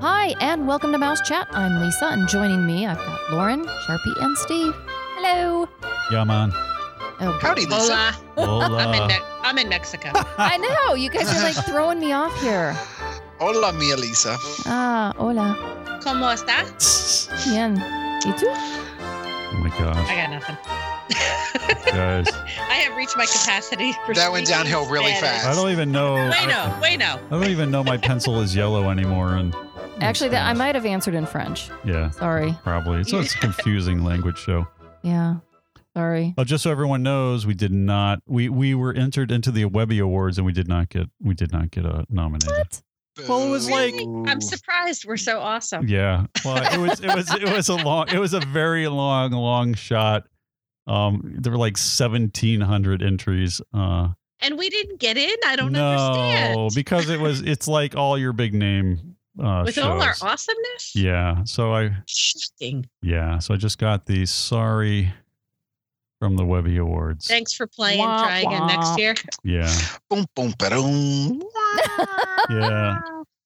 Hi, 0.00 0.34
and 0.40 0.66
welcome 0.66 0.92
to 0.92 0.98
Mouse 0.98 1.20
Chat. 1.26 1.48
I'm 1.52 1.80
Lisa, 1.80 2.06
and 2.06 2.28
joining 2.28 2.66
me, 2.66 2.86
I've 2.86 2.96
got 2.96 3.32
Lauren, 3.32 3.64
Sharpie, 3.64 4.22
and 4.22 4.36
Steve. 4.38 4.74
Hello. 5.16 5.68
Yeah, 6.10 6.24
man. 6.24 6.52
Oh, 7.22 7.38
Howdy, 7.40 7.66
Lisa. 7.66 8.12
Hola. 8.36 8.64
Hola. 8.66 8.78
I'm 8.78 8.94
in, 9.02 9.06
Me- 9.08 9.24
I'm 9.42 9.58
in 9.58 9.68
Mexico. 9.68 10.10
I 10.38 10.56
know 10.56 10.94
you 10.94 11.10
guys 11.10 11.28
are 11.34 11.42
like 11.42 11.56
throwing 11.66 12.00
me 12.00 12.12
off 12.12 12.38
here. 12.40 12.72
Hola, 13.38 13.72
Mia 13.72 13.96
Lisa. 13.96 14.36
Ah, 14.66 15.12
hola. 15.18 15.56
¿Cómo 16.02 16.30
está? 16.32 16.64
Bien. 17.50 17.76
¿Y 18.24 18.32
tú? 18.38 18.46
Oh 18.48 19.60
my 19.62 19.70
gosh, 19.70 19.96
I 20.08 20.16
got 20.16 20.30
nothing. 20.30 20.56
guys. 21.92 22.28
I 22.68 22.74
have 22.74 22.96
reached 22.96 23.16
my 23.16 23.26
capacity 23.26 23.92
for 24.06 24.14
That 24.14 24.30
went 24.32 24.46
speaking 24.46 24.64
downhill 24.64 24.86
really 24.90 25.12
Spanish. 25.14 25.42
fast. 25.42 25.46
I 25.48 25.54
don't 25.54 25.70
even 25.70 25.90
know. 25.92 26.14
Wait, 26.14 26.34
I, 26.34 26.46
no, 26.46 26.78
wait, 26.80 26.96
no. 26.98 27.16
I 27.26 27.30
don't 27.30 27.50
even 27.50 27.70
know 27.70 27.82
my 27.84 27.96
pencil 27.98 28.40
is 28.40 28.54
yellow 28.54 28.90
anymore. 28.90 29.34
And 29.36 29.54
Actually, 30.02 30.30
that 30.30 30.46
I 30.46 30.52
might 30.54 30.74
have 30.74 30.86
answered 30.86 31.14
in 31.14 31.26
French. 31.26 31.70
yeah, 31.84 32.10
Sorry. 32.10 32.54
probably. 32.62 33.04
So 33.04 33.20
it's 33.20 33.34
a 33.34 33.38
confusing 33.46 34.02
language 34.04 34.38
show. 34.38 34.66
Yeah. 35.02 35.36
Sorry. 35.96 36.34
Oh, 36.38 36.44
just 36.44 36.62
so 36.62 36.70
everyone 36.70 37.02
knows, 37.02 37.46
we 37.46 37.54
did 37.54 37.72
not. 37.72 38.20
We 38.26 38.48
we 38.48 38.74
were 38.74 38.92
entered 38.94 39.32
into 39.32 39.50
the 39.50 39.64
Webby 39.64 39.98
Awards, 39.98 40.38
and 40.38 40.46
we 40.46 40.52
did 40.52 40.68
not 40.68 40.88
get 40.88 41.08
we 41.20 41.34
did 41.34 41.50
not 41.52 41.70
get 41.72 41.84
a 41.84 42.04
nominated. 42.08 42.56
What? 42.56 42.82
Well, 43.28 43.42
it 43.46 43.50
was 43.50 43.68
like- 43.68 43.94
I'm 44.28 44.40
surprised 44.40 45.04
we're 45.04 45.16
so 45.16 45.40
awesome. 45.40 45.88
Yeah. 45.88 46.26
Well, 46.44 46.62
it 46.72 46.78
was 46.78 47.00
it 47.00 47.14
was 47.14 47.34
it 47.34 47.52
was 47.52 47.68
a 47.68 47.74
long 47.76 48.08
it 48.08 48.18
was 48.18 48.34
a 48.34 48.40
very 48.40 48.86
long 48.88 49.32
long 49.32 49.74
shot. 49.74 50.24
Um, 50.86 51.34
there 51.38 51.50
were 51.52 51.58
like 51.58 51.76
seventeen 51.76 52.60
hundred 52.60 53.02
entries. 53.02 53.60
Uh, 53.74 54.10
And 54.40 54.56
we 54.56 54.70
didn't 54.70 55.00
get 55.00 55.18
in? 55.18 55.34
I 55.46 55.56
don't 55.56 55.72
no, 55.72 55.90
understand. 55.90 56.70
because 56.74 57.10
it 57.10 57.20
was 57.20 57.42
it's 57.42 57.66
like 57.68 57.94
all 57.96 58.16
your 58.16 58.32
big 58.32 58.54
name 58.54 59.09
uh, 59.38 59.62
With 59.64 59.74
shows. 59.74 59.84
all 59.84 60.02
our 60.02 60.14
awesomeness? 60.22 60.94
Yeah. 60.94 61.44
So 61.44 61.72
I 61.74 61.90
Shifting. 62.06 62.88
yeah. 63.02 63.38
So 63.38 63.54
I 63.54 63.56
just 63.56 63.78
got 63.78 64.06
the 64.06 64.26
sorry 64.26 65.12
from 66.18 66.36
the 66.36 66.44
Webby 66.44 66.76
Awards. 66.78 67.26
Thanks 67.28 67.52
for 67.54 67.66
playing. 67.66 67.98
Wah, 68.00 68.22
Try 68.24 68.38
again 68.40 68.60
wah. 68.60 68.66
next 68.66 68.98
year. 68.98 69.14
Yeah. 69.44 69.72
Boom, 70.10 70.26
boom, 70.34 70.52
ba-dum. 70.58 71.42
Yeah. 72.50 72.98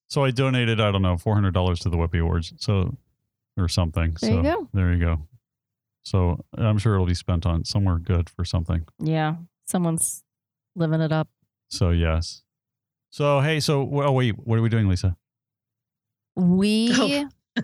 So 0.08 0.24
I 0.24 0.30
donated 0.30 0.80
I 0.80 0.90
don't 0.92 1.02
know 1.02 1.16
four 1.16 1.34
hundred 1.34 1.52
dollars 1.54 1.80
to 1.80 1.90
the 1.90 1.96
Webby 1.96 2.18
Awards. 2.18 2.52
So 2.56 2.96
or 3.56 3.68
something. 3.68 4.16
There 4.20 4.30
so 4.30 4.36
you 4.36 4.42
go. 4.42 4.68
there 4.72 4.92
you 4.92 5.00
go. 5.00 5.18
So 6.02 6.44
I'm 6.56 6.78
sure 6.78 6.94
it'll 6.94 7.06
be 7.06 7.14
spent 7.14 7.46
on 7.46 7.64
somewhere 7.64 7.98
good 7.98 8.28
for 8.30 8.44
something. 8.44 8.86
Yeah. 8.98 9.36
Someone's 9.66 10.22
living 10.74 11.00
it 11.00 11.12
up. 11.12 11.28
So 11.68 11.90
yes. 11.90 12.42
So 13.10 13.40
hey, 13.40 13.60
so 13.60 13.88
oh 14.02 14.12
wait, 14.12 14.34
what 14.38 14.58
are 14.58 14.62
we 14.62 14.68
doing, 14.68 14.88
Lisa? 14.88 15.16
We. 16.36 16.90
Oh. 16.92 17.28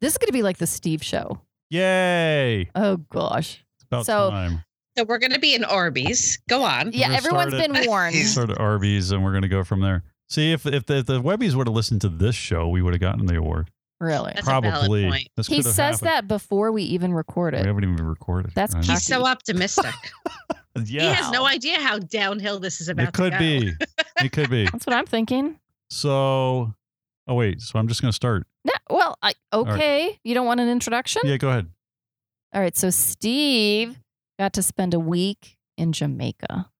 this 0.00 0.12
is 0.12 0.18
going 0.18 0.26
to 0.28 0.32
be 0.32 0.42
like 0.42 0.58
the 0.58 0.66
Steve 0.66 1.02
show. 1.02 1.40
Yay! 1.70 2.70
Oh, 2.74 2.96
gosh. 2.96 3.64
It's 3.76 3.84
about 3.84 4.06
So- 4.06 4.30
time. 4.30 4.64
So 4.96 5.04
we're 5.04 5.18
going 5.18 5.32
to 5.32 5.38
be 5.38 5.54
in 5.54 5.62
Arby's. 5.62 6.38
Go 6.48 6.64
on. 6.64 6.90
Yeah, 6.92 7.06
gonna 7.06 7.18
everyone's 7.18 7.54
start 7.54 7.72
been 7.72 7.86
warned. 7.86 8.16
He's- 8.16 8.34
Sort 8.34 8.50
of 8.50 8.58
Arby's, 8.58 9.12
and 9.12 9.22
we're 9.22 9.32
gonna 9.32 9.46
go 9.46 9.62
from 9.62 9.80
there. 9.80 10.02
See 10.28 10.50
if 10.50 10.66
if 10.66 10.86
the, 10.86 10.96
if 10.96 11.06
the 11.06 11.22
Webbies 11.22 11.54
would 11.54 11.68
have 11.68 11.74
listened 11.76 12.00
to 12.00 12.08
this 12.08 12.34
show, 12.34 12.68
we 12.68 12.82
would 12.82 12.94
have 12.94 13.00
gotten 13.00 13.24
the 13.26 13.36
award. 13.36 13.70
really. 14.00 14.32
That's 14.34 14.48
a 14.48 14.50
valid 14.50 14.64
Probably. 14.72 15.08
point. 15.08 15.28
This 15.36 15.46
He 15.46 15.62
says 15.62 15.76
happened. 16.00 16.08
that 16.08 16.26
before 16.26 16.72
we 16.72 16.82
even 16.82 17.12
record 17.14 17.54
We 17.54 17.60
haven't 17.60 17.84
even 17.84 18.04
recorded. 18.08 18.50
That's 18.56 18.74
right? 18.74 18.84
He's 18.84 19.04
so 19.04 19.24
optimistic. 19.24 19.94
yeah. 20.84 21.00
He 21.02 21.14
has 21.14 21.30
no 21.30 21.46
idea 21.46 21.78
how 21.78 22.00
downhill 22.00 22.58
this 22.58 22.80
is 22.80 22.88
about 22.88 23.06
It 23.08 23.14
could 23.14 23.30
to 23.34 23.38
go. 23.38 23.38
be. 23.38 23.72
It 24.24 24.32
could 24.32 24.50
be. 24.50 24.64
That's 24.64 24.84
what 24.84 24.96
I'm 24.96 25.06
thinking. 25.06 25.60
So, 25.90 26.74
oh 27.28 27.34
wait. 27.34 27.60
So 27.60 27.78
I'm 27.78 27.86
just 27.88 28.00
gonna 28.02 28.12
start. 28.12 28.46
No, 28.64 28.72
well, 28.90 29.16
I, 29.22 29.28
right. 29.28 29.34
okay. 29.54 30.18
You 30.24 30.34
don't 30.34 30.46
want 30.46 30.60
an 30.60 30.68
introduction? 30.68 31.22
Yeah, 31.24 31.36
go 31.36 31.48
ahead. 31.50 31.68
All 32.54 32.60
right. 32.60 32.76
So 32.76 32.90
Steve 32.90 33.98
got 34.38 34.52
to 34.54 34.62
spend 34.62 34.94
a 34.94 34.98
week 35.00 35.56
in 35.76 35.92
Jamaica. 35.92 36.70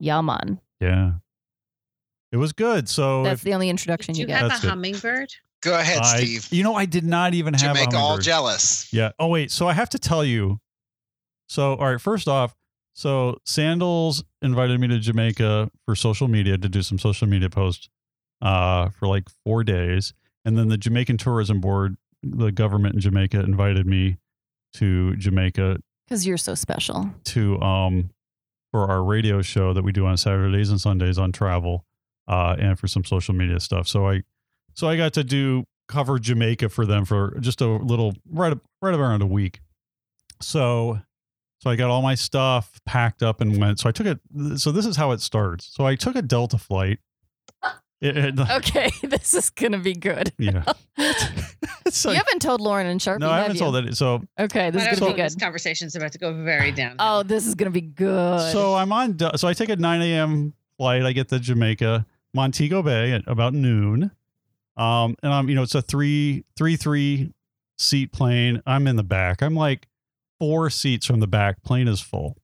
Yaman. 0.00 0.60
Yeah. 0.80 1.12
It 2.32 2.36
was 2.36 2.52
good. 2.52 2.88
So 2.88 3.22
That's 3.22 3.40
if 3.40 3.44
the 3.44 3.54
only 3.54 3.70
introduction 3.70 4.14
Did 4.14 4.20
you 4.20 4.22
you 4.24 4.26
get. 4.28 4.38
have 4.40 4.48
That's 4.50 4.60
a 4.60 4.62
good. 4.66 4.70
hummingbird? 4.70 5.32
Go 5.62 5.78
ahead, 5.78 6.00
I- 6.02 6.16
Steve. 6.18 6.48
you 6.52 6.62
know, 6.62 6.74
I 6.74 6.84
did 6.84 7.04
not 7.04 7.34
even 7.34 7.54
have 7.54 7.62
a 7.76 7.78
Jamaica 7.78 7.96
all 7.96 8.18
jealous. 8.18 8.92
Yeah. 8.92 9.12
Oh 9.18 9.28
wait. 9.28 9.50
So 9.50 9.66
I 9.66 9.72
have 9.72 9.88
to 9.90 9.98
tell 9.98 10.24
you. 10.24 10.58
So 11.48 11.74
all 11.74 11.90
right. 11.90 12.00
First 12.00 12.28
off, 12.28 12.54
so 12.92 13.38
Sandals 13.44 14.22
invited 14.42 14.78
me 14.80 14.88
to 14.88 14.98
Jamaica 14.98 15.70
for 15.84 15.94
social 15.94 16.28
media 16.28 16.58
to 16.58 16.68
do 16.68 16.82
some 16.82 16.98
social 16.98 17.26
media 17.26 17.48
posts, 17.50 17.88
uh, 18.42 18.88
for 18.90 19.08
like 19.08 19.28
four 19.44 19.64
days, 19.64 20.12
and 20.44 20.56
then 20.56 20.68
the 20.68 20.76
Jamaican 20.78 21.16
Tourism 21.18 21.60
Board, 21.60 21.96
the 22.22 22.52
government 22.52 22.94
in 22.94 23.00
Jamaica, 23.00 23.40
invited 23.40 23.86
me 23.86 24.18
to 24.74 25.16
Jamaica 25.16 25.78
Because 26.06 26.26
you're 26.26 26.36
so 26.36 26.54
special. 26.54 27.10
to 27.24 27.60
um 27.60 28.10
for 28.72 28.90
our 28.90 29.02
radio 29.02 29.40
show 29.42 29.72
that 29.72 29.82
we 29.82 29.92
do 29.92 30.06
on 30.06 30.16
Saturdays 30.16 30.70
and 30.70 30.80
Sundays 30.80 31.18
on 31.18 31.32
travel, 31.32 31.84
uh, 32.28 32.56
and 32.58 32.78
for 32.78 32.86
some 32.88 33.04
social 33.04 33.34
media 33.34 33.58
stuff. 33.60 33.86
So 33.88 34.08
I, 34.08 34.22
so 34.74 34.88
I 34.88 34.96
got 34.96 35.12
to 35.14 35.24
do 35.24 35.64
cover 35.88 36.18
Jamaica 36.18 36.68
for 36.68 36.84
them 36.84 37.04
for 37.04 37.38
just 37.40 37.60
a 37.60 37.66
little 37.68 38.14
right 38.30 38.56
right 38.82 38.94
around 38.94 39.22
a 39.22 39.26
week. 39.26 39.60
So, 40.42 41.00
so 41.60 41.70
I 41.70 41.76
got 41.76 41.88
all 41.90 42.02
my 42.02 42.14
stuff 42.16 42.78
packed 42.84 43.22
up 43.22 43.40
and 43.40 43.58
went. 43.58 43.78
So 43.80 43.88
I 43.88 43.92
took 43.92 44.06
it. 44.06 44.20
So 44.60 44.72
this 44.72 44.84
is 44.84 44.96
how 44.96 45.12
it 45.12 45.20
starts. 45.20 45.70
So 45.74 45.86
I 45.86 45.94
took 45.94 46.16
a 46.16 46.22
Delta 46.22 46.58
flight. 46.58 46.98
It- 48.02 48.16
it- 48.16 48.38
Okay. 48.50 48.90
this 49.02 49.32
is 49.34 49.50
going 49.50 49.72
to 49.72 49.78
be 49.78 49.94
good. 49.94 50.32
yeah. 50.38 50.64
so, 51.88 52.10
you 52.10 52.16
haven't 52.16 52.40
told 52.42 52.60
Lauren 52.60 52.86
and 52.86 53.00
Sharpie. 53.00 53.20
no, 53.20 53.30
I 53.30 53.36
have 53.36 53.42
haven't 53.44 53.56
you? 53.56 53.60
told 53.60 53.76
it. 53.76 53.96
So 53.96 54.22
Okay. 54.38 54.70
This 54.70 54.82
is 54.82 54.88
going 54.88 54.96
to 54.96 55.00
know. 55.10 55.16
be 55.16 55.22
This 55.22 55.34
good. 55.34 55.40
conversation's 55.42 55.96
about 55.96 56.12
to 56.12 56.18
go 56.18 56.44
very 56.44 56.72
down. 56.82 56.96
Oh, 56.98 57.22
this 57.22 57.46
is 57.46 57.54
going 57.54 57.72
to 57.72 57.74
be 57.74 57.80
good. 57.86 58.52
So 58.52 58.74
I'm 58.74 58.92
on. 58.92 59.18
So 59.36 59.48
I 59.48 59.54
take 59.54 59.70
a 59.70 59.76
9 59.76 60.02
a.m. 60.02 60.52
flight. 60.78 61.04
I 61.04 61.12
get 61.12 61.28
to 61.30 61.38
Jamaica, 61.38 62.04
Montego 62.34 62.82
Bay 62.82 63.12
at 63.12 63.22
about 63.26 63.54
noon. 63.54 64.10
Um, 64.76 65.16
and 65.22 65.32
I'm, 65.32 65.48
you 65.48 65.54
know, 65.54 65.62
it's 65.62 65.74
a 65.74 65.80
three, 65.80 66.44
three, 66.58 66.76
three 66.76 67.32
seat 67.78 68.12
plane. 68.12 68.62
I'm 68.66 68.86
in 68.86 68.96
the 68.96 69.02
back. 69.02 69.42
I'm 69.42 69.54
like 69.54 69.88
four 70.38 70.68
seats 70.68 71.06
from 71.06 71.20
the 71.20 71.26
back. 71.26 71.62
Plane 71.62 71.88
is 71.88 72.00
full. 72.02 72.36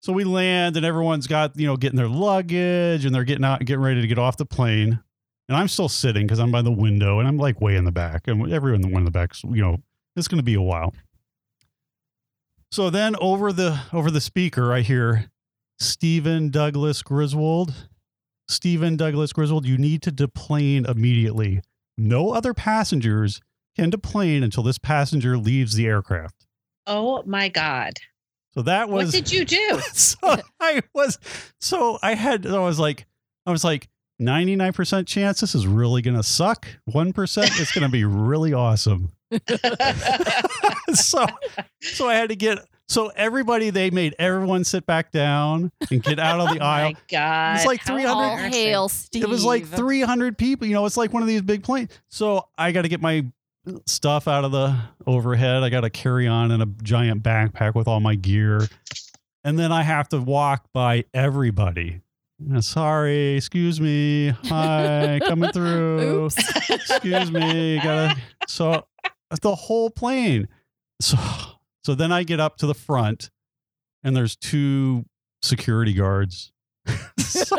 So 0.00 0.12
we 0.12 0.24
land, 0.24 0.76
and 0.76 0.86
everyone's 0.86 1.26
got, 1.26 1.56
you 1.56 1.66
know, 1.66 1.76
getting 1.76 1.96
their 1.96 2.08
luggage, 2.08 3.04
and 3.04 3.14
they're 3.14 3.24
getting 3.24 3.44
out, 3.44 3.64
getting 3.64 3.82
ready 3.82 4.00
to 4.00 4.06
get 4.06 4.18
off 4.18 4.36
the 4.36 4.46
plane. 4.46 5.00
And 5.48 5.56
I'm 5.56 5.68
still 5.68 5.88
sitting 5.88 6.26
because 6.26 6.38
I'm 6.38 6.52
by 6.52 6.62
the 6.62 6.70
window, 6.70 7.18
and 7.18 7.26
I'm 7.26 7.36
like 7.36 7.60
way 7.60 7.76
in 7.76 7.84
the 7.84 7.92
back, 7.92 8.28
and 8.28 8.52
everyone 8.52 8.84
in 8.84 9.04
the 9.04 9.10
back, 9.10 9.32
you 9.42 9.62
know, 9.62 9.78
it's 10.14 10.28
going 10.28 10.38
to 10.38 10.44
be 10.44 10.54
a 10.54 10.62
while. 10.62 10.94
So 12.70 12.90
then 12.90 13.16
over 13.16 13.52
the 13.52 13.80
over 13.92 14.10
the 14.10 14.20
speaker, 14.20 14.72
I 14.72 14.80
hear 14.80 15.30
Stephen 15.78 16.50
Douglas 16.50 17.02
Griswold. 17.02 17.88
Stephen 18.46 18.96
Douglas 18.96 19.32
Griswold, 19.32 19.66
you 19.66 19.78
need 19.78 20.02
to 20.02 20.10
deplane 20.10 20.86
immediately. 20.86 21.60
No 21.96 22.32
other 22.32 22.54
passengers 22.54 23.40
can 23.76 23.90
deplane 23.90 24.42
until 24.42 24.62
this 24.62 24.78
passenger 24.78 25.36
leaves 25.38 25.74
the 25.74 25.86
aircraft. 25.86 26.46
Oh 26.86 27.22
my 27.26 27.48
God. 27.48 27.94
So 28.58 28.62
that 28.62 28.88
was 28.88 29.06
what 29.06 29.14
did 29.14 29.30
you 29.30 29.44
do? 29.44 29.80
so 29.92 30.16
I 30.58 30.82
was 30.92 31.16
so 31.60 31.96
I 32.02 32.14
had 32.14 32.44
I 32.44 32.58
was 32.58 32.76
like 32.76 33.06
I 33.46 33.52
was 33.52 33.62
like 33.62 33.88
99% 34.20 35.06
chance 35.06 35.40
this 35.40 35.54
is 35.54 35.64
really 35.64 36.02
gonna 36.02 36.24
suck. 36.24 36.66
1% 36.90 37.60
it's 37.60 37.70
gonna 37.70 37.88
be 37.88 38.04
really 38.04 38.52
awesome. 38.52 39.12
so 40.92 41.24
so 41.82 42.08
I 42.08 42.14
had 42.16 42.30
to 42.30 42.34
get 42.34 42.58
so 42.88 43.12
everybody 43.14 43.70
they 43.70 43.90
made 43.90 44.16
everyone 44.18 44.64
sit 44.64 44.86
back 44.86 45.12
down 45.12 45.70
and 45.92 46.02
get 46.02 46.18
out 46.18 46.40
of 46.40 46.52
the 46.52 46.58
oh 46.60 46.66
aisle. 46.66 46.92
my 46.94 46.96
God. 47.08 47.56
It's 47.58 47.64
like 47.66 47.84
300 47.84 48.10
All 48.10 48.36
hail 48.38 48.88
Steve. 48.88 49.22
It 49.22 49.28
was 49.28 49.44
like 49.44 49.66
300 49.68 50.36
people. 50.36 50.66
You 50.66 50.74
know, 50.74 50.84
it's 50.84 50.96
like 50.96 51.12
one 51.12 51.22
of 51.22 51.28
these 51.28 51.42
big 51.42 51.62
planes. 51.62 51.92
So 52.08 52.48
I 52.58 52.72
got 52.72 52.82
to 52.82 52.88
get 52.88 53.00
my 53.00 53.24
stuff 53.86 54.28
out 54.28 54.44
of 54.44 54.52
the 54.52 54.76
overhead. 55.06 55.62
I 55.62 55.70
got 55.70 55.82
to 55.82 55.90
carry 55.90 56.26
on 56.26 56.50
in 56.50 56.60
a 56.60 56.66
giant 56.66 57.22
backpack 57.22 57.74
with 57.74 57.88
all 57.88 58.00
my 58.00 58.14
gear. 58.14 58.68
And 59.44 59.58
then 59.58 59.72
I 59.72 59.82
have 59.82 60.08
to 60.10 60.20
walk 60.20 60.66
by 60.72 61.04
everybody. 61.14 62.02
Uh, 62.54 62.60
Sorry, 62.60 63.36
excuse 63.36 63.80
me. 63.80 64.28
Hi, 64.44 65.20
coming 65.26 65.50
through. 65.52 66.24
Oops. 66.24 66.70
Excuse 66.70 67.30
me. 67.32 67.80
Gotta 67.82 68.16
so 68.46 68.86
the 69.42 69.54
whole 69.54 69.90
plane. 69.90 70.48
So 71.00 71.16
so 71.84 71.94
then 71.94 72.12
I 72.12 72.22
get 72.22 72.40
up 72.40 72.56
to 72.58 72.66
the 72.66 72.74
front 72.74 73.30
and 74.04 74.14
there's 74.16 74.36
two 74.36 75.04
security 75.42 75.94
guards. 75.94 76.52
so, 77.18 77.56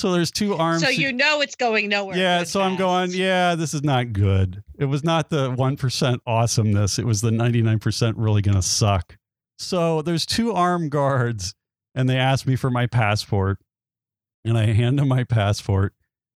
so 0.00 0.12
there's 0.12 0.30
two 0.30 0.54
arms. 0.54 0.82
So 0.82 0.88
you 0.88 1.12
know 1.12 1.40
it's 1.42 1.56
going 1.56 1.88
nowhere. 1.88 2.16
yeah, 2.16 2.42
so 2.44 2.60
I'm 2.62 2.76
going, 2.76 3.10
yeah, 3.12 3.54
this 3.54 3.74
is 3.74 3.82
not 3.82 4.12
good. 4.12 4.62
It 4.78 4.86
was 4.86 5.04
not 5.04 5.30
the 5.30 5.50
1% 5.52 6.18
awesomeness. 6.26 6.98
It 6.98 7.04
was 7.04 7.20
the 7.20 7.30
99% 7.30 8.14
really 8.16 8.42
going 8.42 8.54
to 8.56 8.62
suck. 8.62 9.16
So 9.58 10.00
there's 10.02 10.24
two 10.24 10.52
armed 10.52 10.90
guards 10.90 11.54
and 11.94 12.08
they 12.08 12.16
asked 12.16 12.46
me 12.46 12.56
for 12.56 12.70
my 12.70 12.86
passport 12.86 13.58
and 14.44 14.56
I 14.56 14.72
hand 14.72 14.98
them 14.98 15.08
my 15.08 15.24
passport 15.24 15.92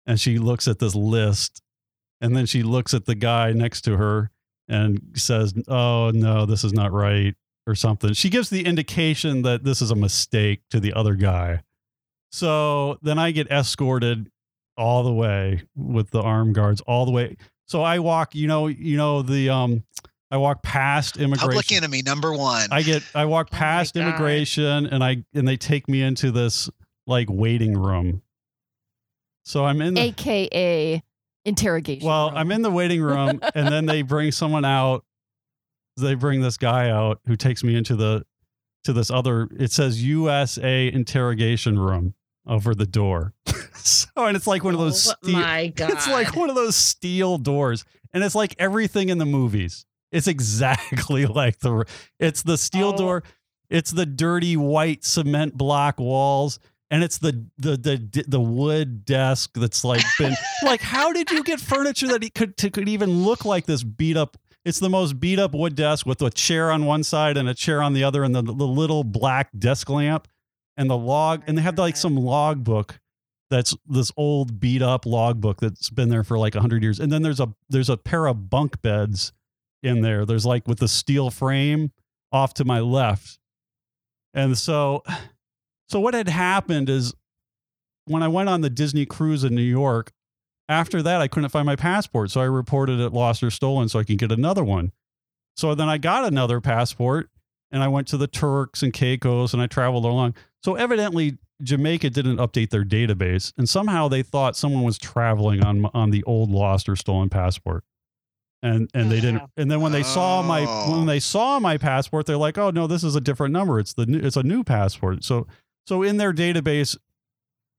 and 0.06 0.18
she 0.18 0.38
looks 0.38 0.66
at 0.66 0.80
this 0.80 0.94
list 0.96 1.62
and 2.20 2.36
then 2.36 2.46
she 2.46 2.62
looks 2.64 2.94
at 2.94 3.04
the 3.06 3.14
guy 3.14 3.52
next 3.52 3.82
to 3.82 3.96
her 3.96 4.30
and 4.68 5.00
says, 5.14 5.54
"Oh 5.68 6.10
no, 6.14 6.46
this 6.46 6.64
is 6.64 6.72
not 6.72 6.92
right." 6.92 7.34
Or 7.64 7.76
something. 7.76 8.12
She 8.12 8.28
gives 8.28 8.50
the 8.50 8.64
indication 8.64 9.42
that 9.42 9.62
this 9.62 9.80
is 9.80 9.92
a 9.92 9.94
mistake 9.94 10.62
to 10.70 10.80
the 10.80 10.92
other 10.94 11.14
guy. 11.14 11.62
So 12.32 12.98
then 13.02 13.18
I 13.18 13.30
get 13.30 13.50
escorted 13.50 14.30
all 14.76 15.02
the 15.04 15.12
way 15.12 15.62
with 15.76 16.10
the 16.10 16.22
armed 16.22 16.54
guards 16.54 16.80
all 16.82 17.04
the 17.04 17.12
way. 17.12 17.36
So 17.66 17.82
I 17.82 17.98
walk, 17.98 18.34
you 18.34 18.48
know, 18.48 18.66
you 18.66 18.96
know 18.96 19.22
the 19.22 19.50
um 19.50 19.84
I 20.30 20.38
walk 20.38 20.62
past 20.62 21.18
immigration. 21.18 21.48
Public 21.50 21.72
enemy 21.72 22.02
number 22.02 22.32
one. 22.32 22.68
I 22.72 22.82
get 22.82 23.02
I 23.14 23.26
walk 23.26 23.48
Oh 23.52 23.54
my 23.54 23.58
past 23.58 23.94
God. 23.94 24.00
immigration 24.00 24.86
and 24.86 25.04
I 25.04 25.24
and 25.34 25.46
they 25.46 25.56
take 25.58 25.88
me 25.88 26.02
into 26.02 26.30
this 26.30 26.70
like 27.06 27.28
waiting 27.30 27.76
room. 27.78 28.22
So 29.44 29.64
I'm 29.66 29.82
in 29.82 29.94
the 29.94 30.00
AKA 30.00 31.02
interrogation. 31.44 32.06
well, 32.06 32.28
room. 32.28 32.38
I'm 32.38 32.52
in 32.52 32.62
the 32.62 32.70
waiting 32.70 33.02
room 33.02 33.40
and 33.54 33.70
then 33.70 33.86
they 33.86 34.02
bring 34.02 34.32
someone 34.32 34.64
out. 34.64 35.04
They 35.98 36.14
bring 36.14 36.40
this 36.40 36.56
guy 36.56 36.88
out 36.88 37.20
who 37.26 37.36
takes 37.36 37.62
me 37.62 37.76
into 37.76 37.94
the 37.94 38.24
to 38.84 38.92
this 38.94 39.10
other 39.10 39.48
it 39.58 39.70
says 39.70 40.02
USA 40.02 40.90
interrogation 40.90 41.78
room 41.78 42.14
over 42.46 42.74
the 42.74 42.86
door. 42.86 43.34
so 43.74 44.06
and 44.16 44.36
it's 44.36 44.46
like 44.46 44.64
one 44.64 44.74
of 44.74 44.80
those 44.80 45.08
Oh 45.08 45.14
steel, 45.22 45.38
my 45.38 45.68
God. 45.68 45.90
it's 45.92 46.08
like 46.08 46.34
one 46.36 46.48
of 46.50 46.56
those 46.56 46.76
steel 46.76 47.38
doors 47.38 47.84
and 48.12 48.22
it's 48.24 48.34
like 48.34 48.54
everything 48.58 49.08
in 49.08 49.18
the 49.18 49.26
movies. 49.26 49.86
It's 50.10 50.26
exactly 50.26 51.26
like 51.40 51.60
the 51.60 51.84
it's 52.18 52.42
the 52.42 52.58
steel 52.58 52.92
Oh. 52.94 52.96
door. 52.98 53.22
It's 53.70 53.90
the 53.90 54.04
dirty 54.04 54.56
white 54.56 55.02
cement 55.04 55.56
block 55.56 55.98
walls 55.98 56.58
and 56.90 57.02
it's 57.02 57.18
the 57.18 57.46
the 57.56 57.76
the 57.78 58.24
the 58.28 58.40
wood 58.40 59.04
desk 59.06 59.52
that's 59.54 59.82
like 59.82 60.04
been 60.18 60.34
like 60.62 60.82
how 60.82 61.10
did 61.12 61.30
you 61.30 61.42
get 61.42 61.58
furniture 61.60 62.08
that 62.08 62.22
it 62.22 62.34
could 62.34 62.56
to, 62.58 62.70
could 62.70 62.88
even 62.88 63.24
look 63.24 63.44
like 63.46 63.64
this 63.64 63.82
beat 63.82 64.16
up 64.18 64.36
it's 64.66 64.78
the 64.78 64.90
most 64.90 65.18
beat 65.18 65.38
up 65.38 65.54
wood 65.54 65.74
desk 65.74 66.04
with 66.04 66.20
a 66.20 66.28
chair 66.28 66.70
on 66.70 66.84
one 66.84 67.02
side 67.02 67.38
and 67.38 67.48
a 67.48 67.54
chair 67.54 67.82
on 67.82 67.94
the 67.94 68.04
other 68.04 68.22
and 68.24 68.34
the, 68.34 68.42
the 68.42 68.52
little 68.66 69.04
black 69.04 69.48
desk 69.58 69.88
lamp 69.88 70.28
and 70.76 70.88
the 70.88 70.96
log 70.96 71.42
and 71.46 71.56
they 71.56 71.62
have 71.62 71.78
like 71.78 71.96
some 71.96 72.16
log 72.16 72.64
book 72.64 73.00
that's 73.52 73.76
this 73.86 74.10
old 74.16 74.58
beat 74.58 74.80
up 74.80 75.04
log 75.04 75.38
book 75.40 75.60
that's 75.60 75.90
been 75.90 76.08
there 76.08 76.24
for 76.24 76.38
like 76.38 76.54
100 76.54 76.82
years. 76.82 76.98
And 76.98 77.12
then 77.12 77.20
there's 77.20 77.38
a 77.38 77.54
there's 77.68 77.90
a 77.90 77.98
pair 77.98 78.26
of 78.26 78.48
bunk 78.48 78.80
beds 78.80 79.32
in 79.82 80.00
there. 80.00 80.24
There's 80.24 80.46
like 80.46 80.66
with 80.66 80.78
the 80.78 80.88
steel 80.88 81.30
frame 81.30 81.92
off 82.32 82.54
to 82.54 82.64
my 82.64 82.80
left. 82.80 83.38
And 84.32 84.56
so 84.56 85.02
so 85.90 86.00
what 86.00 86.14
had 86.14 86.28
happened 86.28 86.88
is 86.88 87.14
when 88.06 88.22
i 88.22 88.28
went 88.28 88.48
on 88.48 88.62
the 88.62 88.70
disney 88.70 89.06
cruise 89.06 89.44
in 89.44 89.54
new 89.54 89.62
york 89.62 90.10
after 90.68 91.02
that 91.02 91.20
i 91.20 91.28
couldn't 91.28 91.50
find 91.50 91.66
my 91.66 91.76
passport. 91.76 92.30
So 92.30 92.40
i 92.40 92.44
reported 92.44 93.00
it 93.00 93.12
lost 93.12 93.42
or 93.42 93.50
stolen 93.50 93.90
so 93.90 93.98
i 93.98 94.04
could 94.04 94.18
get 94.18 94.32
another 94.32 94.64
one. 94.64 94.92
So 95.56 95.74
then 95.74 95.90
i 95.90 95.98
got 95.98 96.24
another 96.24 96.62
passport 96.62 97.28
and 97.70 97.82
i 97.82 97.88
went 97.88 98.08
to 98.08 98.16
the 98.16 98.26
turks 98.26 98.82
and 98.82 98.94
caicos 98.94 99.52
and 99.52 99.62
i 99.62 99.66
traveled 99.66 100.06
along 100.06 100.34
so 100.62 100.74
evidently 100.74 101.38
Jamaica 101.62 102.10
didn't 102.10 102.38
update 102.38 102.70
their 102.70 102.84
database, 102.84 103.52
and 103.56 103.68
somehow 103.68 104.08
they 104.08 104.22
thought 104.22 104.56
someone 104.56 104.82
was 104.82 104.98
traveling 104.98 105.62
on 105.62 105.86
on 105.94 106.10
the 106.10 106.22
old 106.24 106.50
lost 106.50 106.88
or 106.88 106.96
stolen 106.96 107.28
passport, 107.28 107.84
and 108.62 108.90
and 108.94 109.10
they 109.10 109.20
didn't. 109.20 109.42
And 109.56 109.70
then 109.70 109.80
when 109.80 109.92
they 109.92 110.02
saw 110.02 110.42
my 110.42 110.64
when 110.90 111.06
they 111.06 111.20
saw 111.20 111.60
my 111.60 111.78
passport, 111.78 112.26
they're 112.26 112.36
like, 112.36 112.58
"Oh 112.58 112.70
no, 112.70 112.86
this 112.86 113.04
is 113.04 113.14
a 113.16 113.20
different 113.20 113.52
number. 113.52 113.78
It's 113.78 113.94
the 113.94 114.06
it's 114.08 114.36
a 114.36 114.42
new 114.42 114.64
passport." 114.64 115.24
So 115.24 115.46
so 115.86 116.02
in 116.02 116.16
their 116.16 116.32
database, 116.32 116.96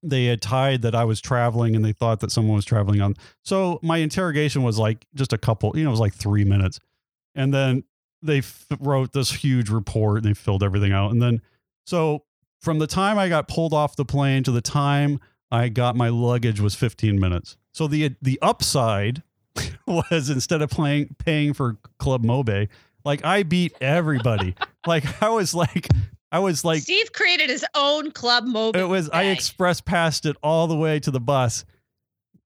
they 0.01 0.25
had 0.25 0.41
tied 0.41 0.81
that 0.83 0.95
I 0.95 1.03
was 1.03 1.19
traveling, 1.19 1.75
and 1.75 1.83
they 1.83 1.93
thought 1.93 2.19
that 2.21 2.31
someone 2.31 2.55
was 2.55 2.65
traveling 2.65 3.01
on. 3.01 3.15
So 3.43 3.79
my 3.81 3.97
interrogation 3.97 4.63
was 4.63 4.77
like 4.79 5.05
just 5.13 5.33
a 5.33 5.37
couple, 5.37 5.73
you 5.75 5.83
know, 5.83 5.89
it 5.89 5.91
was 5.91 5.99
like 5.99 6.13
three 6.13 6.45
minutes, 6.45 6.79
and 7.35 7.53
then 7.53 7.83
they 8.21 8.39
f- 8.39 8.65
wrote 8.79 9.11
this 9.11 9.31
huge 9.31 9.69
report 9.69 10.17
and 10.17 10.25
they 10.25 10.33
filled 10.33 10.63
everything 10.63 10.93
out, 10.93 11.11
and 11.11 11.21
then 11.21 11.41
so 11.85 12.23
from 12.63 12.79
the 12.79 12.87
time 12.87 13.19
I 13.19 13.27
got 13.27 13.47
pulled 13.49 13.73
off 13.73 13.95
the 13.97 14.05
plane 14.05 14.41
to 14.43 14.51
the 14.51 14.61
time 14.61 15.19
I 15.51 15.69
got 15.69 15.95
my 15.95 16.09
luggage 16.09 16.59
was 16.59 16.73
15 16.73 17.19
minutes. 17.19 17.57
So 17.73 17.87
the 17.87 18.15
the 18.21 18.39
upside 18.41 19.21
was 19.87 20.29
instead 20.29 20.61
of 20.61 20.69
playing 20.69 21.15
paying 21.19 21.53
for 21.53 21.77
Club 21.99 22.23
Mobay, 22.23 22.69
like 23.03 23.23
I 23.25 23.43
beat 23.43 23.73
everybody. 23.81 24.55
like 24.87 25.21
I 25.21 25.29
was 25.29 25.53
like 25.53 25.89
I 26.31 26.39
was 26.39 26.63
like 26.63 26.81
Steve 26.81 27.11
created 27.11 27.49
his 27.49 27.65
own 27.75 28.11
club 28.11 28.45
Mobay. 28.45 28.77
it 28.77 28.85
was 28.85 29.09
I 29.09 29.25
express 29.25 29.81
passed 29.81 30.25
it 30.25 30.37
all 30.41 30.67
the 30.67 30.77
way 30.77 30.99
to 31.01 31.11
the 31.11 31.19
bus. 31.19 31.65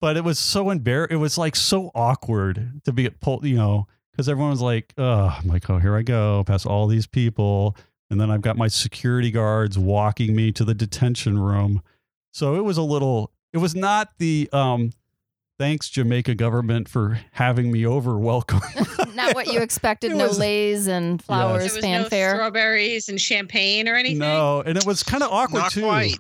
But 0.02 0.18
it 0.18 0.24
was 0.24 0.38
so 0.38 0.66
embar 0.66 1.08
it 1.12 1.18
was 1.18 1.38
like 1.38 1.56
so 1.56 1.92
awkward 1.94 2.82
to 2.86 2.92
be 2.92 3.10
pulled, 3.10 3.46
you 3.46 3.56
know, 3.56 3.88
because 4.12 4.28
everyone 4.28 4.52
was 4.52 4.62
like, 4.62 4.94
oh, 4.98 5.38
I'm 5.40 5.48
like, 5.48 5.70
oh, 5.70 5.78
here 5.78 5.96
I 5.96 6.02
go, 6.02 6.44
past 6.44 6.66
all 6.66 6.88
these 6.88 7.06
people. 7.06 7.78
And 8.10 8.20
then 8.22 8.32
I've 8.32 8.42
got 8.42 8.58
my 8.58 8.68
security 8.70 9.32
guards 9.32 9.78
walking 9.78 10.36
me 10.36 10.52
to 10.54 10.64
the 10.64 10.74
detention 10.74 11.38
room. 11.40 11.82
So 12.32 12.56
it 12.56 12.64
was 12.64 12.78
a 12.78 12.84
little, 12.84 13.32
it 13.54 13.58
was 13.58 13.76
not 13.76 14.10
the 14.18 14.50
um 14.54 14.92
thanks 15.60 15.90
Jamaica 15.90 16.36
government 16.36 16.88
for 16.88 17.20
having 17.32 17.72
me 17.72 17.86
over 17.86 18.18
welcome. 18.18 18.62
Not 19.16 19.34
what 19.34 19.48
you 19.48 19.60
expected. 19.60 20.12
It 20.12 20.16
no 20.18 20.28
was- 20.28 20.38
lays 20.38 20.88
and 20.88 21.20
There 21.20 21.26
flowers, 21.26 21.64
was 21.64 21.76
no 21.76 21.82
fanfare. 21.82 22.36
strawberries 22.36 23.10
and 23.10 23.20
champagne 23.20 23.90
or 23.90 23.96
anything. 23.96 24.20
no, 24.20 24.62
and 24.62 24.78
it 24.78 24.86
was 24.86 25.02
kind 25.02 25.24
of 25.24 25.32
awkward 25.32 25.62
Not 25.62 25.72
too. 25.72 25.82
quite. 25.82 26.18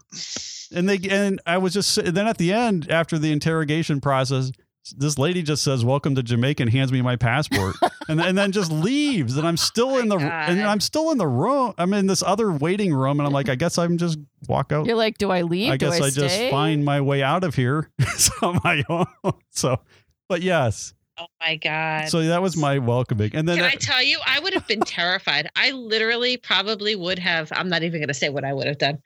and 0.76 0.90
they 0.90 0.98
and 1.10 1.40
I 1.46 1.60
was 1.60 1.74
just 1.74 1.96
and 2.00 2.18
then 2.18 2.28
at 2.28 2.40
the 2.40 2.52
end 2.52 2.90
after 2.90 3.20
the 3.20 3.32
interrogation 3.32 4.02
process, 4.02 4.52
this 4.96 5.18
lady 5.18 5.42
just 5.42 5.64
says 5.64 5.84
"Welcome 5.84 6.16
to 6.16 6.24
Jamaica" 6.24 6.64
and 6.64 6.72
hands 6.72 6.92
me 6.92 7.02
my 7.02 7.16
passport, 7.16 7.76
and 8.08 8.22
and 8.22 8.38
then 8.38 8.52
just 8.52 8.72
leaves, 8.72 9.38
and 9.38 9.48
I'm 9.48 9.58
still 9.58 9.98
in 9.98 10.10
the 10.10 10.18
and 10.18 10.62
I'm 10.62 10.80
still 10.80 11.12
in 11.12 11.18
the 11.18 11.28
room. 11.28 11.74
I'm 11.78 11.94
in 11.94 12.08
this 12.08 12.24
other 12.24 12.52
waiting 12.52 12.94
room, 12.94 13.20
and 13.20 13.28
I'm 13.28 13.34
like, 13.34 13.50
I 13.50 13.56
guess 13.56 13.78
I'm 13.78 13.98
just 13.98 14.20
walk 14.48 14.72
out. 14.72 14.86
You're 14.86 14.96
like, 14.96 15.18
do 15.18 15.32
I 15.32 15.42
leave? 15.42 15.72
I 15.72 15.78
do 15.78 15.88
guess 15.90 16.02
I, 16.02 16.06
I, 16.06 16.10
just 16.10 16.52
find 16.52 16.86
my 16.86 17.02
way 17.02 17.24
out 17.24 17.44
of 17.44 17.56
here 17.56 17.90
on 18.42 18.60
my 18.64 18.84
own. 18.90 19.06
So, 19.52 19.80
but 20.30 20.42
yes, 20.42 20.94
Oh 21.20 21.26
my 21.40 21.56
god. 21.56 22.10
so 22.10 22.22
that 22.22 22.44
was 22.44 22.56
my 22.56 22.78
welcoming, 22.78 23.32
and 23.34 23.50
then 23.50 23.58
Can 23.58 23.66
I 23.66 23.74
tell 23.74 24.04
you, 24.04 24.20
I 24.24 24.40
would 24.40 24.54
have 24.54 24.68
been 24.68 24.82
terrified. 24.82 25.50
I 25.56 25.72
literally 25.72 26.38
probably 26.38 26.96
would 26.96 27.18
have. 27.18 27.52
I'm 27.56 27.70
not 27.70 27.82
even 27.82 28.00
going 28.00 28.10
to 28.10 28.14
say 28.14 28.30
what 28.30 28.44
I 28.44 28.54
would 28.54 28.68
have 28.68 28.78
done. 28.78 29.02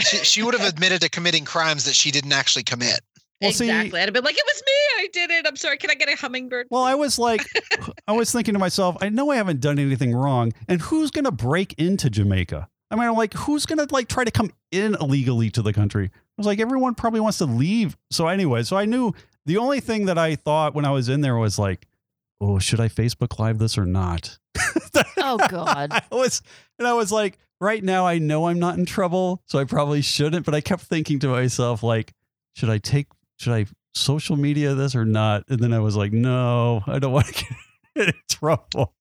She, 0.00 0.16
she 0.18 0.42
would 0.42 0.54
have 0.54 0.66
admitted 0.66 1.02
to 1.02 1.08
committing 1.08 1.44
crimes 1.44 1.84
that 1.84 1.94
she 1.94 2.10
didn't 2.10 2.32
actually 2.32 2.64
commit. 2.64 3.00
Well, 3.44 3.52
see- 3.52 3.64
exactly. 3.66 4.00
I'd 4.00 4.04
have 4.08 4.14
been 4.14 4.24
like, 4.24 4.36
it 4.36 4.44
was 4.46 4.62
me. 4.66 4.72
I 5.04 5.08
did 5.12 5.30
it. 5.30 5.46
I'm 5.46 5.56
sorry. 5.56 5.76
Can 5.78 5.90
I 5.90 5.94
get 5.94 6.08
a 6.08 6.16
hummingbird? 6.16 6.66
Well, 6.70 6.82
I 6.82 6.94
was 6.94 7.18
like, 7.18 7.42
I 8.08 8.12
was 8.12 8.32
thinking 8.32 8.54
to 8.54 8.58
myself, 8.60 8.96
I 9.00 9.08
know 9.08 9.30
I 9.30 9.36
haven't 9.36 9.60
done 9.60 9.78
anything 9.78 10.14
wrong, 10.14 10.52
and 10.68 10.80
who's 10.80 11.10
going 11.10 11.24
to 11.24 11.32
break 11.32 11.74
into 11.74 12.10
Jamaica? 12.10 12.68
I 12.90 12.96
mean, 12.96 13.08
I'm 13.08 13.14
like, 13.14 13.34
who's 13.34 13.66
going 13.66 13.84
to 13.84 13.92
like 13.92 14.08
try 14.08 14.24
to 14.24 14.30
come 14.30 14.50
in 14.70 14.94
illegally 15.00 15.50
to 15.50 15.62
the 15.62 15.72
country? 15.72 16.10
I 16.14 16.20
was 16.36 16.46
like, 16.46 16.60
everyone 16.60 16.94
probably 16.94 17.20
wants 17.20 17.38
to 17.38 17.46
leave. 17.46 17.96
So 18.10 18.28
anyway, 18.28 18.62
so 18.62 18.76
I 18.76 18.84
knew 18.84 19.12
the 19.46 19.56
only 19.56 19.80
thing 19.80 20.06
that 20.06 20.18
I 20.18 20.36
thought 20.36 20.74
when 20.74 20.84
I 20.84 20.90
was 20.90 21.08
in 21.08 21.20
there 21.20 21.36
was 21.36 21.58
like, 21.58 21.86
oh, 22.40 22.58
should 22.58 22.80
I 22.80 22.88
Facebook 22.88 23.38
Live 23.38 23.58
this 23.58 23.78
or 23.78 23.86
not? 23.86 24.38
Oh 25.26 25.38
God. 25.48 25.90
I 25.92 26.02
was, 26.14 26.42
and 26.78 26.86
I 26.86 26.92
was 26.92 27.10
like, 27.10 27.38
right 27.60 27.82
now 27.82 28.06
I 28.06 28.18
know 28.18 28.46
I'm 28.46 28.58
not 28.58 28.76
in 28.78 28.84
trouble, 28.84 29.42
so 29.46 29.58
I 29.58 29.64
probably 29.64 30.02
shouldn't. 30.02 30.44
But 30.44 30.54
I 30.54 30.60
kept 30.60 30.82
thinking 30.82 31.18
to 31.20 31.28
myself, 31.28 31.82
like, 31.82 32.12
should 32.54 32.68
I 32.68 32.76
take, 32.78 33.06
should 33.38 33.52
I 33.52 33.66
social 33.94 34.36
media 34.36 34.74
this 34.74 34.94
or 34.94 35.04
not? 35.04 35.44
And 35.48 35.60
then 35.60 35.72
I 35.72 35.80
was 35.80 35.96
like, 35.96 36.12
no, 36.12 36.82
I 36.86 36.98
don't 36.98 37.12
want 37.12 37.26
to 37.26 37.44
get 37.96 38.08
in 38.08 38.14
trouble. 38.28 38.94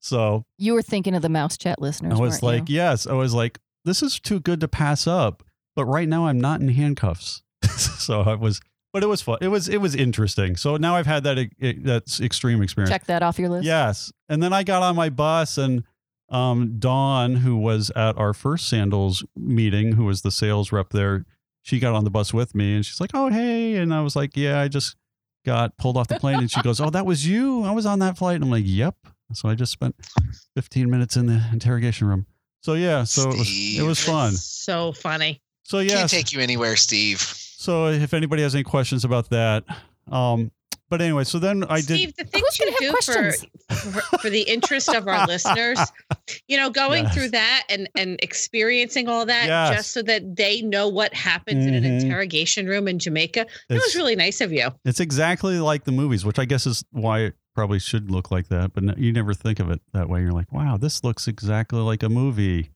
So 0.00 0.44
You 0.58 0.74
were 0.74 0.82
thinking 0.82 1.14
of 1.14 1.22
the 1.22 1.28
mouse 1.28 1.56
chat 1.56 1.80
listeners. 1.80 2.14
I 2.18 2.20
was 2.20 2.42
like, 2.42 2.68
you? 2.68 2.76
yes, 2.76 3.06
I 3.06 3.14
was 3.14 3.34
like, 3.34 3.58
this 3.84 4.02
is 4.02 4.18
too 4.20 4.40
good 4.40 4.60
to 4.60 4.68
pass 4.68 5.06
up. 5.06 5.42
But 5.76 5.86
right 5.86 6.08
now 6.08 6.26
I'm 6.26 6.40
not 6.40 6.60
in 6.60 6.68
handcuffs. 6.68 7.42
so 7.76 8.22
I 8.22 8.34
was, 8.34 8.60
but 8.92 9.02
it 9.02 9.06
was 9.06 9.22
fun. 9.22 9.38
It 9.40 9.48
was, 9.48 9.68
it 9.68 9.78
was 9.78 9.94
interesting. 9.94 10.56
So 10.56 10.76
now 10.76 10.96
I've 10.96 11.06
had 11.06 11.24
that, 11.24 11.38
e- 11.38 11.78
that's 11.78 12.20
extreme 12.20 12.62
experience. 12.62 12.90
check 12.90 13.04
that 13.06 13.22
off 13.22 13.38
your 13.38 13.48
list. 13.48 13.64
Yes. 13.64 14.12
And 14.28 14.42
then 14.42 14.52
I 14.52 14.62
got 14.64 14.82
on 14.82 14.96
my 14.96 15.08
bus 15.08 15.58
and 15.58 15.84
um, 16.30 16.78
Dawn, 16.78 17.36
who 17.36 17.56
was 17.56 17.90
at 17.96 18.16
our 18.18 18.34
first 18.34 18.68
sandals 18.68 19.24
meeting, 19.36 19.92
who 19.92 20.04
was 20.04 20.22
the 20.22 20.30
sales 20.30 20.72
rep 20.72 20.90
there, 20.90 21.24
she 21.68 21.78
got 21.78 21.94
on 21.94 22.02
the 22.04 22.10
bus 22.10 22.32
with 22.32 22.54
me 22.54 22.76
and 22.76 22.86
she's 22.86 22.98
like, 22.98 23.10
Oh, 23.12 23.28
hey. 23.28 23.76
And 23.76 23.92
I 23.92 24.00
was 24.00 24.16
like, 24.16 24.36
Yeah, 24.36 24.58
I 24.60 24.68
just 24.68 24.96
got 25.44 25.76
pulled 25.76 25.98
off 25.98 26.08
the 26.08 26.18
plane. 26.18 26.38
And 26.38 26.50
she 26.50 26.62
goes, 26.62 26.80
Oh, 26.80 26.88
that 26.90 27.04
was 27.04 27.26
you. 27.26 27.62
I 27.62 27.72
was 27.72 27.84
on 27.84 27.98
that 27.98 28.16
flight. 28.16 28.36
And 28.36 28.44
I'm 28.44 28.50
like, 28.50 28.64
Yep. 28.66 28.96
So 29.34 29.50
I 29.50 29.54
just 29.54 29.70
spent 29.72 29.94
15 30.54 30.90
minutes 30.90 31.16
in 31.16 31.26
the 31.26 31.42
interrogation 31.52 32.08
room. 32.08 32.24
So 32.62 32.72
yeah, 32.72 33.04
so 33.04 33.30
it 33.30 33.38
was 33.38 33.78
it 33.78 33.82
was 33.82 34.02
fun. 34.02 34.32
So 34.32 34.92
funny. 34.92 35.42
So 35.64 35.80
yeah, 35.80 35.98
Can't 35.98 36.10
take 36.10 36.32
you 36.32 36.40
anywhere, 36.40 36.74
Steve. 36.76 37.20
So 37.20 37.88
if 37.88 38.14
anybody 38.14 38.42
has 38.42 38.54
any 38.54 38.64
questions 38.64 39.04
about 39.04 39.28
that, 39.30 39.64
um, 40.10 40.50
but 40.88 41.02
anyway, 41.02 41.24
so 41.24 41.38
then 41.38 41.64
I 41.64 41.76
did. 41.76 41.84
Steve, 41.84 42.16
the 42.16 42.24
things 42.24 42.56
gonna 42.58 42.72
you 42.80 42.90
do 42.90 42.96
for, 43.04 43.32
for 43.74 44.18
for 44.18 44.30
the 44.30 44.42
interest 44.42 44.88
of 44.88 45.06
our 45.06 45.26
listeners, 45.28 45.78
you 46.48 46.56
know, 46.56 46.70
going 46.70 47.04
Yes. 47.04 47.14
through 47.14 47.28
that 47.30 47.64
and 47.68 47.88
and 47.96 48.18
experiencing 48.22 49.08
all 49.08 49.26
that 49.26 49.46
Yes. 49.46 49.76
just 49.76 49.92
so 49.92 50.02
that 50.02 50.36
they 50.36 50.62
know 50.62 50.88
what 50.88 51.12
happens 51.14 51.64
in 51.66 51.74
an 51.74 51.84
Mhm. 51.84 52.00
interrogation 52.02 52.66
room 52.66 52.88
in 52.88 52.98
Jamaica. 52.98 53.46
That 53.68 53.74
was 53.74 53.94
really 53.96 54.16
nice 54.16 54.40
of 54.40 54.52
you. 54.52 54.68
It's 54.84 55.00
exactly 55.00 55.58
like 55.60 55.84
the 55.84 55.92
movies, 55.92 56.24
which 56.24 56.38
I 56.38 56.44
guess 56.44 56.66
is 56.66 56.84
why 56.90 57.20
it 57.20 57.34
probably 57.54 57.78
should 57.78 58.10
look 58.10 58.30
like 58.30 58.48
that. 58.48 58.72
But 58.72 58.84
no- 58.84 58.94
you 58.96 59.12
never 59.12 59.34
think 59.34 59.58
of 59.60 59.70
it 59.70 59.80
that 59.92 60.08
way. 60.08 60.20
You're 60.22 60.32
like, 60.32 60.52
wow, 60.52 60.76
this 60.76 61.02
looks 61.04 61.26
exactly 61.28 61.80
like 61.80 62.02
a 62.02 62.08
movie. 62.08 62.70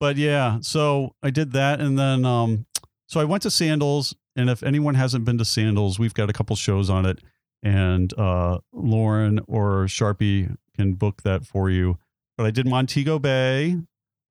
But 0.00 0.16
yeah, 0.16 0.58
so 0.60 1.14
I 1.22 1.30
did 1.30 1.52
that, 1.52 1.80
and 1.80 1.98
then 1.98 2.24
um, 2.24 2.66
so 3.06 3.20
I 3.20 3.24
went 3.24 3.42
to 3.44 3.50
Sandals, 3.50 4.14
and 4.34 4.50
if 4.50 4.62
anyone 4.62 4.96
hasn't 4.96 5.24
been 5.24 5.38
to 5.38 5.44
Sandals, 5.44 5.98
we've 5.98 6.14
got 6.14 6.28
a 6.28 6.32
couple 6.32 6.56
shows 6.56 6.90
on 6.90 7.06
it, 7.06 7.20
and 7.62 8.12
uh, 8.18 8.58
Lauren 8.72 9.38
or 9.46 9.84
Sharpie 9.84 10.56
can 10.76 10.94
book 10.94 11.22
that 11.22 11.46
for 11.46 11.70
you. 11.70 11.98
But 12.36 12.46
I 12.46 12.50
did 12.50 12.66
Montego 12.66 13.18
Bay. 13.18 13.76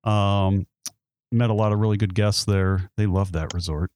Um, 0.04 0.66
met 1.30 1.50
a 1.50 1.54
lot 1.54 1.72
of 1.72 1.78
really 1.78 1.96
good 1.96 2.14
guests 2.14 2.44
there. 2.44 2.90
They 2.96 3.06
love 3.06 3.32
that 3.32 3.54
resort. 3.54 3.90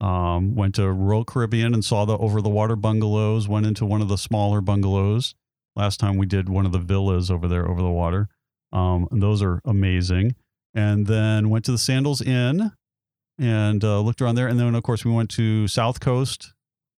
Um, 0.00 0.54
went 0.54 0.74
to 0.74 0.90
Royal 0.90 1.24
Caribbean 1.24 1.72
and 1.72 1.84
saw 1.84 2.04
the 2.04 2.18
over 2.18 2.42
the 2.42 2.50
water 2.50 2.76
bungalows. 2.76 3.48
Went 3.48 3.66
into 3.66 3.86
one 3.86 4.02
of 4.02 4.08
the 4.08 4.18
smaller 4.18 4.60
bungalows. 4.60 5.34
Last 5.74 5.98
time 5.98 6.16
we 6.16 6.26
did 6.26 6.48
one 6.48 6.66
of 6.66 6.72
the 6.72 6.78
villas 6.78 7.30
over 7.30 7.48
there 7.48 7.68
over 7.68 7.82
the 7.82 7.90
water. 7.90 8.28
Um, 8.72 9.08
those 9.10 9.42
are 9.42 9.60
amazing. 9.64 10.34
And 10.74 11.06
then 11.06 11.48
went 11.48 11.64
to 11.66 11.72
the 11.72 11.78
Sandals 11.78 12.20
Inn 12.20 12.72
and 13.38 13.82
uh, 13.82 14.00
looked 14.00 14.20
around 14.20 14.34
there. 14.34 14.48
And 14.48 14.60
then 14.60 14.74
of 14.74 14.82
course 14.82 15.04
we 15.04 15.12
went 15.12 15.30
to 15.30 15.66
South 15.68 16.00
Coast, 16.00 16.52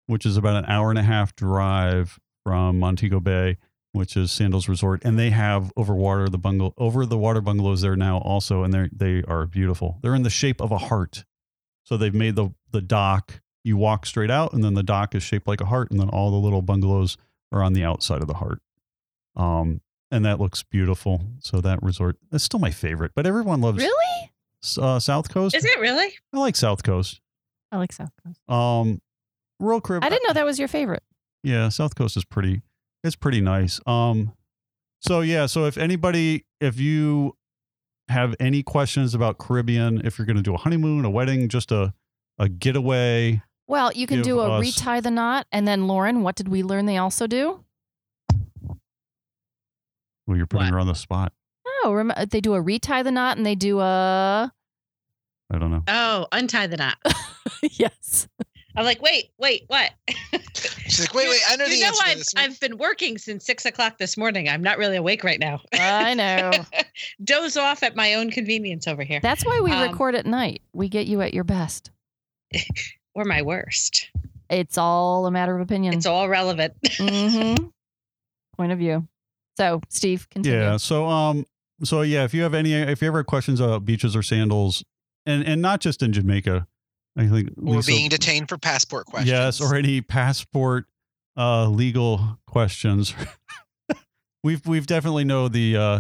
which 0.08 0.26
is 0.26 0.38
about 0.38 0.56
an 0.56 0.66
hour 0.70 0.90
and 0.90 1.00
a 1.00 1.04
half 1.04 1.36
drive 1.36 2.20
from 2.44 2.80
Montego 2.80 3.20
Bay, 3.20 3.58
which 3.98 4.16
is 4.16 4.32
Sandals 4.32 4.70
Resort. 4.70 5.04
And 5.04 5.18
they 5.20 5.32
have 5.32 5.72
over 5.76 5.94
water 5.94 6.30
the 6.30 6.38
bungalow 6.38 6.74
over 6.78 7.06
the 7.06 7.18
water 7.18 7.42
bungalows 7.42 7.82
there 7.82 7.96
now 7.96 8.20
also, 8.20 8.64
and 8.64 8.74
they 8.74 8.90
they 8.94 9.24
are 9.28 9.46
beautiful. 9.46 9.98
They're 10.02 10.16
in 10.16 10.24
the 10.24 10.30
shape 10.30 10.62
of 10.62 10.72
a 10.72 10.78
heart. 10.78 11.26
So 11.84 11.98
they've 11.98 12.14
made 12.14 12.36
the 12.36 12.50
the 12.72 12.82
dock. 12.82 13.42
You 13.64 13.76
walk 13.76 14.06
straight 14.06 14.32
out, 14.32 14.54
and 14.54 14.64
then 14.64 14.76
the 14.76 14.84
dock 14.84 15.14
is 15.16 15.24
shaped 15.24 15.48
like 15.48 15.60
a 15.60 15.66
heart, 15.66 15.92
and 15.92 16.00
then 16.00 16.08
all 16.10 16.32
the 16.32 16.38
little 16.38 16.62
bungalows 16.62 17.18
are 17.52 17.62
on 17.64 17.74
the 17.74 17.84
outside 17.84 18.22
of 18.22 18.28
the 18.28 18.36
heart. 18.36 18.62
Um, 19.36 19.82
and 20.12 20.24
that 20.26 20.40
looks 20.40 20.64
beautiful. 20.64 21.22
So 21.40 21.60
that 21.62 21.82
resort 21.84 22.18
that's 22.32 22.44
still 22.44 22.60
my 22.60 22.72
favorite, 22.72 23.12
but 23.16 23.26
everyone 23.28 23.60
loves 23.62 23.80
Really? 23.80 24.32
uh, 24.80 25.00
South 25.00 25.30
Coast. 25.30 25.56
Is 25.56 25.66
it 25.66 25.80
really? 25.80 26.14
I 26.34 26.38
like 26.38 26.56
South 26.56 26.84
Coast. 26.84 27.20
I 27.72 27.78
like 27.78 27.92
South 27.92 28.12
Coast. 28.26 28.40
Um, 28.50 29.02
Royal 29.60 29.82
Caribbean. 29.82 30.06
I 30.12 30.16
didn't 30.16 30.28
know 30.28 30.34
that 30.34 30.46
was 30.46 30.60
your 30.60 30.68
favorite. 30.68 31.04
Yeah, 31.44 31.70
South 31.70 31.96
Coast 31.96 32.16
is 32.18 32.24
pretty. 32.26 32.62
It's 33.08 33.16
pretty 33.16 33.42
nice. 33.42 33.80
Um, 33.88 34.34
so 35.00 35.22
yeah, 35.22 35.46
so 35.48 35.66
if 35.66 35.78
anybody, 35.78 36.46
if 36.62 36.80
you 36.80 37.36
have 38.10 38.36
any 38.40 38.62
questions 38.64 39.14
about 39.16 39.38
Caribbean, 39.38 40.06
if 40.06 40.18
you're 40.20 40.26
going 40.26 40.38
to 40.38 40.44
do 40.44 40.54
a 40.54 40.58
honeymoon, 40.58 41.06
a 41.06 41.10
wedding, 41.10 41.50
just 41.50 41.72
a 41.72 41.94
a 42.40 42.48
getaway, 42.50 43.42
Well, 43.68 43.92
you 43.94 44.06
can 44.06 44.22
do 44.22 44.40
a 44.42 44.52
us- 44.60 44.62
retie 44.62 45.00
the 45.00 45.10
knot, 45.10 45.48
and 45.52 45.68
then 45.68 45.88
Lauren, 45.88 46.22
what 46.22 46.36
did 46.36 46.48
we 46.50 46.62
learn 46.62 46.86
they 46.86 46.98
also 46.98 47.26
do? 47.28 47.64
well, 50.28 50.38
you're 50.38 50.46
putting 50.46 50.68
What? 50.68 50.74
her 50.74 50.80
on 50.80 50.88
the 50.88 50.94
spot. 50.96 51.34
Oh, 51.84 51.94
rem- 51.94 52.12
they 52.30 52.42
do 52.42 52.54
a 52.54 52.62
retie 52.62 53.02
the 53.04 53.12
knot, 53.12 53.38
and 53.38 53.46
they 53.46 53.56
do 53.56 53.80
a 53.80 54.52
I 55.50 55.58
don't 55.58 55.72
know. 55.72 55.84
Oh, 55.88 56.28
untie 56.34 56.68
the 56.68 56.76
knot. 56.78 56.98
yes. 57.62 58.28
I'm 58.78 58.86
like, 58.86 59.02
wait, 59.02 59.32
wait, 59.40 59.64
what? 59.68 59.92
She's 60.54 61.00
like, 61.02 61.14
wait, 61.16 61.28
wait, 61.28 61.42
I 61.50 61.56
know 61.56 61.66
you 61.66 61.72
the 61.72 61.82
know 61.82 61.88
answer 61.88 62.36
to 62.36 62.40
I've. 62.42 62.52
I've 62.52 62.60
been 62.60 62.78
working 62.78 63.18
since 63.18 63.44
six 63.44 63.66
o'clock 63.66 63.98
this 63.98 64.16
morning. 64.18 64.48
I'm 64.48 64.62
not 64.62 64.78
really 64.78 64.98
awake 64.98 65.24
right 65.24 65.40
now. 65.40 65.62
I 65.74 66.14
know. 66.14 66.52
Doze 67.24 67.58
off 67.58 67.82
at 67.82 67.96
my 67.96 68.14
own 68.14 68.30
convenience 68.30 68.88
over 68.88 69.04
here. 69.04 69.20
That's 69.22 69.44
why 69.44 69.62
we 69.62 69.72
Um, 69.72 69.90
record 69.90 70.14
at 70.14 70.28
night. 70.28 70.62
We 70.74 70.90
get 70.90 71.08
you 71.08 71.22
at 71.22 71.34
your 71.34 71.44
best. 71.44 71.90
or 73.16 73.26
my 73.26 73.42
worst. 73.42 74.10
It's 74.50 74.78
all 74.78 75.26
a 75.26 75.32
matter 75.32 75.56
of 75.56 75.62
opinion. 75.62 75.96
It's 75.96 76.06
all 76.06 76.30
relevant. 76.30 76.74
hmm 76.98 77.56
Point 78.56 78.72
of 78.72 78.78
view. 78.78 79.08
So, 79.58 79.82
Steve, 79.90 80.30
continue. 80.30 80.60
Yeah. 80.60 80.78
So 80.78 81.08
um. 81.08 81.46
So 81.84 82.02
yeah, 82.02 82.24
if 82.24 82.34
you 82.34 82.44
have 82.44 82.54
any, 82.54 82.74
if 82.74 83.02
you 83.02 83.08
ever 83.08 83.20
have 83.20 83.26
questions 83.28 83.60
about 83.60 83.86
beaches 83.86 84.16
or 84.16 84.22
sandals, 84.22 84.84
and 85.26 85.44
and 85.44 85.62
not 85.62 85.82
just 85.82 86.02
in 86.04 86.14
Jamaica, 86.14 86.68
I 87.18 87.28
think 87.28 87.50
Or 87.58 87.76
Lisa- 87.76 87.88
being 87.88 88.10
detained 88.10 88.48
for 88.50 88.58
passport 88.58 89.08
questions. 89.08 89.32
Yes, 89.32 89.60
or 89.62 89.76
any 89.76 90.02
passport 90.02 90.86
uh, 91.36 91.68
legal 91.68 92.40
questions. 92.48 93.14
we've 94.44 94.66
we've 94.66 94.88
definitely 94.88 95.24
know 95.24 95.48
the 95.48 95.76
uh, 95.76 96.00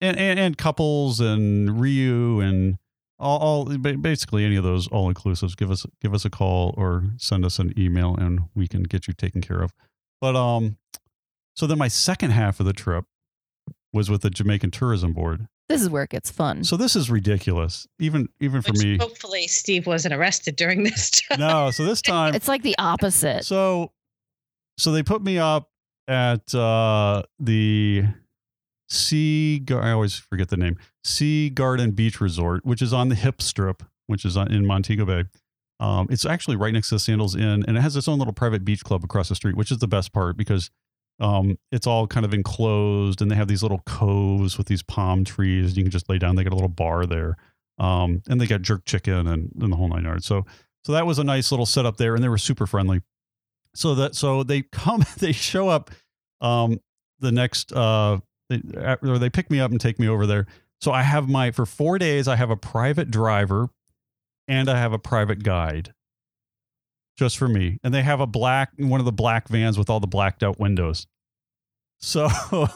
and, 0.00 0.18
and 0.18 0.38
and 0.38 0.58
couples 0.58 1.20
and 1.20 1.68
Riu 1.70 2.42
and 2.42 2.78
all, 3.18 3.38
all 3.38 3.64
basically 3.78 4.44
any 4.44 4.56
of 4.56 4.64
those 4.64 4.88
all 4.88 5.12
inclusives. 5.12 5.56
Give 5.56 5.70
us 5.70 5.86
give 6.00 6.14
us 6.14 6.24
a 6.24 6.30
call 6.30 6.74
or 6.76 7.04
send 7.16 7.44
us 7.44 7.58
an 7.58 7.72
email 7.78 8.16
and 8.16 8.40
we 8.54 8.66
can 8.66 8.82
get 8.82 9.06
you 9.06 9.14
taken 9.14 9.40
care 9.40 9.60
of. 9.62 9.72
But 10.20 10.36
um, 10.36 10.78
so 11.54 11.66
then 11.66 11.78
my 11.78 11.88
second 11.88 12.30
half 12.30 12.60
of 12.60 12.66
the 12.66 12.72
trip 12.72 13.04
was 13.92 14.10
with 14.10 14.22
the 14.22 14.30
Jamaican 14.30 14.70
Tourism 14.70 15.12
Board. 15.12 15.48
This 15.70 15.82
is 15.82 15.88
where 15.88 16.02
it 16.02 16.10
gets 16.10 16.32
fun. 16.32 16.64
So 16.64 16.76
this 16.76 16.96
is 16.96 17.10
ridiculous, 17.10 17.86
even 18.00 18.28
even 18.40 18.60
for 18.60 18.72
Which 18.72 18.82
me. 18.82 18.98
hopefully 18.98 19.46
Steve 19.46 19.86
wasn't 19.86 20.12
arrested 20.12 20.56
during 20.56 20.82
this 20.82 21.10
time. 21.10 21.38
No, 21.38 21.70
so 21.70 21.84
this 21.84 22.02
time 22.02 22.34
It's 22.34 22.48
like 22.48 22.64
the 22.64 22.74
opposite. 22.76 23.44
So, 23.44 23.92
so 24.78 24.90
they 24.90 25.04
put 25.04 25.22
me 25.22 25.38
up 25.38 25.70
at 26.08 26.52
uh, 26.56 27.22
the 27.38 28.02
Sea. 28.88 29.64
I 29.70 29.92
always 29.92 30.16
forget 30.16 30.48
the 30.48 30.56
name. 30.56 30.76
Sea 31.04 31.50
Garden 31.50 31.92
Beach 31.92 32.20
Resort, 32.20 32.66
which 32.66 32.82
is 32.82 32.92
on 32.92 33.08
the 33.08 33.14
Hip 33.14 33.40
Strip, 33.40 33.84
which 34.08 34.24
is 34.24 34.36
on, 34.36 34.50
in 34.50 34.66
Montego 34.66 35.04
Bay. 35.04 35.24
Um, 35.78 36.08
it's 36.10 36.26
actually 36.26 36.56
right 36.56 36.74
next 36.74 36.88
to 36.88 36.96
the 36.96 36.98
Sandals 36.98 37.36
Inn, 37.36 37.64
and 37.68 37.76
it 37.76 37.80
has 37.80 37.94
its 37.94 38.08
own 38.08 38.18
little 38.18 38.34
private 38.34 38.64
beach 38.64 38.82
club 38.82 39.04
across 39.04 39.28
the 39.28 39.36
street, 39.36 39.56
which 39.56 39.70
is 39.70 39.78
the 39.78 39.86
best 39.86 40.12
part 40.12 40.36
because 40.36 40.72
um, 41.20 41.58
it's 41.70 41.86
all 41.86 42.06
kind 42.06 42.24
of 42.24 42.34
enclosed, 42.34 43.20
and 43.22 43.30
they 43.30 43.36
have 43.36 43.48
these 43.48 43.62
little 43.62 43.82
coves 43.86 44.58
with 44.58 44.66
these 44.66 44.82
palm 44.82 45.24
trees. 45.24 45.76
You 45.76 45.82
can 45.82 45.90
just 45.90 46.08
lay 46.08 46.18
down. 46.18 46.36
They 46.36 46.44
got 46.44 46.52
a 46.52 46.56
little 46.56 46.68
bar 46.68 47.06
there, 47.06 47.36
um, 47.78 48.22
and 48.28 48.40
they 48.40 48.46
got 48.46 48.62
jerk 48.62 48.84
chicken 48.84 49.26
and, 49.26 49.50
and 49.60 49.72
the 49.72 49.76
whole 49.76 49.88
nine 49.88 50.04
yards. 50.04 50.26
So, 50.26 50.44
so 50.84 50.92
that 50.92 51.06
was 51.06 51.18
a 51.18 51.24
nice 51.24 51.52
little 51.52 51.66
setup 51.66 51.98
there, 51.98 52.14
and 52.14 52.24
they 52.24 52.28
were 52.28 52.38
super 52.38 52.66
friendly 52.66 53.02
so 53.74 53.94
that 53.94 54.14
so 54.14 54.42
they 54.42 54.62
come 54.62 55.04
they 55.18 55.32
show 55.32 55.68
up 55.68 55.90
um 56.40 56.78
the 57.20 57.32
next 57.32 57.72
uh 57.72 58.18
they, 58.48 58.60
or 59.02 59.18
they 59.18 59.30
pick 59.30 59.50
me 59.50 59.60
up 59.60 59.70
and 59.70 59.80
take 59.80 59.98
me 59.98 60.08
over 60.08 60.26
there 60.26 60.46
so 60.80 60.92
i 60.92 61.02
have 61.02 61.28
my 61.28 61.50
for 61.50 61.66
four 61.66 61.98
days 61.98 62.26
i 62.26 62.36
have 62.36 62.50
a 62.50 62.56
private 62.56 63.10
driver 63.10 63.68
and 64.48 64.68
i 64.68 64.78
have 64.78 64.92
a 64.92 64.98
private 64.98 65.42
guide 65.42 65.92
just 67.16 67.36
for 67.36 67.48
me 67.48 67.78
and 67.84 67.92
they 67.92 68.02
have 68.02 68.20
a 68.20 68.26
black 68.26 68.70
one 68.78 69.00
of 69.00 69.06
the 69.06 69.12
black 69.12 69.48
vans 69.48 69.78
with 69.78 69.90
all 69.90 70.00
the 70.00 70.06
blacked 70.06 70.42
out 70.42 70.58
windows 70.58 71.06
so 72.00 72.28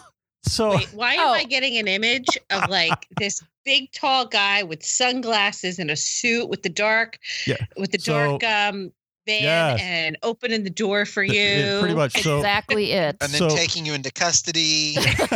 so 0.46 0.76
Wait, 0.76 0.88
why 0.92 1.14
am 1.14 1.28
Oh. 1.28 1.32
I 1.32 1.44
getting 1.44 1.76
an 1.78 1.88
image 1.88 2.28
of 2.50 2.68
like 2.68 3.06
this 3.18 3.42
big 3.64 3.90
tall 3.92 4.26
guy 4.26 4.62
with 4.62 4.84
sunglasses 4.84 5.78
and 5.78 5.90
a 5.90 5.96
suit 5.96 6.48
with 6.48 6.62
the 6.62 6.68
dark 6.68 7.18
Yeah, 7.46 7.56
with 7.76 7.92
the 7.92 7.98
so- 7.98 8.38
dark 8.38 8.44
um 8.44 8.92
van 9.26 9.42
Yes. 9.42 9.80
and 9.82 10.18
opening 10.22 10.64
the 10.64 10.70
door 10.70 11.06
for 11.06 11.22
you. 11.22 11.40
Yeah, 11.40 11.80
pretty 11.80 11.94
much 11.94 12.20
so 12.22 12.36
exactly 12.36 12.92
it. 12.92 13.16
and 13.22 13.32
then 13.32 13.38
So- 13.38 13.48
taking 13.56 13.86
you 13.86 13.94
into 13.94 14.12
custody, 14.12 14.96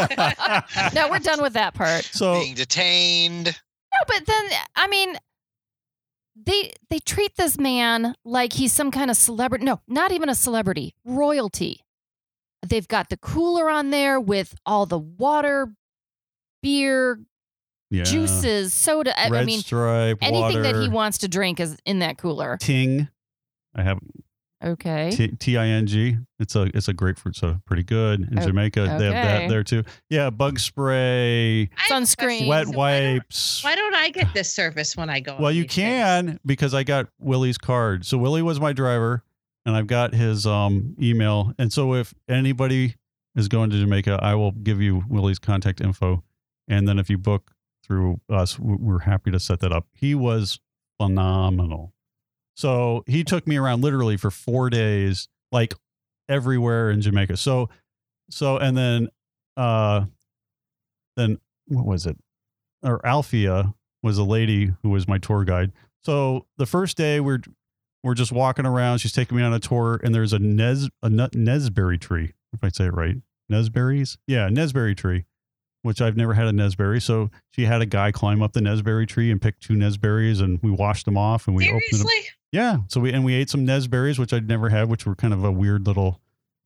no, 0.95 1.09
we're 1.11 1.21
done 1.21 1.41
with 1.41 1.55
that 1.55 1.73
part. 1.75 2.05
so 2.05 2.41
being 2.41 2.55
detained. 2.55 3.47
No, 3.47 3.99
but 4.07 4.27
then 4.27 4.45
I 4.77 4.89
mean, 4.89 5.17
they 6.37 6.73
they 6.91 6.99
treat 6.99 7.37
this 7.37 7.59
man 7.59 8.15
like 8.25 8.53
he's 8.53 8.73
some 8.75 8.91
kind 8.91 9.11
of 9.11 9.17
celebrity. 9.17 9.65
No, 9.65 9.81
not 9.89 10.13
even 10.13 10.29
a 10.29 10.35
celebrity, 10.35 10.95
royalty. 11.05 11.81
They've 12.67 12.89
got 12.89 13.09
the 13.09 13.17
cooler 13.17 13.69
on 13.71 13.91
there 13.91 14.19
with 14.21 14.55
all 14.67 14.85
the 14.87 14.99
water, 14.99 15.69
beer, 16.63 17.21
yeah 17.91 18.03
juices, 18.05 18.75
soda. 18.75 19.19
I, 19.19 19.29
red 19.31 19.43
I 19.43 19.45
mean, 19.45 19.61
stripe 19.61 20.19
anything 20.21 20.63
that 20.63 20.77
he 20.77 20.89
wants 20.89 21.19
to 21.19 21.29
drink 21.29 21.61
is 21.61 21.77
in 21.87 22.01
that 22.01 22.19
cooler. 22.19 22.57
ting 22.61 23.09
i 23.75 23.83
have 23.83 23.99
Okay. 24.63 25.13
T 25.39 25.57
I 25.57 25.67
N 25.69 25.87
G. 25.87 26.17
It's 26.41 26.57
a 26.57 26.63
it's 26.75 26.89
a 26.89 26.93
grapefruit 26.93 27.37
soda. 27.37 27.61
Pretty 27.65 27.85
good 27.85 28.23
in 28.29 28.41
Oh, 28.41 28.43
Jamaica. 28.45 28.81
They 28.99 29.05
have 29.05 29.13
that 29.13 29.49
there 29.49 29.63
too. 29.63 29.85
Yeah, 30.11 30.31
bug 30.31 30.59
spray, 30.59 31.63
I 31.63 31.69
have 31.77 32.03
Sunscreen. 32.03 32.17
questions. 32.17 32.49
wet 32.49 32.67
So 32.67 32.73
why 32.73 33.01
don't- 33.01 33.13
wipes. 33.19 33.63
Why 33.63 33.77
don't 33.77 33.95
I 33.95 34.11
get 34.11 34.35
this 34.35 34.53
service 34.53 34.97
when 34.97 35.11
I 35.11 35.21
go? 35.21 35.35
on 35.37 35.43
Well, 35.43 35.53
you 35.53 35.63
these 35.63 35.75
things? 35.77 35.87
can 36.33 36.41
because 36.45 36.75
I 36.75 36.83
got 36.83 37.07
Willie's 37.21 37.57
card. 37.57 38.05
So 38.05 38.19
Willie 38.19 38.43
was 38.43 38.59
my 38.59 38.73
driver, 38.73 39.23
and 39.69 39.77
I've 39.77 39.87
got 39.87 40.15
his 40.15 40.47
um 40.47 40.97
email. 41.01 41.53
And 41.59 41.71
so 41.71 41.93
if 41.95 42.15
anybody 42.27 42.95
is 43.37 43.49
going 43.49 43.69
to 43.69 43.79
Jamaica, 43.79 44.19
I 44.23 44.35
will 44.35 44.53
give 44.53 44.81
you 44.81 45.05
Willie's 45.09 45.39
contact 45.39 45.83
info. 45.83 46.25
And 46.69 46.89
then 46.89 46.99
if 46.99 47.11
you 47.11 47.19
book 47.19 47.53
through 47.85 48.19
us, 48.31 48.59
we're 48.59 49.01
happy 49.01 49.31
to 49.31 49.39
set 49.39 49.61
that 49.61 49.71
up. 49.71 49.87
He 49.93 50.15
was 50.15 50.59
phenomenal. 50.99 51.93
So 52.57 53.05
he 53.07 53.25
took 53.25 53.47
me 53.47 53.59
around 53.59 53.83
literally 53.83 54.17
for 54.17 54.31
four 54.31 54.71
days, 54.71 55.29
like 55.53 55.75
everywhere 56.31 56.91
in 56.91 57.03
Jamaica. 57.03 57.37
So, 57.37 57.69
so 58.31 58.57
and 58.57 58.75
then, 58.75 59.09
uh, 59.59 60.07
then 61.15 61.39
what 61.67 61.85
was 61.85 62.07
it? 62.07 62.17
Or 62.83 63.01
Alfia 63.01 63.75
was 64.03 64.17
a 64.17 64.25
lady 64.25 64.73
who 64.83 64.89
was 64.89 65.07
my 65.07 65.19
tour 65.19 65.45
guide. 65.45 65.73
So 66.05 66.47
the 66.57 66.67
first 66.67 66.97
day 66.97 67.21
we're 67.21 67.41
we're 68.03 68.15
just 68.15 68.33
walking 68.33 68.67
around. 68.67 68.99
She's 68.99 69.13
taking 69.13 69.37
me 69.37 69.43
on 69.43 69.53
a 69.53 69.59
tour, 69.59 70.01
and 70.03 70.15
there's 70.15 70.33
a 70.33 70.39
Nez 70.39 70.89
a 71.03 71.09
nut 71.09 71.33
Nesberry 71.33 72.01
tree. 72.01 72.33
If 72.53 72.63
I 72.63 72.69
say 72.69 72.87
it 72.87 72.95
right, 72.95 73.17
Nesberries. 73.51 74.17
Yeah, 74.27 74.49
Nesberry 74.49 74.97
tree, 74.97 75.27
which 75.83 76.01
I've 76.01 76.17
never 76.17 76.35
had 76.35 76.47
a 76.47 76.53
Nesberry. 76.53 77.03
So 77.03 77.31
she 77.51 77.65
had 77.65 77.83
a 77.83 77.87
guy 77.87 78.13
climb 78.13 78.43
up 78.43 78.53
the 78.53 78.61
Nesberry 78.61 79.07
tree 79.07 79.31
and 79.31 79.41
pick 79.41 79.59
two 79.61 79.75
Nesberries, 79.75 80.41
and 80.41 80.63
we 80.63 80.71
washed 80.71 81.05
them 81.05 81.17
off 81.17 81.47
and 81.47 81.57
we 81.57 81.69
opened 81.69 81.83
them. 81.93 82.07
Yeah. 82.53 82.79
So 82.89 83.01
we 83.01 83.13
and 83.13 83.25
we 83.25 83.35
ate 83.35 83.51
some 83.51 83.67
Nesberries, 83.67 84.19
which 84.19 84.33
I'd 84.33 84.49
never 84.49 84.69
had, 84.69 84.89
which 84.89 85.07
were 85.07 85.15
kind 85.15 85.35
of 85.35 85.45
a 85.45 85.53
weird 85.53 85.87
little 85.87 86.21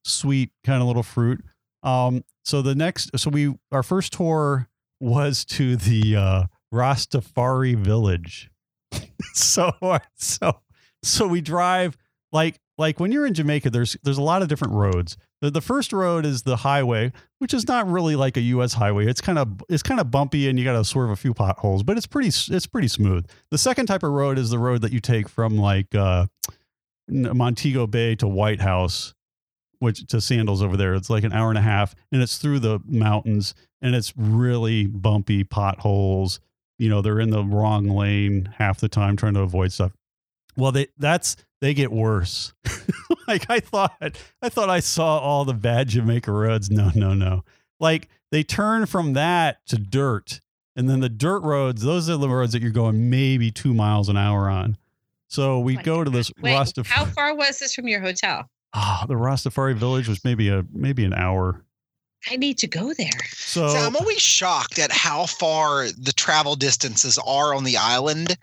sweet 0.04 0.50
kind 0.64 0.80
of 0.80 0.86
little 0.86 1.02
fruit. 1.02 1.44
Um, 1.82 2.24
so 2.44 2.62
the 2.62 2.74
next 2.74 3.10
so 3.18 3.30
we 3.30 3.54
our 3.72 3.82
first 3.82 4.12
tour 4.12 4.68
was 5.00 5.44
to 5.46 5.76
the 5.76 6.16
uh 6.16 6.44
Rastafari 6.72 7.76
village. 7.76 8.50
so 9.34 9.72
so 10.14 10.60
so 11.02 11.26
we 11.26 11.40
drive 11.40 11.96
like 12.32 12.58
like 12.78 12.98
when 12.98 13.12
you're 13.12 13.26
in 13.26 13.34
Jamaica, 13.34 13.70
there's 13.70 13.96
there's 14.02 14.18
a 14.18 14.22
lot 14.22 14.42
of 14.42 14.48
different 14.48 14.74
roads. 14.74 15.16
The, 15.40 15.50
the 15.50 15.60
first 15.60 15.92
road 15.92 16.24
is 16.24 16.42
the 16.42 16.56
highway, 16.56 17.12
which 17.38 17.52
is 17.52 17.68
not 17.68 17.88
really 17.88 18.16
like 18.16 18.36
a 18.36 18.40
U.S. 18.40 18.72
highway. 18.72 19.06
It's 19.06 19.20
kind 19.20 19.38
of 19.38 19.62
it's 19.68 19.82
kind 19.82 20.00
of 20.00 20.10
bumpy, 20.10 20.48
and 20.48 20.58
you 20.58 20.64
got 20.64 20.72
to 20.72 20.84
swerve 20.84 21.10
a 21.10 21.16
few 21.16 21.34
potholes, 21.34 21.82
but 21.82 21.96
it's 21.96 22.06
pretty 22.06 22.28
it's 22.28 22.66
pretty 22.66 22.88
smooth. 22.88 23.26
The 23.50 23.58
second 23.58 23.86
type 23.86 24.02
of 24.02 24.10
road 24.10 24.38
is 24.38 24.50
the 24.50 24.58
road 24.58 24.82
that 24.82 24.92
you 24.92 25.00
take 25.00 25.28
from 25.28 25.58
like 25.58 25.94
uh, 25.94 26.26
Montego 27.08 27.86
Bay 27.86 28.14
to 28.16 28.26
White 28.26 28.60
House, 28.60 29.14
which 29.78 30.06
to 30.08 30.20
Sandals 30.20 30.62
over 30.62 30.76
there. 30.76 30.94
It's 30.94 31.10
like 31.10 31.24
an 31.24 31.32
hour 31.32 31.50
and 31.50 31.58
a 31.58 31.62
half, 31.62 31.94
and 32.10 32.22
it's 32.22 32.38
through 32.38 32.60
the 32.60 32.80
mountains, 32.86 33.54
and 33.82 33.94
it's 33.94 34.14
really 34.16 34.86
bumpy 34.86 35.44
potholes. 35.44 36.40
You 36.78 36.88
know, 36.88 37.02
they're 37.02 37.20
in 37.20 37.30
the 37.30 37.44
wrong 37.44 37.86
lane 37.88 38.54
half 38.56 38.80
the 38.80 38.88
time 38.88 39.16
trying 39.16 39.34
to 39.34 39.40
avoid 39.40 39.72
stuff. 39.72 39.92
Well, 40.56 40.72
they 40.72 40.88
that's 40.98 41.36
they 41.60 41.74
get 41.74 41.92
worse. 41.92 42.52
like 43.28 43.46
I 43.48 43.60
thought, 43.60 44.16
I 44.42 44.48
thought 44.48 44.68
I 44.70 44.80
saw 44.80 45.18
all 45.18 45.44
the 45.44 45.54
bad 45.54 45.88
Jamaica 45.88 46.32
roads. 46.32 46.70
No, 46.70 46.90
no, 46.94 47.14
no. 47.14 47.44
Like 47.80 48.08
they 48.30 48.42
turn 48.42 48.86
from 48.86 49.12
that 49.14 49.64
to 49.66 49.76
dirt, 49.76 50.40
and 50.76 50.88
then 50.90 51.00
the 51.00 51.08
dirt 51.08 51.40
roads. 51.42 51.82
Those 51.82 52.10
are 52.10 52.16
the 52.16 52.28
roads 52.28 52.52
that 52.52 52.62
you're 52.62 52.70
going 52.70 53.10
maybe 53.10 53.50
two 53.50 53.74
miles 53.74 54.08
an 54.08 54.16
hour 54.16 54.48
on. 54.48 54.76
So 55.28 55.60
we 55.60 55.78
Oh 55.78 55.82
go 55.82 56.04
to 56.04 56.10
this 56.10 56.30
Wait, 56.42 56.52
Rastafari. 56.52 56.86
how 56.86 57.04
far 57.06 57.34
was 57.34 57.58
this 57.58 57.74
from 57.74 57.88
your 57.88 58.00
hotel? 58.00 58.50
Ah, 58.74 59.04
the 59.08 59.14
Rastafari 59.14 59.74
village 59.74 60.08
was 60.08 60.24
maybe 60.24 60.48
a 60.48 60.64
maybe 60.72 61.04
an 61.04 61.14
hour. 61.14 61.64
I 62.30 62.36
need 62.36 62.58
to 62.58 62.66
go 62.66 62.92
there. 62.94 63.10
So 63.36 63.68
See, 63.68 63.78
I'm 63.78 63.96
always 63.96 64.20
shocked 64.20 64.78
at 64.78 64.92
how 64.92 65.26
far 65.26 65.86
the 65.88 66.12
travel 66.12 66.54
distances 66.56 67.18
are 67.26 67.54
on 67.54 67.64
the 67.64 67.76
island, 67.76 68.36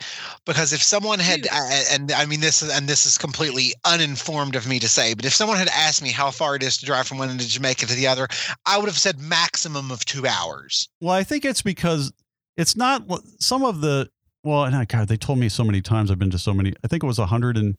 because 0.46 0.74
if 0.74 0.84
someone 0.84 1.20
had, 1.20 1.44
Dude. 1.44 1.52
uh, 1.52 1.70
and 1.92 2.12
I 2.12 2.26
mean 2.26 2.42
this 2.42 2.62
is, 2.62 2.70
and 2.76 2.88
this 2.88 3.06
is 3.06 3.18
completely 3.18 3.74
uninformed 3.86 4.56
of 4.56 4.68
me 4.68 4.80
to 4.80 4.88
say, 4.90 5.14
but 5.14 5.26
if 5.26 5.34
someone 5.34 5.58
had 5.58 5.70
asked 5.70 6.02
me 6.02 6.12
how 6.12 6.30
far 6.32 6.56
it 6.56 6.64
is 6.64 6.78
to 6.78 6.86
drive 6.86 7.08
from 7.08 7.18
one 7.18 7.30
end 7.30 7.40
of 7.42 7.48
Jamaica 7.48 7.86
to 7.86 7.96
the 7.96 8.08
other, 8.08 8.28
I 8.66 8.78
would 8.78 8.88
have 8.88 8.98
said 8.98 9.20
maximum 9.20 9.92
of 9.92 10.04
two 10.06 10.28
hours. 10.28 10.90
Well, 11.02 11.14
I 11.14 11.24
think 11.24 11.46
it's 11.46 11.62
because 11.62 12.12
it's 12.58 12.76
not 12.76 13.04
some 13.40 13.64
of 13.64 13.82
the 13.82 14.10
well, 14.44 14.66
and 14.66 14.76
I- 14.76 14.86
God, 14.86 15.08
they 15.08 15.18
told 15.18 15.40
me 15.40 15.50
so 15.50 15.64
many 15.64 15.82
times. 15.82 16.12
I've 16.12 16.20
been 16.20 16.32
to 16.32 16.40
so 16.40 16.54
many. 16.54 16.74
I 16.84 16.88
think 16.88 17.04
it 17.04 17.08
was 17.08 17.20
100 17.20 17.58
and 17.58 17.78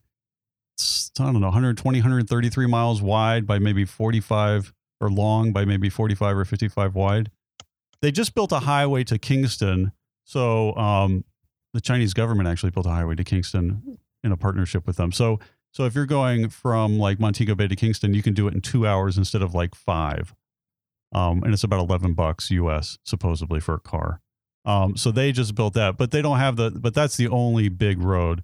I 1.19 1.23
don't 1.23 1.33
know, 1.41 1.47
120, 1.47 1.99
133 1.99 2.65
miles 2.67 3.01
wide 3.01 3.45
by 3.45 3.59
maybe 3.59 3.85
45 3.85 4.73
or 5.01 5.09
long 5.09 5.51
by 5.51 5.65
maybe 5.65 5.89
45 5.89 6.37
or 6.37 6.45
55 6.45 6.95
wide. 6.95 7.31
They 8.01 8.11
just 8.11 8.33
built 8.33 8.51
a 8.51 8.59
highway 8.59 9.03
to 9.05 9.17
Kingston. 9.17 9.91
So 10.23 10.75
um, 10.75 11.25
the 11.73 11.81
Chinese 11.81 12.13
government 12.13 12.47
actually 12.47 12.71
built 12.71 12.85
a 12.85 12.89
highway 12.89 13.15
to 13.15 13.23
Kingston 13.23 13.97
in 14.23 14.31
a 14.31 14.37
partnership 14.37 14.87
with 14.87 14.97
them. 14.97 15.11
So 15.11 15.39
so 15.73 15.85
if 15.85 15.95
you're 15.95 16.05
going 16.05 16.49
from 16.49 16.99
like 16.99 17.19
Montego 17.19 17.55
Bay 17.55 17.67
to 17.67 17.75
Kingston, 17.75 18.13
you 18.13 18.21
can 18.21 18.33
do 18.33 18.47
it 18.47 18.53
in 18.53 18.61
two 18.61 18.85
hours 18.85 19.17
instead 19.17 19.41
of 19.41 19.55
like 19.55 19.73
five. 19.73 20.35
Um, 21.13 21.43
and 21.43 21.53
it's 21.53 21.63
about 21.63 21.79
11 21.79 22.13
bucks 22.13 22.51
US 22.51 22.97
supposedly 23.03 23.59
for 23.59 23.75
a 23.75 23.79
car. 23.79 24.21
Um, 24.63 24.95
so 24.95 25.11
they 25.11 25.31
just 25.31 25.55
built 25.55 25.73
that, 25.73 25.97
but 25.97 26.11
they 26.11 26.21
don't 26.21 26.37
have 26.37 26.55
the, 26.55 26.71
but 26.71 26.93
that's 26.93 27.17
the 27.17 27.27
only 27.27 27.69
big 27.69 28.01
road. 28.01 28.43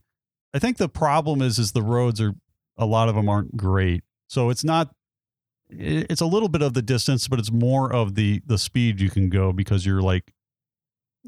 I 0.53 0.59
think 0.59 0.77
the 0.77 0.89
problem 0.89 1.41
is, 1.41 1.59
is 1.59 1.73
the 1.73 1.81
roads 1.81 2.19
are, 2.19 2.33
a 2.77 2.85
lot 2.85 3.09
of 3.09 3.15
them 3.15 3.29
aren't 3.29 3.55
great. 3.55 4.03
So 4.27 4.49
it's 4.49 4.63
not, 4.63 4.93
it's 5.69 6.21
a 6.21 6.25
little 6.25 6.49
bit 6.49 6.61
of 6.61 6.73
the 6.73 6.81
distance, 6.81 7.27
but 7.27 7.39
it's 7.39 7.51
more 7.51 7.91
of 7.91 8.15
the, 8.15 8.41
the 8.45 8.57
speed 8.57 9.01
you 9.01 9.09
can 9.09 9.29
go 9.29 9.51
because 9.51 9.85
you're 9.85 10.01
like, 10.01 10.31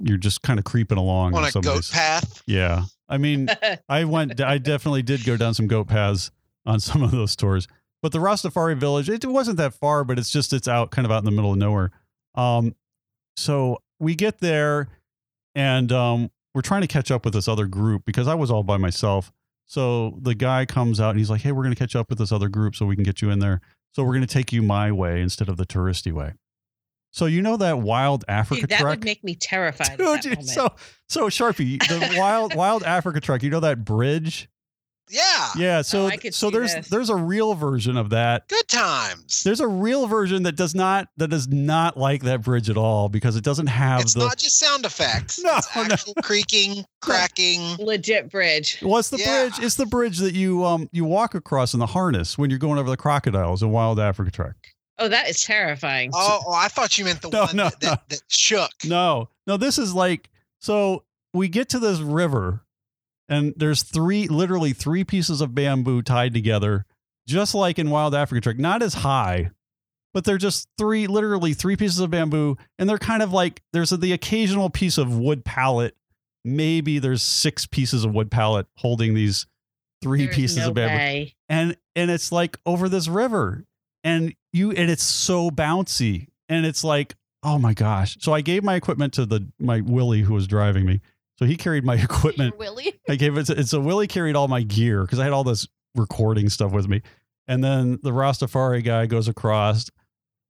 you're 0.01 0.17
just 0.17 0.41
kind 0.41 0.59
of 0.59 0.65
creeping 0.65 0.97
along 0.97 1.33
On 1.33 1.43
a 1.43 1.51
goat 1.51 1.89
path, 1.91 2.41
Yeah. 2.45 2.83
I 3.09 3.17
mean, 3.17 3.49
I 3.89 4.05
went. 4.05 4.39
I 4.39 4.59
definitely 4.59 5.01
did 5.01 5.25
go 5.25 5.35
down 5.35 5.53
some 5.53 5.67
goat 5.67 5.87
paths 5.87 6.31
on 6.65 6.79
some 6.79 7.01
of 7.03 7.11
those 7.11 7.35
tours. 7.35 7.67
But 8.01 8.11
the 8.13 8.19
Rastafari 8.19 8.77
village, 8.77 9.09
it 9.09 9.25
wasn't 9.25 9.57
that 9.57 9.73
far, 9.73 10.03
but 10.05 10.17
it's 10.17 10.29
just 10.29 10.53
it's 10.53 10.67
out 10.67 10.91
kind 10.91 11.05
of 11.05 11.11
out 11.11 11.17
in 11.19 11.25
the 11.25 11.31
middle 11.31 11.51
of 11.51 11.57
nowhere. 11.57 11.91
Um, 12.35 12.75
so 13.35 13.81
we 13.99 14.15
get 14.15 14.39
there, 14.39 14.87
and 15.55 15.91
um, 15.91 16.31
we're 16.53 16.61
trying 16.61 16.81
to 16.81 16.87
catch 16.87 17.11
up 17.11 17.25
with 17.25 17.33
this 17.33 17.47
other 17.47 17.65
group 17.65 18.05
because 18.05 18.27
I 18.27 18.35
was 18.35 18.51
all 18.51 18.63
by 18.63 18.77
myself. 18.77 19.33
So 19.65 20.17
the 20.21 20.35
guy 20.35 20.65
comes 20.65 21.01
out 21.01 21.09
and 21.11 21.19
he's 21.19 21.29
like, 21.29 21.41
"Hey, 21.41 21.51
we're 21.51 21.63
going 21.63 21.75
to 21.75 21.79
catch 21.79 21.95
up 21.95 22.09
with 22.09 22.19
this 22.19 22.31
other 22.31 22.47
group 22.47 22.75
so 22.75 22.85
we 22.85 22.95
can 22.95 23.03
get 23.03 23.21
you 23.21 23.31
in 23.31 23.39
there. 23.39 23.59
So 23.91 24.03
we're 24.03 24.13
going 24.13 24.21
to 24.21 24.27
take 24.27 24.53
you 24.53 24.61
my 24.61 24.91
way 24.91 25.21
instead 25.21 25.49
of 25.49 25.57
the 25.57 25.65
touristy 25.65 26.11
way." 26.11 26.33
So 27.11 27.25
you 27.25 27.41
know 27.41 27.57
that 27.57 27.79
wild 27.79 28.23
Africa 28.27 28.61
Dude, 28.61 28.69
that 28.69 28.81
trek? 28.81 28.99
would 28.99 29.05
make 29.05 29.23
me 29.23 29.35
terrified. 29.35 29.97
Dude, 29.97 30.07
at 30.07 30.23
that 30.23 30.35
dude, 30.35 30.45
so 30.45 30.75
so 31.07 31.27
Sharpie, 31.27 31.79
the 31.79 32.15
wild 32.19 32.53
wild 32.55 32.83
Africa 32.83 33.19
truck. 33.19 33.41
You 33.41 33.49
know 33.49 33.59
that 33.61 33.83
bridge? 33.83 34.47
Yeah, 35.09 35.49
Yeah. 35.57 35.81
So 35.81 36.07
Oh, 36.11 36.29
so 36.31 36.49
there's 36.49 36.73
this. 36.75 36.87
there's 36.89 37.09
a 37.09 37.15
real 37.15 37.53
version 37.55 37.97
of 37.97 38.09
that. 38.11 38.47
good 38.47 38.67
times. 38.67 39.41
There's 39.43 39.59
a 39.59 39.67
real 39.67 40.07
version 40.07 40.43
that 40.43 40.55
does 40.55 40.75
not 40.75 41.07
that 41.17 41.33
is 41.33 41.47
not 41.47 41.97
like 41.97 42.23
that 42.23 42.41
bridge 42.43 42.69
at 42.69 42.77
all 42.77 43.09
because 43.09 43.35
it 43.35 43.43
doesn't 43.43 43.67
have 43.67 44.01
It's 44.01 44.13
the. 44.13 44.19
not 44.21 44.37
just 44.37 44.57
sound 44.59 44.85
effects. 44.85 45.39
No, 45.43 45.57
it's 45.57 46.07
no. 46.07 46.13
creaking, 46.21 46.85
cracking. 47.01 47.75
legit 47.79 48.29
bridge. 48.29 48.79
What's 48.81 49.09
the 49.09 49.17
Yeah. 49.17 49.47
bridge? 49.49 49.63
It's 49.65 49.75
the 49.75 49.85
bridge 49.85 50.19
that 50.19 50.35
you 50.35 50.63
um 50.65 50.87
you 50.91 51.05
walk 51.05 51.35
across 51.35 51.73
in 51.73 51.79
the 51.79 51.87
harness 51.87 52.37
when 52.37 52.49
you're 52.49 52.59
going 52.59 52.77
over 52.79 52.89
the 52.89 52.97
crocodiles 52.97 53.63
in 53.63 53.71
Wild 53.71 53.99
Africa 53.99 54.31
Trek. 54.31 54.55
Oh, 55.01 55.07
that 55.07 55.29
is 55.29 55.41
terrifying. 55.41 56.11
Oh, 56.13 56.41
oh, 56.45 56.53
I 56.53 56.67
thought 56.67 56.97
you 56.97 57.05
meant 57.05 57.21
the 57.21 57.29
No, 57.33 57.41
one 57.45 57.55
no, 57.55 57.63
that, 57.69 57.79
that, 57.81 58.09
that 58.09 58.21
shook. 58.27 58.71
No, 58.85 59.29
no, 59.47 59.55
this 59.57 59.77
is 59.77 59.93
like 59.93 60.29
so 60.59 61.03
we 61.33 61.47
get 61.47 61.69
to 61.69 61.79
this 61.79 61.99
river 61.99 62.61
and 63.29 63.53
there's 63.55 63.83
three 63.83 64.27
literally 64.27 64.73
three 64.73 65.03
pieces 65.05 65.39
of 65.39 65.55
bamboo 65.55 66.01
tied 66.01 66.33
together, 66.33 66.85
just 67.27 67.55
like 67.55 67.79
in 67.79 67.89
Wild 67.89 68.13
Africa 68.15 68.41
Trek. 68.41 68.57
Not 68.59 68.81
as 68.81 68.95
high, 68.95 69.51
but 70.13 70.25
they're 70.25 70.37
just 70.37 70.67
three 70.77 71.07
literally 71.07 71.53
three 71.53 71.75
pieces 71.77 71.99
of 71.99 72.09
bamboo, 72.11 72.57
and 72.77 72.89
they're 72.89 72.97
kind 72.97 73.21
of 73.23 73.31
like 73.31 73.61
there's 73.71 73.91
the 73.91 74.11
occasional 74.11 74.69
piece 74.69 74.97
of 74.97 75.17
wood 75.17 75.45
pallet. 75.45 75.95
Maybe 76.43 76.99
there's 76.99 77.21
six 77.21 77.65
pieces 77.65 78.03
of 78.03 78.13
wood 78.13 78.31
pallet 78.31 78.65
holding 78.77 79.13
these 79.13 79.45
three 80.01 80.23
There's 80.25 80.35
pieces 80.35 80.57
no 80.57 80.69
of 80.69 80.73
bamboo 80.73 80.95
way. 80.97 81.35
and 81.49 81.75
and 81.95 82.09
it's 82.09 82.31
like 82.31 82.57
over 82.65 82.87
this 82.87 83.09
river 83.09 83.65
and 84.05 84.33
you 84.53 84.71
and 84.71 84.89
it's 84.89 85.03
so 85.03 85.51
bouncy 85.51 86.27
and 86.47 86.65
it's 86.65 86.85
like 86.85 87.15
oh 87.43 87.59
my 87.59 87.73
gosh 87.73 88.17
so 88.21 88.31
i 88.33 88.39
gave 88.39 88.63
my 88.63 88.75
equipment 88.75 89.11
to 89.15 89.25
the 89.25 89.45
my 89.59 89.81
willie 89.81 90.21
who 90.21 90.33
was 90.33 90.47
driving 90.47 90.85
me 90.85 91.01
so 91.39 91.45
he 91.45 91.55
carried 91.55 91.85
my 91.85 91.95
equipment 92.03 92.57
Willie. 92.59 92.99
i 93.07 93.15
gave 93.15 93.37
it 93.37 93.45
to, 93.45 93.65
so 93.65 93.79
willie 93.79 94.07
carried 94.07 94.35
all 94.35 94.47
my 94.49 94.61
gear 94.61 95.01
because 95.03 95.19
i 95.19 95.23
had 95.23 95.31
all 95.33 95.45
this 95.45 95.67
recording 95.95 96.49
stuff 96.49 96.71
with 96.73 96.87
me 96.89 97.01
and 97.47 97.63
then 97.63 97.97
the 98.03 98.11
rastafari 98.11 98.83
guy 98.83 99.05
goes 99.05 99.27
across 99.29 99.89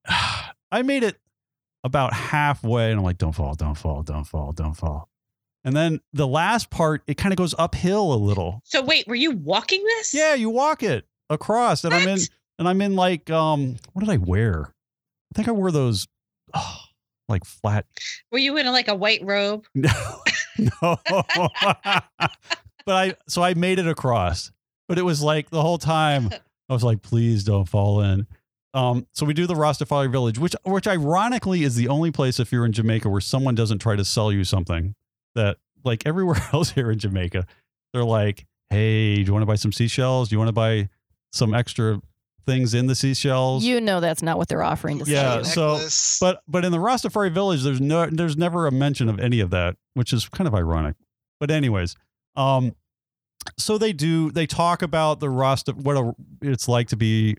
i 0.72 0.82
made 0.84 1.04
it 1.04 1.18
about 1.84 2.14
halfway 2.14 2.90
and 2.92 3.00
i'm 3.00 3.04
like 3.06 3.18
don't 3.20 3.34
fall 3.34 3.54
don't 3.54 3.76
fall 3.76 4.02
don't 4.04 4.26
fall 4.26 4.52
don't 4.52 4.74
fall 4.74 5.08
and 5.64 5.76
then 5.76 6.00
the 6.14 6.26
last 6.28 6.70
part 6.70 7.04
it 7.08 7.16
kind 7.18 7.32
of 7.34 7.38
goes 7.38 7.54
uphill 7.60 8.14
a 8.14 8.16
little 8.16 8.62
So 8.64 8.82
wait, 8.82 9.08
were 9.08 9.16
you 9.16 9.32
walking 9.32 9.84
this? 9.84 10.14
yeah, 10.14 10.34
you 10.34 10.50
walk 10.50 10.84
it 10.84 11.06
across, 11.30 11.84
and 11.84 11.94
I'm 11.94 12.08
in, 12.08 12.18
and 12.58 12.68
I'm 12.68 12.82
in 12.82 12.96
like, 12.96 13.30
um, 13.30 13.76
what 13.92 14.00
did 14.06 14.10
I 14.10 14.16
wear? 14.18 14.74
I 15.32 15.36
think 15.36 15.50
I 15.50 15.52
wore 15.52 15.70
those, 15.72 16.08
oh, 16.54 16.80
like 17.28 17.44
flat. 17.44 17.86
Were 18.32 18.38
you 18.40 18.56
in 18.56 18.66
like 18.68 18.88
a 18.88 18.96
white 18.96 19.20
robe? 19.24 19.66
No, 19.76 19.92
no. 20.60 20.98
but 22.86 22.96
I, 22.96 23.16
so 23.28 23.42
I 23.42 23.54
made 23.54 23.80
it 23.80 23.88
across, 23.88 24.52
but 24.88 24.98
it 24.98 25.04
was 25.04 25.22
like 25.22 25.50
the 25.50 25.62
whole 25.62 25.78
time 25.78 26.30
I 26.70 26.74
was 26.74 26.84
like, 26.84 27.02
please 27.02 27.44
don't 27.44 27.66
fall 27.66 28.02
in. 28.02 28.28
Um, 28.74 29.08
so 29.14 29.26
we 29.26 29.34
do 29.34 29.48
the 29.48 29.56
Rastafari 29.56 30.12
Village, 30.12 30.38
which, 30.38 30.56
which 30.64 30.88
ironically 30.88 31.64
is 31.64 31.76
the 31.76 31.88
only 31.88 32.12
place 32.12 32.40
if 32.40 32.52
you're 32.52 32.66
in 32.66 32.72
Jamaica 32.72 33.10
where 33.10 33.22
someone 33.22 33.56
doesn't 33.56 33.80
try 33.80 33.96
to 33.96 34.06
sell 34.06 34.32
you 34.32 34.44
something 34.44 34.96
that, 35.36 35.58
like 35.84 36.06
everywhere 36.06 36.38
else 36.54 36.72
here 36.72 36.92
in 36.92 37.00
Jamaica, 37.00 37.48
they're 37.94 38.04
like, 38.04 38.46
hey, 38.70 39.16
do 39.16 39.22
you 39.22 39.34
want 39.34 39.42
to 39.42 39.48
buy 39.48 39.56
some 39.56 39.72
seashells? 39.72 40.30
Do 40.30 40.36
you 40.36 40.38
want 40.40 40.50
to 40.50 40.54
buy 40.54 40.90
some 41.32 41.54
extra 41.54 42.02
things 42.50 42.74
in 42.74 42.88
the 42.88 42.96
seashells. 42.96 43.64
You 43.64 43.80
know 43.80 44.00
that's 44.00 44.22
not 44.24 44.38
what 44.38 44.48
they're 44.48 44.64
offering 44.64 45.00
to 45.00 45.06
Yeah, 45.10 45.22
sell 45.22 45.38
you. 45.40 45.44
so- 45.46 45.74
Necklace. 45.74 46.18
but 46.20 46.42
but 46.48 46.66
in 46.66 46.72
the 46.72 46.78
Rastafari 46.80 47.32
village, 47.32 47.64
there's 47.64 47.80
no 47.82 48.08
there's 48.08 48.36
never 48.38 48.68
a 48.68 48.72
mention 48.72 49.08
of 49.10 49.20
any 49.20 49.40
of 49.40 49.50
that, 49.52 49.76
which 49.94 50.12
is 50.14 50.28
kind 50.30 50.48
of 50.48 50.54
ironic. 50.56 50.96
But 51.40 51.52
anyways, 51.52 51.96
um, 52.36 52.76
so 53.58 53.78
they 53.78 53.94
do 53.94 54.32
they 54.32 54.46
talk 54.48 54.82
about 54.82 55.20
the 55.20 55.30
Rasta 55.30 55.72
what 55.74 55.96
a, 55.98 56.14
it's 56.42 56.68
like 56.68 56.88
to 56.90 56.98
be 56.98 57.38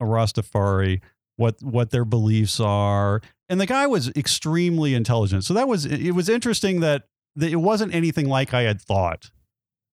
a 0.00 0.04
Rastafari, 0.04 1.00
what 1.36 1.62
what 1.62 1.90
their 1.90 2.04
beliefs 2.04 2.58
are, 2.60 3.20
and 3.48 3.60
the 3.60 3.66
guy 3.66 3.86
was 3.86 4.08
extremely 4.16 4.94
intelligent. 4.94 5.44
So 5.44 5.54
that 5.54 5.68
was 5.68 5.84
it 5.86 6.12
was 6.12 6.28
interesting 6.28 6.80
that, 6.80 7.04
that 7.36 7.50
it 7.50 7.56
wasn't 7.56 7.94
anything 7.94 8.28
like 8.28 8.52
I 8.54 8.62
had 8.62 8.80
thought. 8.80 9.30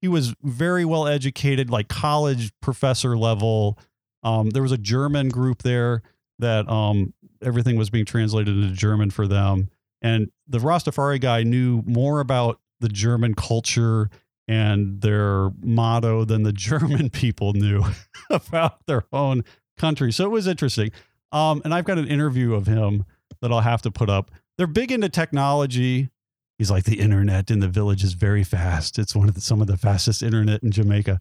He 0.01 0.07
was 0.09 0.35
very 0.43 0.85
well 0.85 1.07
educated, 1.09 1.71
like 1.71 1.89
college 1.89 2.53
professor 2.63 3.17
level. 3.19 3.79
Um, 4.23 4.51
there 4.51 4.63
was 4.63 4.73
a 4.73 4.79
German 4.79 5.29
group 5.29 5.63
there 5.63 6.03
that 6.39 6.69
um, 6.69 7.15
everything 7.43 7.77
was 7.77 7.91
being 7.91 8.05
translated 8.05 8.57
into 8.57 8.75
German 8.75 9.11
for 9.11 9.27
them. 9.27 9.69
And 10.03 10.31
the 10.47 10.59
Rastafari 10.59 11.21
guy 11.21 11.43
knew 11.43 11.83
more 11.87 12.21
about 12.21 12.61
the 12.81 12.89
German 12.89 13.35
culture 13.35 14.11
and 14.47 15.01
their 15.01 15.51
motto 15.61 16.25
than 16.25 16.43
the 16.43 16.53
German 16.55 17.11
people 17.11 17.53
knew 17.53 17.85
about 18.31 18.87
their 18.87 19.05
own 19.13 19.45
country. 19.77 20.13
So 20.13 20.25
it 20.25 20.31
was 20.31 20.47
interesting. 20.47 20.91
Um, 21.33 21.61
and 21.65 21.75
I've 21.75 21.85
got 21.85 21.99
an 21.99 22.09
interview 22.09 22.55
of 22.55 22.67
him 22.67 23.05
that 23.41 23.53
I'll 23.53 23.61
have 23.61 23.83
to 23.83 23.91
put 23.91 24.09
up. 24.09 24.31
They're 24.57 24.67
big 24.67 24.91
into 24.91 25.09
technology. 25.09 26.09
He's 26.57 26.71
like, 26.71 26.85
the 26.85 26.99
internet 26.99 27.51
in 27.51 27.61
the 27.61 27.69
village 27.69 28.03
is 28.03 28.15
very 28.15 28.43
fast. 28.43 28.99
It's 28.99 29.15
one 29.15 29.29
of 29.29 29.35
the, 29.35 29.41
some 29.41 29.61
of 29.61 29.67
the 29.67 29.77
fastest 29.77 30.23
internet 30.23 30.63
in 30.63 30.73
Jamaica. 30.73 31.21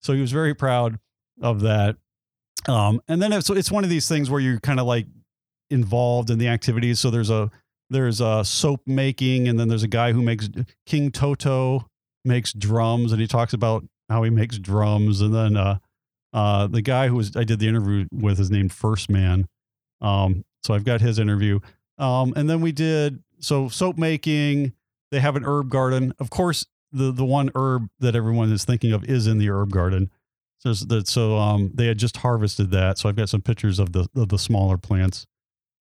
So 0.00 0.12
he 0.12 0.20
was 0.20 0.32
very 0.32 0.54
proud 0.54 0.98
of 1.42 1.60
that. 1.60 1.96
Um, 2.66 3.00
and 3.08 3.20
then 3.22 3.32
it's, 3.32 3.48
it's 3.50 3.70
one 3.70 3.84
of 3.84 3.90
these 3.90 4.08
things 4.08 4.30
where 4.30 4.40
you're 4.40 4.60
kind 4.60 4.80
of 4.80 4.86
like 4.86 5.06
involved 5.70 6.30
in 6.30 6.38
the 6.38 6.48
activities. 6.48 7.00
So 7.00 7.10
there's 7.10 7.30
a 7.30 7.50
there's 7.90 8.20
a 8.20 8.44
soap 8.44 8.82
making, 8.86 9.48
and 9.48 9.58
then 9.58 9.68
there's 9.68 9.82
a 9.82 9.88
guy 9.88 10.12
who 10.12 10.22
makes 10.22 10.48
King 10.86 11.10
Toto 11.10 11.86
makes 12.24 12.52
drums, 12.52 13.12
and 13.12 13.20
he 13.20 13.26
talks 13.26 13.52
about 13.52 13.84
how 14.08 14.22
he 14.22 14.30
makes 14.30 14.58
drums. 14.58 15.20
And 15.20 15.34
then 15.34 15.56
uh, 15.56 15.78
uh, 16.32 16.66
the 16.66 16.82
guy 16.82 17.08
who 17.08 17.16
was 17.16 17.36
I 17.36 17.44
did 17.44 17.58
the 17.58 17.68
interview 17.68 18.06
with 18.12 18.40
is 18.40 18.50
named 18.50 18.72
First 18.72 19.10
Man. 19.10 19.46
Um, 20.00 20.44
so 20.62 20.74
I've 20.74 20.84
got 20.84 21.00
his 21.00 21.18
interview. 21.18 21.60
Um, 21.98 22.32
and 22.36 22.48
then 22.48 22.60
we 22.60 22.72
did 22.72 23.22
so 23.40 23.68
soap 23.68 23.98
making. 23.98 24.72
They 25.10 25.20
have 25.20 25.36
an 25.36 25.44
herb 25.44 25.70
garden, 25.70 26.12
of 26.18 26.30
course. 26.30 26.66
The 26.92 27.12
the 27.12 27.24
one 27.24 27.50
herb 27.54 27.88
that 28.00 28.14
everyone 28.14 28.52
is 28.52 28.64
thinking 28.64 28.92
of 28.92 29.04
is 29.04 29.26
in 29.26 29.38
the 29.38 29.50
herb 29.50 29.72
garden. 29.72 30.10
So, 30.58 30.72
that, 30.72 31.06
so 31.06 31.36
um, 31.36 31.70
they 31.74 31.86
had 31.86 31.98
just 31.98 32.18
harvested 32.18 32.70
that. 32.72 32.98
So 32.98 33.08
I've 33.08 33.16
got 33.16 33.28
some 33.28 33.42
pictures 33.42 33.78
of 33.78 33.92
the 33.92 34.08
of 34.16 34.28
the 34.28 34.38
smaller 34.38 34.76
plants 34.76 35.26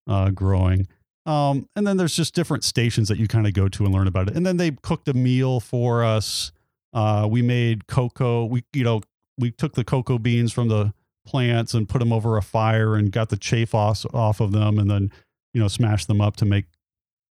uh, 0.08 0.30
growing. 0.30 0.88
Um, 1.26 1.68
and 1.76 1.86
then 1.86 1.98
there's 1.98 2.16
just 2.16 2.34
different 2.34 2.63
stations 2.63 3.10
that 3.10 3.18
you 3.18 3.28
kind 3.28 3.48
of 3.48 3.54
go 3.54 3.68
to 3.68 3.86
and 3.86 3.94
learn 3.94 4.08
about 4.08 4.30
it. 4.30 4.36
And 4.38 4.46
then 4.46 4.58
they 4.58 4.72
cooked 4.72 5.10
a 5.10 5.13
meal 5.13 5.60
for 5.60 6.04
us. 6.04 6.52
Uh, 6.94 7.28
we 7.30 7.42
made 7.42 7.88
cocoa. 7.88 8.46
We 8.46 8.63
you 8.74 8.84
know 8.84 9.02
we 9.38 9.52
took 9.52 9.74
the 9.74 9.84
cocoa 9.84 10.20
beans 10.20 10.54
from 10.54 10.70
the 10.70 10.94
plants 11.26 11.74
and 11.74 11.90
put 11.90 12.00
them 12.00 12.13
over 12.13 12.38
a 12.38 12.42
fire 12.42 12.96
and 12.96 13.12
got 13.12 13.30
the 13.30 13.38
chaff 13.38 13.76
off, 13.76 14.06
off 14.13 14.40
of 14.40 14.52
them, 14.52 14.80
and 14.80 14.90
then 14.90 15.12
you 15.54 15.62
know 15.62 15.68
smashed 15.68 16.08
them 16.08 16.22
up 16.22 16.38
to 16.38 16.46
make 16.46 16.66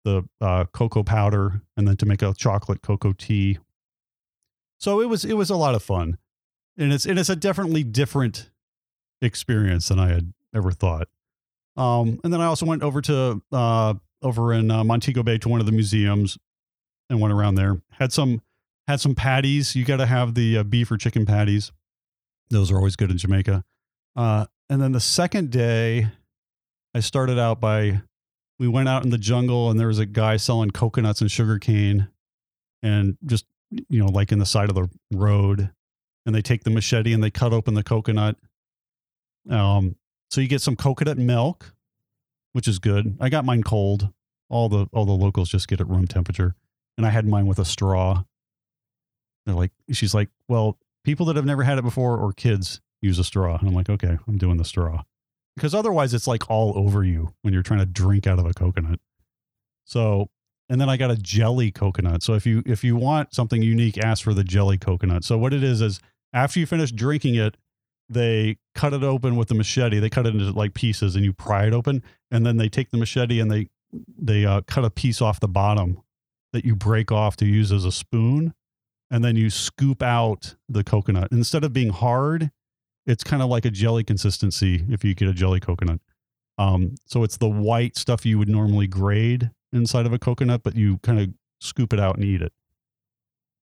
the 0.06 0.24
uh, 0.40 0.66
cocoa 0.66 1.04
powder, 1.04 1.62
and 1.76 1.88
then 1.88 1.98
to 1.98 2.06
make 2.06 2.22
a 2.22 2.34
chocolate 2.34 2.82
cocoa 2.82 3.14
tea. 3.14 3.60
So 4.80 5.02
it 5.02 5.10
was 5.10 5.26
it 5.26 5.34
was 5.34 5.50
a 5.50 5.58
lot 5.58 5.76
of 5.76 5.84
fun 5.84 6.18
and 6.78 6.94
it's 6.94 7.06
and 7.06 7.20
it's 7.20 7.30
a 7.30 7.36
definitely 7.36 7.84
different 7.84 8.50
experience 9.22 9.88
than 9.90 10.00
I 10.00 10.10
had 10.10 10.34
ever 10.56 10.72
thought. 10.72 11.08
Um, 11.78 12.20
and 12.24 12.34
then 12.34 12.42
I 12.42 12.46
also 12.46 12.66
went 12.66 12.84
over 12.84 13.02
to 13.02 13.42
uh, 13.52 13.94
over 14.22 14.54
in 14.54 14.72
uh, 14.72 14.84
Montego 14.84 15.24
Bay 15.24 15.38
to 15.40 15.50
one 15.50 15.60
of 15.60 15.66
the 15.66 15.72
museums 15.72 16.38
and 17.10 17.20
went 17.20 17.34
around 17.34 17.56
there. 17.56 17.82
Had 17.92 18.12
some 18.12 18.42
had 18.88 19.00
some 19.00 19.16
patties. 19.16 19.76
You 19.76 19.86
got 19.86 19.98
to 19.98 20.06
have 20.06 20.34
the 20.34 20.60
uh, 20.60 20.64
beef 20.64 20.92
or 20.92 20.98
chicken 20.98 21.26
patties. 21.26 21.72
Those 22.50 22.72
are 22.72 22.78
always 22.78 22.96
good 22.96 23.12
in 23.12 23.18
Jamaica. 23.18 23.64
Uh, 24.16 24.46
and 24.70 24.82
then 24.82 24.92
the 24.92 25.00
second 25.00 25.52
day, 25.52 26.08
I 26.94 27.00
started 27.00 27.40
out 27.40 27.62
by 27.62 28.02
we 28.60 28.68
went 28.68 28.90
out 28.90 29.04
in 29.04 29.10
the 29.10 29.18
jungle 29.18 29.70
and 29.70 29.80
there 29.80 29.88
was 29.88 30.00
a 30.00 30.06
guy 30.06 30.38
selling 30.38 30.72
coconuts 30.72 31.22
and 31.22 31.32
sugar 31.32 31.58
cane, 31.60 32.10
and 32.84 33.18
just 33.26 33.46
you 33.90 34.00
know 34.00 34.08
like 34.08 34.32
in 34.32 34.40
the 34.40 34.46
side 34.46 34.70
of 34.70 34.76
the 34.76 34.90
road 35.14 35.72
and 36.26 36.36
they 36.36 36.42
take 36.42 36.64
the 36.64 36.70
machete 36.70 37.14
and 37.14 37.24
they 37.24 37.32
cut 37.32 37.54
open 37.54 37.74
the 37.74 37.84
coconut. 37.84 38.38
Um, 39.50 39.96
so 40.30 40.42
you 40.42 40.48
get 40.48 40.62
some 40.62 40.76
coconut 40.76 41.18
milk, 41.18 41.74
which 42.54 42.68
is 42.68 42.80
good. 42.80 43.18
I 43.20 43.30
got 43.30 43.46
mine 43.46 43.64
cold. 43.64 44.10
All 44.50 44.68
the 44.68 44.88
all 44.92 45.06
the 45.06 45.14
locals 45.14 45.50
just 45.50 45.70
get 45.70 45.80
it 45.80 45.88
room 45.88 46.08
temperature, 46.08 46.56
and 46.98 47.08
I 47.08 47.10
had 47.10 47.26
mine 47.26 47.48
with 47.48 47.58
a 47.58 47.64
straw. 47.64 48.24
They're 49.46 49.56
like, 49.56 49.72
she's 49.92 50.14
like, 50.14 50.30
well, 50.50 50.78
people 51.06 51.26
that 51.28 51.38
have 51.38 51.46
never 51.46 51.64
had 51.64 51.78
it 51.78 51.84
before 51.84 52.18
or 52.18 52.34
kids 52.34 52.82
use 53.02 53.18
a 53.18 53.24
straw, 53.24 53.58
and 53.58 53.68
I'm 53.68 53.74
like, 53.74 53.90
okay, 53.90 54.18
I'm 54.28 54.38
doing 54.38 54.58
the 54.58 54.66
straw, 54.66 55.04
because 55.56 55.74
otherwise 55.74 56.14
it's 56.14 56.28
like 56.28 56.50
all 56.50 56.78
over 56.78 57.04
you 57.04 57.34
when 57.44 57.54
you're 57.54 57.64
trying 57.64 57.80
to 57.80 57.86
drink 57.86 58.28
out 58.28 58.40
of 58.40 58.46
a 58.46 58.54
coconut. 58.54 59.00
So 59.86 60.30
and 60.72 60.80
then 60.80 60.90
I 60.90 60.96
got 60.96 61.12
a 61.12 61.18
jelly 61.18 61.70
coconut. 61.70 62.24
So 62.24 62.34
if 62.34 62.46
you 62.46 62.64
if 62.66 62.82
you 62.82 62.96
want 62.96 63.36
something 63.36 63.62
unique, 63.62 63.98
ask 63.98 64.24
for 64.24 64.34
the 64.34 64.44
jelly 64.44 64.78
coconut. 64.78 65.26
So 65.26 65.38
what 65.38 65.54
it 65.54 65.64
is 65.64 65.82
is 65.82 66.00
after 66.32 66.62
you 66.62 66.66
finish 66.66 66.94
drinking 66.94 67.36
it, 67.36 67.58
they 68.08 68.58
cut 68.74 68.94
it 68.94 69.04
open 69.04 69.36
with 69.36 69.50
the 69.50 69.54
machete. 69.54 70.00
They 70.00 70.10
cut 70.10 70.26
it 70.26 70.34
into 70.34 70.50
like 70.52 70.74
pieces, 70.74 71.18
and 71.18 71.26
you 71.26 71.34
pry 71.34 71.68
it 71.68 71.74
open, 71.74 72.02
and 72.32 72.46
then 72.46 72.56
they 72.56 72.70
take 72.70 72.90
the 72.90 72.98
machete 72.98 73.42
and 73.42 73.52
they 73.52 73.68
they 74.18 74.46
uh, 74.46 74.62
cut 74.62 74.86
a 74.86 74.90
piece 74.90 75.22
off 75.22 75.42
the 75.42 75.50
bottom 75.50 76.02
that 76.54 76.64
you 76.64 76.74
break 76.74 77.12
off 77.12 77.36
to 77.38 77.46
use 77.46 77.74
as 77.74 77.84
a 77.84 77.92
spoon, 77.92 78.54
and 79.10 79.26
then 79.26 79.36
you 79.36 79.50
scoop 79.50 80.02
out 80.02 80.56
the 80.70 80.86
coconut. 80.86 81.28
Instead 81.34 81.66
of 81.66 81.74
being 81.74 81.90
hard, 81.90 82.50
it's 83.06 83.26
kind 83.26 83.44
of 83.44 83.50
like 83.50 83.66
a 83.66 83.72
jelly 83.72 84.06
consistency 84.06 84.86
if 84.90 85.04
you 85.04 85.16
get 85.16 85.28
a 85.28 85.34
jelly 85.34 85.60
coconut. 85.60 86.00
Um, 86.58 86.96
so 87.06 87.24
it's 87.24 87.36
the 87.36 87.50
white 87.50 87.98
stuff 87.98 88.26
you 88.26 88.38
would 88.38 88.48
normally 88.48 88.88
grade 88.88 89.52
inside 89.74 90.06
of 90.06 90.14
a 90.14 90.20
coconut, 90.20 90.62
but 90.64 90.76
you 90.76 90.98
kind 91.00 91.20
of 91.20 91.30
scoop 91.60 91.94
it 91.94 92.00
out 92.00 92.16
and 92.16 92.26
eat 92.26 92.42
it. 92.42 92.52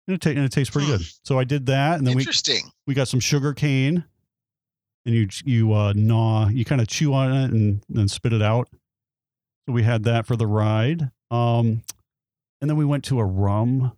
And 0.08 0.14
it, 0.14 0.20
ta- 0.20 0.30
and 0.30 0.38
it 0.40 0.52
tastes 0.52 0.70
pretty 0.72 0.86
Hmm. 0.86 0.98
good. 0.98 1.06
So 1.24 1.38
I 1.38 1.44
did 1.44 1.66
that, 1.66 1.98
and 1.98 2.06
then 2.06 2.16
we 2.16 2.26
we 2.86 2.94
got 2.94 3.08
some 3.08 3.20
sugar 3.20 3.52
cane, 3.54 4.04
and 5.04 5.14
you 5.14 5.28
you 5.44 5.72
uh, 5.72 5.92
gnaw, 5.94 6.48
you 6.48 6.64
kind 6.64 6.80
of 6.80 6.86
chew 6.88 7.12
on 7.12 7.32
it 7.34 7.50
and 7.50 7.82
then 7.88 8.06
spit 8.08 8.32
it 8.32 8.42
out. 8.42 8.68
So 9.66 9.72
we 9.72 9.82
had 9.82 10.04
that 10.04 10.26
for 10.26 10.36
the 10.36 10.46
ride. 10.46 11.10
Um, 11.30 11.82
and 12.60 12.70
then 12.70 12.76
we 12.76 12.84
went 12.84 13.04
to 13.06 13.18
a 13.18 13.24
rum. 13.24 13.92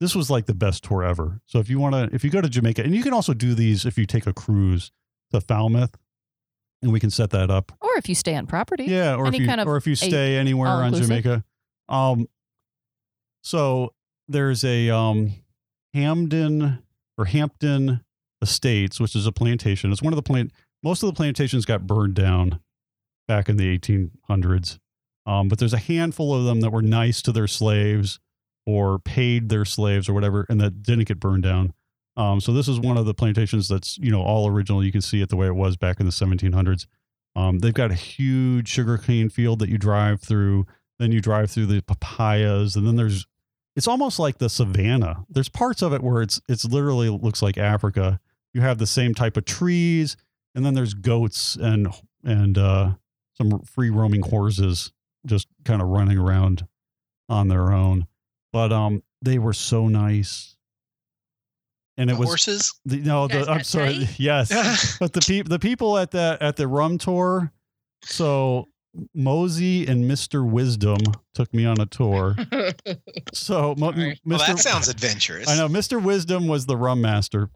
This 0.00 0.14
was 0.14 0.30
like 0.30 0.46
the 0.46 0.54
best 0.54 0.84
tour 0.84 1.02
ever. 1.02 1.40
So 1.46 1.58
if 1.58 1.68
you 1.68 1.78
want 1.80 1.94
to, 1.94 2.14
if 2.14 2.22
you 2.24 2.30
go 2.30 2.40
to 2.40 2.48
Jamaica, 2.48 2.82
and 2.82 2.94
you 2.94 3.02
can 3.02 3.12
also 3.12 3.34
do 3.34 3.54
these 3.54 3.84
if 3.84 3.98
you 3.98 4.06
take 4.06 4.26
a 4.28 4.32
cruise 4.32 4.92
to 5.32 5.40
Falmouth, 5.40 5.96
and 6.82 6.92
we 6.92 7.00
can 7.00 7.10
set 7.10 7.30
that 7.30 7.50
up. 7.50 7.72
Or 7.80 7.90
if 7.96 8.08
you 8.08 8.14
stay 8.14 8.34
on 8.34 8.46
property. 8.46 8.84
Yeah, 8.84 9.14
or 9.14 9.26
Any 9.26 9.36
if 9.38 9.40
you 9.42 9.46
kind 9.46 9.60
of 9.60 9.68
or 9.68 9.76
if 9.76 9.86
you 9.86 9.94
stay 9.94 10.36
anywhere 10.36 10.68
on 10.68 10.78
all-inclusive? 10.78 11.08
Jamaica. 11.08 11.44
Um 11.88 12.28
so 13.42 13.92
there's 14.28 14.64
a 14.64 14.90
um 14.90 15.32
Hampden 15.94 16.82
or 17.18 17.24
Hampton 17.26 18.02
Estates, 18.40 18.98
which 18.98 19.14
is 19.14 19.26
a 19.26 19.32
plantation. 19.32 19.92
It's 19.92 20.02
one 20.02 20.12
of 20.12 20.16
the 20.16 20.22
plant 20.22 20.52
most 20.82 21.02
of 21.02 21.06
the 21.08 21.12
plantations 21.14 21.64
got 21.64 21.86
burned 21.86 22.14
down 22.14 22.60
back 23.28 23.48
in 23.48 23.56
the 23.56 23.78
1800s. 23.78 24.78
Um, 25.24 25.48
but 25.48 25.58
there's 25.58 25.72
a 25.72 25.78
handful 25.78 26.34
of 26.34 26.44
them 26.44 26.60
that 26.60 26.70
were 26.70 26.82
nice 26.82 27.22
to 27.22 27.32
their 27.32 27.46
slaves 27.46 28.18
or 28.66 28.98
paid 28.98 29.48
their 29.48 29.64
slaves 29.64 30.08
or 30.08 30.12
whatever, 30.12 30.44
and 30.48 30.60
that 30.60 30.82
didn't 30.82 31.06
get 31.06 31.20
burned 31.20 31.44
down. 31.44 31.72
Um, 32.16 32.40
so 32.40 32.52
this 32.52 32.68
is 32.68 32.78
one 32.78 32.98
of 32.98 33.06
the 33.06 33.14
plantations 33.14 33.68
that's 33.68 33.98
you 33.98 34.10
know 34.10 34.22
all 34.22 34.48
original. 34.48 34.84
You 34.84 34.92
can 34.92 35.00
see 35.00 35.22
it 35.22 35.28
the 35.28 35.36
way 35.36 35.46
it 35.46 35.54
was 35.54 35.76
back 35.76 36.00
in 36.00 36.06
the 36.06 36.12
1700s. 36.12 36.86
Um, 37.34 37.60
they've 37.60 37.72
got 37.72 37.90
a 37.90 37.94
huge 37.94 38.68
sugarcane 38.68 39.30
field 39.30 39.60
that 39.60 39.70
you 39.70 39.78
drive 39.78 40.20
through. 40.20 40.66
Then 40.98 41.12
you 41.12 41.20
drive 41.20 41.50
through 41.50 41.66
the 41.66 41.82
papayas, 41.82 42.76
and 42.76 42.86
then 42.86 42.96
there's 42.96 43.26
it's 43.74 43.88
almost 43.88 44.18
like 44.18 44.38
the 44.38 44.50
savannah. 44.50 45.24
There's 45.28 45.48
parts 45.48 45.82
of 45.82 45.92
it 45.92 46.02
where 46.02 46.22
it's 46.22 46.40
it's 46.48 46.64
literally 46.64 47.08
looks 47.08 47.42
like 47.42 47.56
Africa. 47.56 48.20
You 48.52 48.60
have 48.60 48.78
the 48.78 48.86
same 48.86 49.14
type 49.14 49.36
of 49.36 49.44
trees, 49.44 50.16
and 50.54 50.64
then 50.64 50.74
there's 50.74 50.94
goats 50.94 51.56
and 51.56 51.88
and 52.22 52.58
uh, 52.58 52.92
some 53.34 53.60
free 53.60 53.90
roaming 53.90 54.22
horses 54.22 54.92
just 55.26 55.48
kind 55.64 55.80
of 55.80 55.88
running 55.88 56.18
around 56.18 56.66
on 57.28 57.48
their 57.48 57.72
own. 57.72 58.06
But 58.52 58.72
um, 58.72 59.02
they 59.22 59.38
were 59.38 59.54
so 59.54 59.88
nice, 59.88 60.51
and 61.96 62.10
it 62.10 62.14
The 62.14 62.18
was 62.20 62.28
horses. 62.28 62.72
the, 62.84 62.96
no. 62.98 63.28
The, 63.28 63.50
I'm 63.50 63.62
sorry. 63.64 63.94
tight? 64.06 64.14
Yes, 64.20 64.96
but 65.00 65.12
the 65.12 65.20
people 65.20 65.48
the 65.50 65.58
people 65.58 65.98
at 65.98 66.10
the 66.10 66.36
at 66.40 66.56
the 66.56 66.66
rum 66.68 66.98
tour 66.98 67.52
so 68.04 68.68
mosey 69.14 69.86
and 69.86 70.04
mr 70.04 70.46
wisdom 70.46 70.98
took 71.34 71.52
me 71.54 71.64
on 71.64 71.80
a 71.80 71.86
tour 71.86 72.36
so 73.32 73.74
Mo- 73.78 73.92
mr 73.92 74.18
well, 74.26 74.38
that 74.38 74.58
sounds 74.58 74.88
adventurous. 74.88 75.48
i 75.48 75.56
know 75.56 75.66
mr 75.66 76.02
wisdom 76.02 76.46
was 76.46 76.66
the 76.66 76.76
rum 76.76 77.00
master 77.00 77.48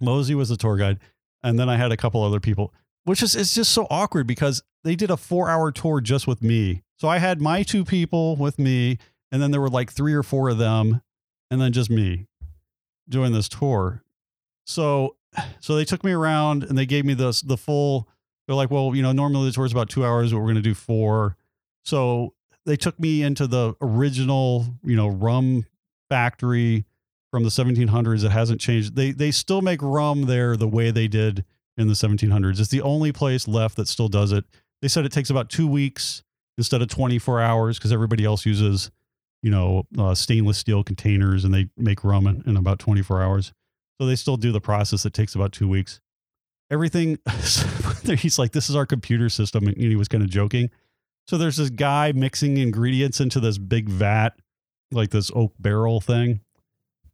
mosey 0.00 0.34
was 0.34 0.48
the 0.48 0.56
tour 0.56 0.78
guide 0.78 0.98
and 1.42 1.58
then 1.58 1.68
i 1.68 1.76
had 1.76 1.92
a 1.92 1.96
couple 1.98 2.22
other 2.22 2.40
people 2.40 2.72
which 3.04 3.22
is 3.22 3.34
it's 3.36 3.54
just 3.54 3.72
so 3.72 3.86
awkward 3.90 4.26
because 4.26 4.62
they 4.84 4.94
did 4.96 5.10
a 5.10 5.16
four 5.18 5.50
hour 5.50 5.70
tour 5.72 6.00
just 6.00 6.26
with 6.28 6.40
me. 6.40 6.82
So 7.00 7.08
I 7.08 7.18
had 7.18 7.40
my 7.40 7.64
two 7.64 7.84
people 7.84 8.36
with 8.36 8.60
me, 8.60 8.98
and 9.32 9.42
then 9.42 9.50
there 9.50 9.60
were 9.60 9.68
like 9.68 9.90
three 9.92 10.12
or 10.14 10.22
four 10.22 10.48
of 10.50 10.58
them, 10.58 11.02
and 11.50 11.60
then 11.60 11.72
just 11.72 11.90
me 11.90 12.26
doing 13.08 13.32
this 13.32 13.48
tour. 13.48 14.02
So 14.64 15.16
so 15.60 15.74
they 15.74 15.84
took 15.84 16.04
me 16.04 16.12
around 16.12 16.64
and 16.64 16.76
they 16.76 16.86
gave 16.86 17.04
me 17.04 17.14
this 17.14 17.40
the 17.40 17.56
full 17.56 18.08
they're 18.46 18.56
like, 18.56 18.72
well, 18.72 18.94
you 18.94 19.02
know, 19.02 19.12
normally 19.12 19.46
the 19.46 19.52
tour 19.52 19.66
is 19.66 19.72
about 19.72 19.88
two 19.88 20.04
hours, 20.04 20.32
but 20.32 20.40
we're 20.40 20.48
gonna 20.48 20.60
do 20.60 20.74
four. 20.74 21.36
So 21.84 22.34
they 22.66 22.76
took 22.76 22.98
me 22.98 23.22
into 23.22 23.46
the 23.46 23.74
original, 23.80 24.66
you 24.82 24.96
know, 24.96 25.08
rum 25.08 25.64
factory 26.08 26.84
from 27.30 27.44
the 27.44 27.48
1700s. 27.48 28.24
It 28.24 28.30
hasn't 28.30 28.60
changed. 28.60 28.94
They 28.94 29.12
they 29.12 29.30
still 29.30 29.62
make 29.62 29.80
rum 29.82 30.26
there 30.26 30.56
the 30.56 30.68
way 30.68 30.90
they 30.90 31.08
did 31.08 31.44
in 31.76 31.88
the 31.88 31.94
1700s. 31.94 32.60
It's 32.60 32.68
the 32.68 32.82
only 32.82 33.12
place 33.12 33.48
left 33.48 33.76
that 33.76 33.88
still 33.88 34.08
does 34.08 34.32
it. 34.32 34.44
They 34.82 34.88
said 34.88 35.04
it 35.04 35.12
takes 35.12 35.30
about 35.30 35.48
two 35.48 35.66
weeks 35.66 36.22
instead 36.58 36.82
of 36.82 36.88
24 36.88 37.40
hours 37.40 37.78
because 37.78 37.92
everybody 37.92 38.24
else 38.24 38.44
uses, 38.44 38.90
you 39.42 39.50
know, 39.50 39.84
uh, 39.98 40.14
stainless 40.14 40.58
steel 40.58 40.84
containers 40.84 41.44
and 41.44 41.52
they 41.52 41.68
make 41.76 42.04
rum 42.04 42.26
in, 42.26 42.42
in 42.46 42.56
about 42.56 42.78
24 42.78 43.22
hours. 43.22 43.52
So 44.00 44.06
they 44.06 44.16
still 44.16 44.36
do 44.36 44.52
the 44.52 44.60
process 44.60 45.02
that 45.02 45.12
takes 45.12 45.34
about 45.34 45.52
two 45.52 45.68
weeks. 45.68 46.00
Everything, 46.70 47.18
he's 48.04 48.38
like, 48.38 48.52
this 48.52 48.70
is 48.70 48.76
our 48.76 48.86
computer 48.86 49.28
system. 49.28 49.66
And 49.66 49.76
he 49.76 49.96
was 49.96 50.08
kind 50.08 50.22
of 50.22 50.30
joking. 50.30 50.70
So 51.26 51.36
there's 51.38 51.56
this 51.56 51.70
guy 51.70 52.12
mixing 52.12 52.56
ingredients 52.56 53.20
into 53.20 53.40
this 53.40 53.58
big 53.58 53.88
vat, 53.88 54.30
like 54.90 55.10
this 55.10 55.30
oak 55.34 55.52
barrel 55.58 56.00
thing. 56.00 56.40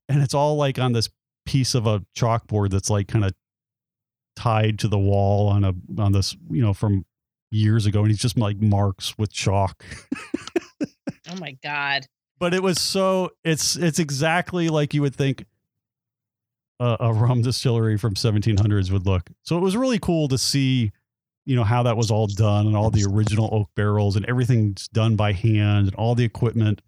And 0.09 0.23
it's 0.23 0.35
all 0.35 0.57
like 0.57 0.79
on 0.79 0.93
this 0.93 1.09
piece 1.45 1.75
of 1.75 1.87
a 1.87 2.01
chalkboard 2.17 2.71
that's 2.71 2.91
like 2.91 3.09
kind 3.09 3.25
of 3.25 3.33
tied 4.37 4.79
to 4.81 4.89
the 4.89 4.99
wall 4.99 5.49
on 5.49 5.65
a 5.65 5.75
on 6.01 6.13
this, 6.13 6.37
you 6.51 6.63
know, 6.63 6.73
from 6.73 7.05
years 7.51 7.85
ago. 7.85 8.01
And 8.01 8.09
he's 8.09 8.21
just 8.21 8.39
like 8.39 8.59
marks 8.59 9.17
with 9.19 9.33
chalk. 9.33 9.85
Oh 11.31 11.37
my 11.37 11.57
god. 11.63 12.07
But 12.39 12.55
it 12.55 12.63
was 12.63 12.81
so 12.81 13.31
it's 13.45 13.77
it's 13.77 13.99
exactly 13.99 14.69
like 14.69 14.95
you 14.95 15.03
would 15.03 15.15
think 15.15 15.45
a, 16.81 16.97
a 17.01 17.13
rum 17.13 17.43
distillery 17.43 17.99
from 17.99 18.15
1700s 18.15 18.91
would 18.91 19.07
look. 19.07 19.31
So 19.43 19.57
it 19.57 19.61
was 19.61 19.77
really 19.77 19.99
cool 19.99 20.29
to 20.29 20.39
see, 20.39 20.93
you 21.45 21.57
know, 21.57 21.65
how 21.65 21.83
that 21.83 21.97
was 21.97 22.11
all 22.11 22.27
done 22.27 22.67
and 22.67 22.77
all 22.77 22.91
the 22.91 23.05
original 23.05 23.49
oak 23.53 23.69
barrels 23.75 24.17
and 24.17 24.25
everything's 24.27 24.89
done 24.89 25.17
by 25.17 25.33
hand 25.33 25.89
and 25.89 25.95
all 25.97 26.15
the 26.15 26.25
equipment 26.25 26.83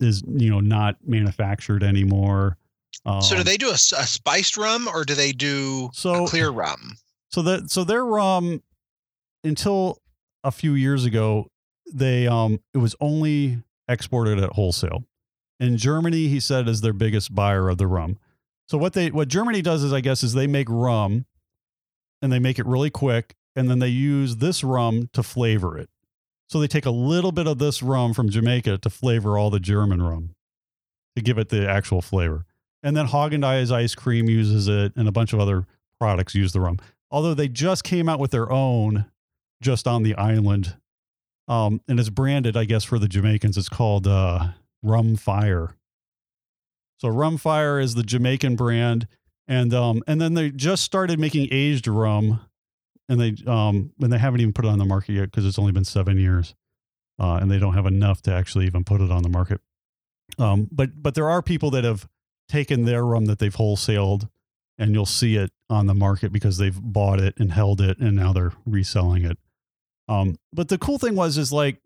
is 0.00 0.22
you 0.26 0.50
know 0.50 0.60
not 0.60 0.96
manufactured 1.06 1.82
anymore. 1.82 2.56
Um, 3.06 3.22
so 3.22 3.36
do 3.36 3.42
they 3.42 3.56
do 3.56 3.70
a 3.70 3.78
spiced 3.78 4.56
rum 4.56 4.88
or 4.88 5.04
do 5.04 5.14
they 5.14 5.32
do 5.32 5.90
So 5.92 6.24
a 6.24 6.28
clear 6.28 6.50
rum? 6.50 6.96
So 7.28 7.42
that 7.42 7.70
so 7.70 7.84
their 7.84 8.04
rum 8.04 8.62
until 9.44 9.98
a 10.44 10.50
few 10.50 10.74
years 10.74 11.04
ago, 11.04 11.50
they 11.92 12.26
um 12.26 12.60
it 12.74 12.78
was 12.78 12.94
only 13.00 13.62
exported 13.90 14.38
at 14.38 14.52
wholesale. 14.52 15.04
In 15.58 15.76
Germany, 15.76 16.28
he 16.28 16.40
said 16.40 16.68
is 16.68 16.80
their 16.80 16.92
biggest 16.92 17.34
buyer 17.34 17.68
of 17.68 17.78
the 17.78 17.86
rum. 17.86 18.18
So 18.68 18.78
what 18.78 18.92
they 18.92 19.10
what 19.10 19.28
Germany 19.28 19.62
does 19.62 19.82
is 19.82 19.92
I 19.92 20.00
guess 20.00 20.22
is 20.22 20.32
they 20.32 20.46
make 20.46 20.68
rum 20.70 21.26
and 22.22 22.32
they 22.32 22.38
make 22.38 22.58
it 22.58 22.66
really 22.66 22.90
quick 22.90 23.34
and 23.56 23.68
then 23.68 23.78
they 23.78 23.88
use 23.88 24.36
this 24.36 24.62
rum 24.62 25.10
to 25.12 25.22
flavor 25.22 25.76
it. 25.76 25.90
So 26.48 26.60
they 26.60 26.68
take 26.68 26.86
a 26.86 26.90
little 26.90 27.32
bit 27.32 27.46
of 27.46 27.58
this 27.58 27.82
rum 27.82 28.14
from 28.14 28.28
Jamaica 28.28 28.78
to 28.78 28.90
flavor 28.90 29.36
all 29.36 29.50
the 29.50 29.60
German 29.60 30.02
rum 30.02 30.34
to 31.16 31.22
give 31.22 31.38
it 31.38 31.48
the 31.48 31.68
actual 31.68 32.00
flavor. 32.00 32.44
And 32.82 32.96
then 32.96 33.08
Haagen-Dazs 33.08 33.70
ice 33.70 33.94
cream 33.94 34.28
uses 34.28 34.66
it 34.66 34.92
and 34.96 35.06
a 35.06 35.12
bunch 35.12 35.32
of 35.32 35.40
other 35.40 35.66
products 35.98 36.34
use 36.34 36.52
the 36.52 36.60
rum 36.60 36.78
although 37.10 37.34
they 37.34 37.48
just 37.48 37.84
came 37.84 38.08
out 38.08 38.20
with 38.20 38.30
their 38.30 38.50
own 38.50 39.06
just 39.62 39.86
on 39.86 40.02
the 40.02 40.14
island 40.14 40.76
um, 41.50 41.82
and 41.88 42.00
it's 42.00 42.08
branded 42.08 42.56
i 42.56 42.64
guess 42.64 42.84
for 42.84 42.98
the 42.98 43.08
jamaicans. 43.08 43.58
It's 43.58 43.68
called 43.68 44.06
uh, 44.06 44.48
rum 44.82 45.16
fire. 45.16 45.76
So 46.98 47.08
rum 47.08 47.36
fire 47.36 47.78
is 47.78 47.94
the 47.94 48.02
jamaican 48.02 48.56
brand 48.56 49.06
and 49.48 49.74
um, 49.74 50.02
and 50.06 50.20
then 50.20 50.34
they 50.34 50.50
just 50.50 50.84
started 50.84 51.18
making 51.18 51.48
aged 51.50 51.88
rum 51.88 52.40
and 53.08 53.20
they 53.20 53.34
um, 53.46 53.92
and 54.00 54.12
they 54.12 54.18
haven't 54.18 54.40
even 54.40 54.52
put 54.52 54.64
it 54.64 54.68
on 54.68 54.78
the 54.78 54.84
market 54.84 55.12
yet 55.12 55.24
because 55.24 55.44
it's 55.44 55.58
only 55.58 55.72
been 55.72 55.84
seven 55.84 56.18
years 56.18 56.54
uh, 57.18 57.38
and 57.42 57.50
they 57.50 57.58
don't 57.58 57.74
have 57.74 57.86
enough 57.86 58.22
to 58.22 58.32
actually 58.32 58.66
even 58.66 58.84
put 58.84 59.00
it 59.00 59.10
on 59.10 59.22
the 59.22 59.28
market. 59.28 59.60
Um, 60.38 60.68
but 60.70 61.02
but 61.02 61.14
there 61.14 61.28
are 61.28 61.42
people 61.42 61.70
that 61.72 61.84
have 61.84 62.08
taken 62.48 62.84
their 62.84 63.04
rum 63.04 63.26
that 63.26 63.40
they've 63.40 63.54
wholesaled 63.54 64.28
and 64.78 64.94
you'll 64.94 65.04
see 65.04 65.36
it 65.36 65.50
on 65.68 65.86
the 65.86 65.94
market 65.94 66.32
because 66.32 66.58
they've 66.58 66.80
bought 66.80 67.20
it 67.20 67.34
and 67.38 67.52
held 67.52 67.80
it 67.80 67.98
and 67.98 68.16
now 68.16 68.32
they're 68.32 68.52
reselling 68.64 69.24
it. 69.24 69.38
Um, 70.10 70.36
but 70.52 70.68
the 70.68 70.76
cool 70.76 70.98
thing 70.98 71.14
was 71.14 71.38
is 71.38 71.52
like, 71.52 71.80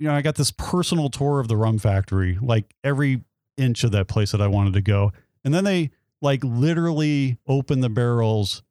you 0.00 0.08
know, 0.08 0.14
I 0.14 0.22
got 0.22 0.34
this 0.34 0.50
personal 0.50 1.08
tour 1.08 1.38
of 1.38 1.46
the 1.46 1.56
rum 1.56 1.78
factory, 1.78 2.36
like 2.42 2.74
every 2.82 3.22
inch 3.56 3.84
of 3.84 3.92
that 3.92 4.08
place 4.08 4.32
that 4.32 4.42
I 4.42 4.48
wanted 4.48 4.72
to 4.74 4.82
go. 4.82 5.12
And 5.44 5.54
then 5.54 5.62
they 5.64 5.92
like 6.20 6.42
literally 6.42 7.38
opened 7.46 7.84
the 7.84 7.88
barrels 7.88 8.62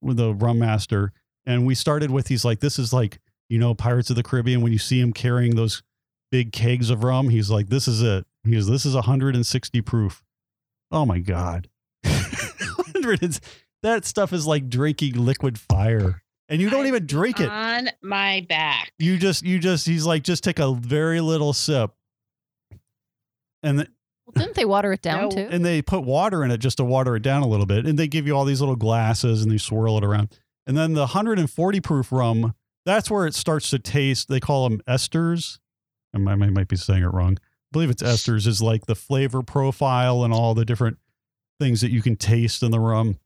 with 0.00 0.16
the 0.16 0.34
rum 0.34 0.58
master. 0.58 1.12
And 1.44 1.66
we 1.66 1.74
started 1.74 2.10
with 2.10 2.28
he's 2.28 2.44
like, 2.44 2.60
this 2.60 2.78
is 2.78 2.92
like, 2.92 3.20
you 3.50 3.58
know, 3.58 3.74
Pirates 3.74 4.08
of 4.08 4.16
the 4.16 4.22
Caribbean. 4.22 4.62
When 4.62 4.72
you 4.72 4.78
see 4.78 5.00
him 5.00 5.12
carrying 5.12 5.54
those 5.54 5.82
big 6.30 6.52
kegs 6.52 6.88
of 6.88 7.04
rum, 7.04 7.28
he's 7.28 7.50
like, 7.50 7.68
this 7.68 7.86
is 7.86 8.00
it. 8.00 8.24
He 8.44 8.52
goes, 8.52 8.66
this 8.66 8.86
is 8.86 8.94
160 8.94 9.80
proof. 9.82 10.22
Oh 10.90 11.04
my 11.04 11.18
God. 11.18 11.68
100 12.04 13.40
that 13.82 14.04
stuff 14.04 14.32
is 14.32 14.46
like 14.46 14.68
drinking 14.68 15.14
liquid 15.14 15.58
fire. 15.58 16.22
And 16.50 16.60
you 16.60 16.68
don't 16.68 16.80
I'm 16.82 16.88
even 16.88 17.06
drink 17.06 17.40
it. 17.40 17.48
On 17.48 17.88
my 18.02 18.44
back. 18.48 18.92
You 18.98 19.16
just 19.16 19.44
you 19.44 19.58
just 19.58 19.86
he's 19.86 20.04
like 20.04 20.22
just 20.24 20.42
take 20.44 20.58
a 20.58 20.74
very 20.74 21.20
little 21.20 21.52
sip. 21.52 21.92
And 23.62 23.78
th- 23.78 23.90
Well, 24.26 24.32
didn't 24.44 24.56
they 24.56 24.64
water 24.64 24.92
it 24.92 25.02
down 25.02 25.22
No. 25.24 25.30
too? 25.30 25.48
and 25.50 25.64
they 25.64 25.80
put 25.82 26.02
water 26.02 26.44
in 26.44 26.50
it 26.50 26.58
just 26.58 26.78
to 26.78 26.84
water 26.84 27.16
it 27.16 27.22
down 27.22 27.42
a 27.42 27.46
little 27.48 27.66
bit. 27.66 27.86
And 27.86 27.98
they 27.98 28.08
give 28.08 28.26
you 28.26 28.36
all 28.36 28.44
these 28.44 28.60
little 28.60 28.76
glasses 28.76 29.42
and 29.42 29.50
they 29.50 29.58
swirl 29.58 29.96
it 29.98 30.04
around. 30.04 30.36
And 30.66 30.76
then 30.76 30.94
the 30.94 31.00
140 31.00 31.80
proof 31.80 32.12
rum, 32.12 32.54
that's 32.84 33.10
where 33.10 33.26
it 33.26 33.34
starts 33.34 33.70
to 33.70 33.78
taste. 33.78 34.28
They 34.28 34.40
call 34.40 34.68
them 34.68 34.80
esters. 34.88 35.58
I 36.14 36.18
might, 36.18 36.32
I 36.32 36.50
might 36.50 36.68
be 36.68 36.76
saying 36.76 37.02
it 37.02 37.12
wrong. 37.12 37.34
I 37.38 37.70
believe 37.72 37.90
it's 37.90 38.02
esters, 38.02 38.46
is 38.46 38.60
like 38.60 38.86
the 38.86 38.94
flavor 38.96 39.42
profile 39.42 40.24
and 40.24 40.32
all 40.32 40.54
the 40.54 40.64
different 40.64 40.98
things 41.60 41.80
that 41.82 41.90
you 41.90 42.02
can 42.02 42.16
taste 42.16 42.62
in 42.62 42.70
the 42.72 42.80
rum. 42.80 43.18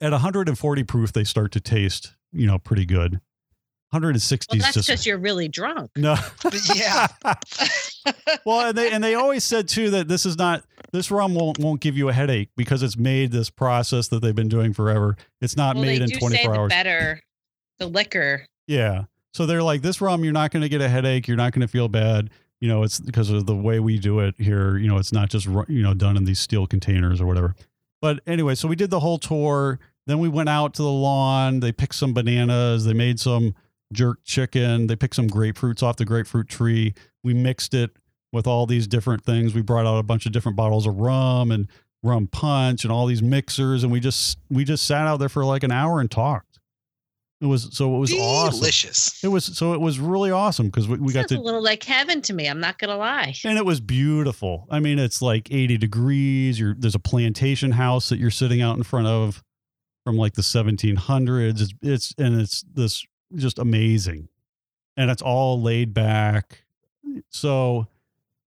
At 0.00 0.12
140 0.12 0.84
proof, 0.84 1.12
they 1.12 1.24
start 1.24 1.52
to 1.52 1.60
taste, 1.60 2.14
you 2.32 2.46
know, 2.46 2.58
pretty 2.58 2.86
good. 2.86 3.20
160 3.90 4.50
Well, 4.50 4.58
is 4.58 4.64
that's 4.64 4.74
just 4.74 4.88
because 4.88 5.06
you're 5.06 5.18
really 5.18 5.48
drunk. 5.48 5.90
no. 5.96 6.14
Yeah. 6.74 7.06
well, 8.44 8.68
and 8.68 8.76
they 8.76 8.90
and 8.90 9.02
they 9.02 9.14
always 9.14 9.44
said 9.44 9.66
too 9.66 9.90
that 9.90 10.08
this 10.08 10.26
is 10.26 10.36
not 10.36 10.62
this 10.92 11.10
rum 11.10 11.34
won't 11.34 11.58
won't 11.58 11.80
give 11.80 11.96
you 11.96 12.10
a 12.10 12.12
headache 12.12 12.50
because 12.54 12.82
it's 12.82 12.98
made 12.98 13.32
this 13.32 13.48
process 13.48 14.08
that 14.08 14.20
they've 14.20 14.34
been 14.34 14.48
doing 14.48 14.74
forever. 14.74 15.16
It's 15.40 15.56
not 15.56 15.74
well, 15.74 15.86
made 15.86 16.00
they 16.00 16.04
in 16.04 16.10
do 16.10 16.18
24 16.18 16.54
say 16.54 16.62
the 16.62 16.68
better 16.68 17.20
the 17.78 17.86
liquor. 17.86 18.46
Yeah. 18.66 19.04
So 19.32 19.46
they're 19.46 19.62
like 19.62 19.80
this 19.80 20.02
rum 20.02 20.22
you're 20.22 20.34
not 20.34 20.50
going 20.50 20.62
to 20.62 20.68
get 20.68 20.82
a 20.82 20.88
headache, 20.88 21.26
you're 21.26 21.38
not 21.38 21.52
going 21.52 21.62
to 21.62 21.68
feel 21.68 21.88
bad. 21.88 22.28
You 22.60 22.68
know, 22.68 22.82
it's 22.82 23.00
because 23.00 23.30
of 23.30 23.46
the 23.46 23.54
way 23.54 23.80
we 23.80 23.98
do 23.98 24.20
it 24.20 24.34
here, 24.36 24.76
you 24.76 24.88
know, 24.88 24.98
it's 24.98 25.12
not 25.12 25.30
just 25.30 25.46
you 25.46 25.82
know 25.82 25.94
done 25.94 26.18
in 26.18 26.24
these 26.24 26.40
steel 26.40 26.66
containers 26.66 27.22
or 27.22 27.26
whatever. 27.26 27.54
But 28.00 28.20
anyway, 28.26 28.54
so 28.54 28.68
we 28.68 28.76
did 28.76 28.90
the 28.90 29.00
whole 29.00 29.18
tour. 29.18 29.78
Then 30.06 30.18
we 30.18 30.28
went 30.28 30.48
out 30.48 30.74
to 30.74 30.82
the 30.82 30.90
lawn. 30.90 31.60
They 31.60 31.72
picked 31.72 31.94
some 31.94 32.14
bananas. 32.14 32.84
They 32.84 32.94
made 32.94 33.20
some 33.20 33.54
jerk 33.92 34.20
chicken. 34.24 34.86
They 34.86 34.96
picked 34.96 35.16
some 35.16 35.28
grapefruits 35.28 35.82
off 35.82 35.96
the 35.96 36.04
grapefruit 36.04 36.48
tree. 36.48 36.94
We 37.22 37.34
mixed 37.34 37.74
it 37.74 37.90
with 38.32 38.46
all 38.46 38.66
these 38.66 38.86
different 38.86 39.24
things. 39.24 39.54
We 39.54 39.62
brought 39.62 39.86
out 39.86 39.98
a 39.98 40.02
bunch 40.02 40.26
of 40.26 40.32
different 40.32 40.56
bottles 40.56 40.86
of 40.86 40.96
rum 40.96 41.50
and 41.50 41.68
rum 42.02 42.28
punch 42.28 42.84
and 42.84 42.92
all 42.92 43.06
these 43.06 43.22
mixers, 43.22 43.82
and 43.82 43.92
we 43.92 44.00
just 44.00 44.38
we 44.50 44.64
just 44.64 44.86
sat 44.86 45.06
out 45.06 45.18
there 45.18 45.28
for 45.28 45.44
like 45.44 45.62
an 45.62 45.72
hour 45.72 46.00
and 46.00 46.10
talked. 46.10 46.47
It 47.40 47.46
was 47.46 47.68
so 47.72 47.94
it 47.94 47.98
was 47.98 48.12
awesome. 48.12 48.58
Delicious. 48.58 49.22
It 49.22 49.28
was 49.28 49.44
so 49.44 49.72
it 49.72 49.80
was 49.80 50.00
really 50.00 50.32
awesome 50.32 50.66
because 50.66 50.88
we, 50.88 50.98
we 50.98 51.12
got 51.12 51.28
to 51.28 51.36
a 51.36 51.40
little 51.40 51.62
like 51.62 51.84
heaven 51.84 52.20
to 52.22 52.32
me. 52.32 52.48
I'm 52.48 52.58
not 52.58 52.78
gonna 52.78 52.96
lie. 52.96 53.34
and 53.44 53.56
it 53.56 53.64
was 53.64 53.80
beautiful. 53.80 54.66
I 54.70 54.80
mean, 54.80 54.98
it's 54.98 55.22
like 55.22 55.52
80 55.52 55.78
degrees. 55.78 56.58
You're 56.58 56.74
there's 56.76 56.96
a 56.96 57.00
plantation 57.00 57.72
house 57.72 58.08
that 58.08 58.18
you're 58.18 58.32
sitting 58.32 58.60
out 58.60 58.76
in 58.76 58.82
front 58.82 59.06
of 59.06 59.44
from 60.04 60.16
like 60.16 60.34
the 60.34 60.42
1700s. 60.42 61.60
It's 61.60 61.74
it's 61.80 62.14
and 62.18 62.40
it's 62.40 62.64
this 62.74 63.06
just 63.36 63.60
amazing, 63.60 64.28
and 64.96 65.08
it's 65.10 65.22
all 65.22 65.62
laid 65.62 65.94
back. 65.94 66.64
So 67.28 67.86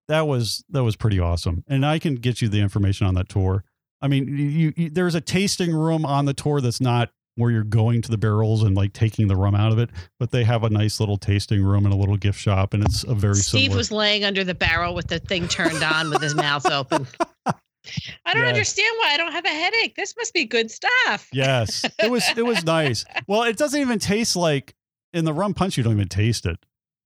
that 0.08 0.26
was 0.26 0.64
that 0.68 0.84
was 0.84 0.96
pretty 0.96 1.18
awesome. 1.18 1.64
And 1.66 1.86
I 1.86 1.98
can 1.98 2.16
get 2.16 2.42
you 2.42 2.48
the 2.48 2.60
information 2.60 3.06
on 3.06 3.14
that 3.14 3.30
tour. 3.30 3.64
I 4.02 4.08
mean, 4.08 4.28
you, 4.36 4.74
you 4.76 4.90
there's 4.90 5.14
a 5.14 5.20
tasting 5.20 5.72
room 5.72 6.04
on 6.04 6.26
the 6.26 6.34
tour 6.34 6.60
that's 6.60 6.80
not 6.80 7.10
where 7.36 7.50
you're 7.50 7.64
going 7.64 8.02
to 8.02 8.10
the 8.10 8.18
barrels 8.18 8.62
and 8.62 8.76
like 8.76 8.92
taking 8.92 9.26
the 9.26 9.36
rum 9.36 9.54
out 9.54 9.72
of 9.72 9.78
it, 9.78 9.88
but 10.20 10.30
they 10.30 10.44
have 10.44 10.64
a 10.64 10.70
nice 10.70 11.00
little 11.00 11.16
tasting 11.16 11.62
room 11.62 11.84
and 11.86 11.94
a 11.94 11.96
little 11.96 12.16
gift 12.16 12.38
shop, 12.38 12.74
and 12.74 12.84
it's 12.84 13.04
a 13.04 13.14
very 13.14 13.34
Steve 13.36 13.62
similar. 13.64 13.76
was 13.78 13.90
laying 13.92 14.24
under 14.24 14.44
the 14.44 14.54
barrel 14.54 14.94
with 14.94 15.06
the 15.08 15.18
thing 15.18 15.48
turned 15.48 15.82
on 15.82 16.10
with 16.10 16.20
his 16.22 16.34
mouth 16.34 16.66
open. 16.70 17.06
I 17.46 18.34
don't 18.34 18.42
Yes. 18.44 18.48
understand 18.48 18.94
why 18.98 19.10
I 19.12 19.16
don't 19.16 19.32
have 19.32 19.44
a 19.44 19.48
headache. 19.48 19.96
This 19.96 20.14
must 20.16 20.32
be 20.34 20.44
good 20.44 20.70
stuff. 20.70 21.28
Yes, 21.32 21.84
it 21.98 22.10
was 22.10 22.24
it 22.36 22.44
was 22.44 22.64
nice. 22.64 23.04
Well, 23.26 23.42
it 23.44 23.56
doesn't 23.56 23.80
even 23.80 23.98
taste 23.98 24.36
like 24.36 24.74
in 25.12 25.24
the 25.24 25.32
rum 25.32 25.54
punch. 25.54 25.76
You 25.76 25.82
don't 25.84 25.94
even 25.94 26.08
taste 26.08 26.46
it. 26.46 26.58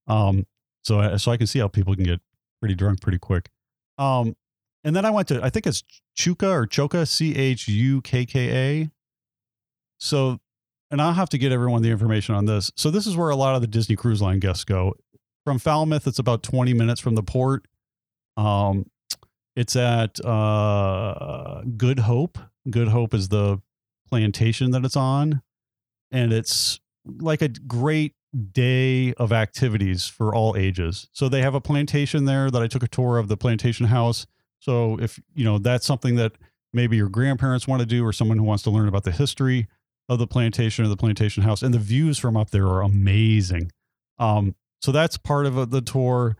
Um, 0.07 0.45
so 0.83 0.99
I, 0.99 1.17
so 1.17 1.31
I 1.31 1.37
can 1.37 1.47
see 1.47 1.59
how 1.59 1.67
people 1.67 1.95
can 1.95 2.03
get 2.03 2.19
pretty 2.61 2.75
drunk 2.75 3.01
pretty 3.01 3.17
quick. 3.17 3.49
Um, 3.97 4.35
and 4.83 4.95
then 4.95 5.03
I 5.05 5.09
went 5.09 5.27
to 5.29 5.43
I 5.43 5.49
think 5.49 5.65
it's 5.65 5.83
Chuka 6.15 6.49
or 6.49 6.67
Choka 6.67 7.07
C 7.07 7.35
H 7.35 7.67
U 7.67 8.01
K 8.01 8.25
K 8.25 8.81
A. 8.83 8.89
So, 9.97 10.39
and 10.91 11.01
I'll 11.01 11.13
have 11.13 11.29
to 11.29 11.37
get 11.37 11.51
everyone 11.51 11.81
the 11.81 11.91
information 11.91 12.35
on 12.35 12.45
this. 12.45 12.71
So 12.75 12.91
this 12.91 13.07
is 13.07 13.17
where 13.17 13.29
a 13.29 13.35
lot 13.35 13.55
of 13.55 13.61
the 13.61 13.67
Disney 13.67 13.95
Cruise 13.95 14.21
Line 14.21 14.39
guests 14.39 14.63
go. 14.63 14.93
From 15.43 15.59
Falmouth, 15.59 16.07
it's 16.07 16.19
about 16.19 16.43
twenty 16.43 16.73
minutes 16.73 17.01
from 17.01 17.15
the 17.15 17.23
port. 17.23 17.67
Um, 18.35 18.85
it's 19.55 19.75
at 19.75 20.23
uh, 20.23 21.61
Good 21.77 21.99
Hope. 21.99 22.37
Good 22.69 22.89
Hope 22.89 23.13
is 23.13 23.29
the 23.29 23.61
plantation 24.09 24.71
that 24.71 24.85
it's 24.85 24.95
on. 24.95 25.41
And 26.11 26.31
it's 26.31 26.79
like 27.19 27.41
a 27.41 27.49
great 27.49 28.13
day 28.51 29.13
of 29.13 29.31
activities 29.31 30.05
for 30.05 30.35
all 30.35 30.55
ages. 30.55 31.07
So 31.11 31.27
they 31.27 31.41
have 31.41 31.55
a 31.55 31.61
plantation 31.61 32.25
there 32.25 32.51
that 32.51 32.61
I 32.61 32.67
took 32.67 32.83
a 32.83 32.87
tour 32.87 33.17
of 33.17 33.29
the 33.29 33.37
plantation 33.37 33.87
house. 33.87 34.27
So 34.59 34.99
if, 34.99 35.19
you 35.33 35.43
know, 35.43 35.57
that's 35.57 35.85
something 35.85 36.15
that 36.15 36.33
maybe 36.73 36.97
your 36.97 37.09
grandparents 37.09 37.67
want 37.67 37.79
to 37.79 37.85
do 37.85 38.05
or 38.05 38.13
someone 38.13 38.37
who 38.37 38.43
wants 38.43 38.63
to 38.63 38.69
learn 38.69 38.87
about 38.87 39.05
the 39.05 39.11
history 39.11 39.67
of 40.09 40.19
the 40.19 40.27
plantation 40.27 40.85
or 40.85 40.87
the 40.87 40.97
plantation 40.97 41.43
house 41.43 41.61
and 41.61 41.73
the 41.73 41.79
views 41.79 42.17
from 42.17 42.37
up 42.37 42.49
there 42.51 42.67
are 42.67 42.81
amazing. 42.81 43.71
Um, 44.19 44.55
so 44.81 44.91
that's 44.91 45.17
part 45.17 45.45
of 45.45 45.57
uh, 45.57 45.65
the 45.65 45.81
tour. 45.81 46.37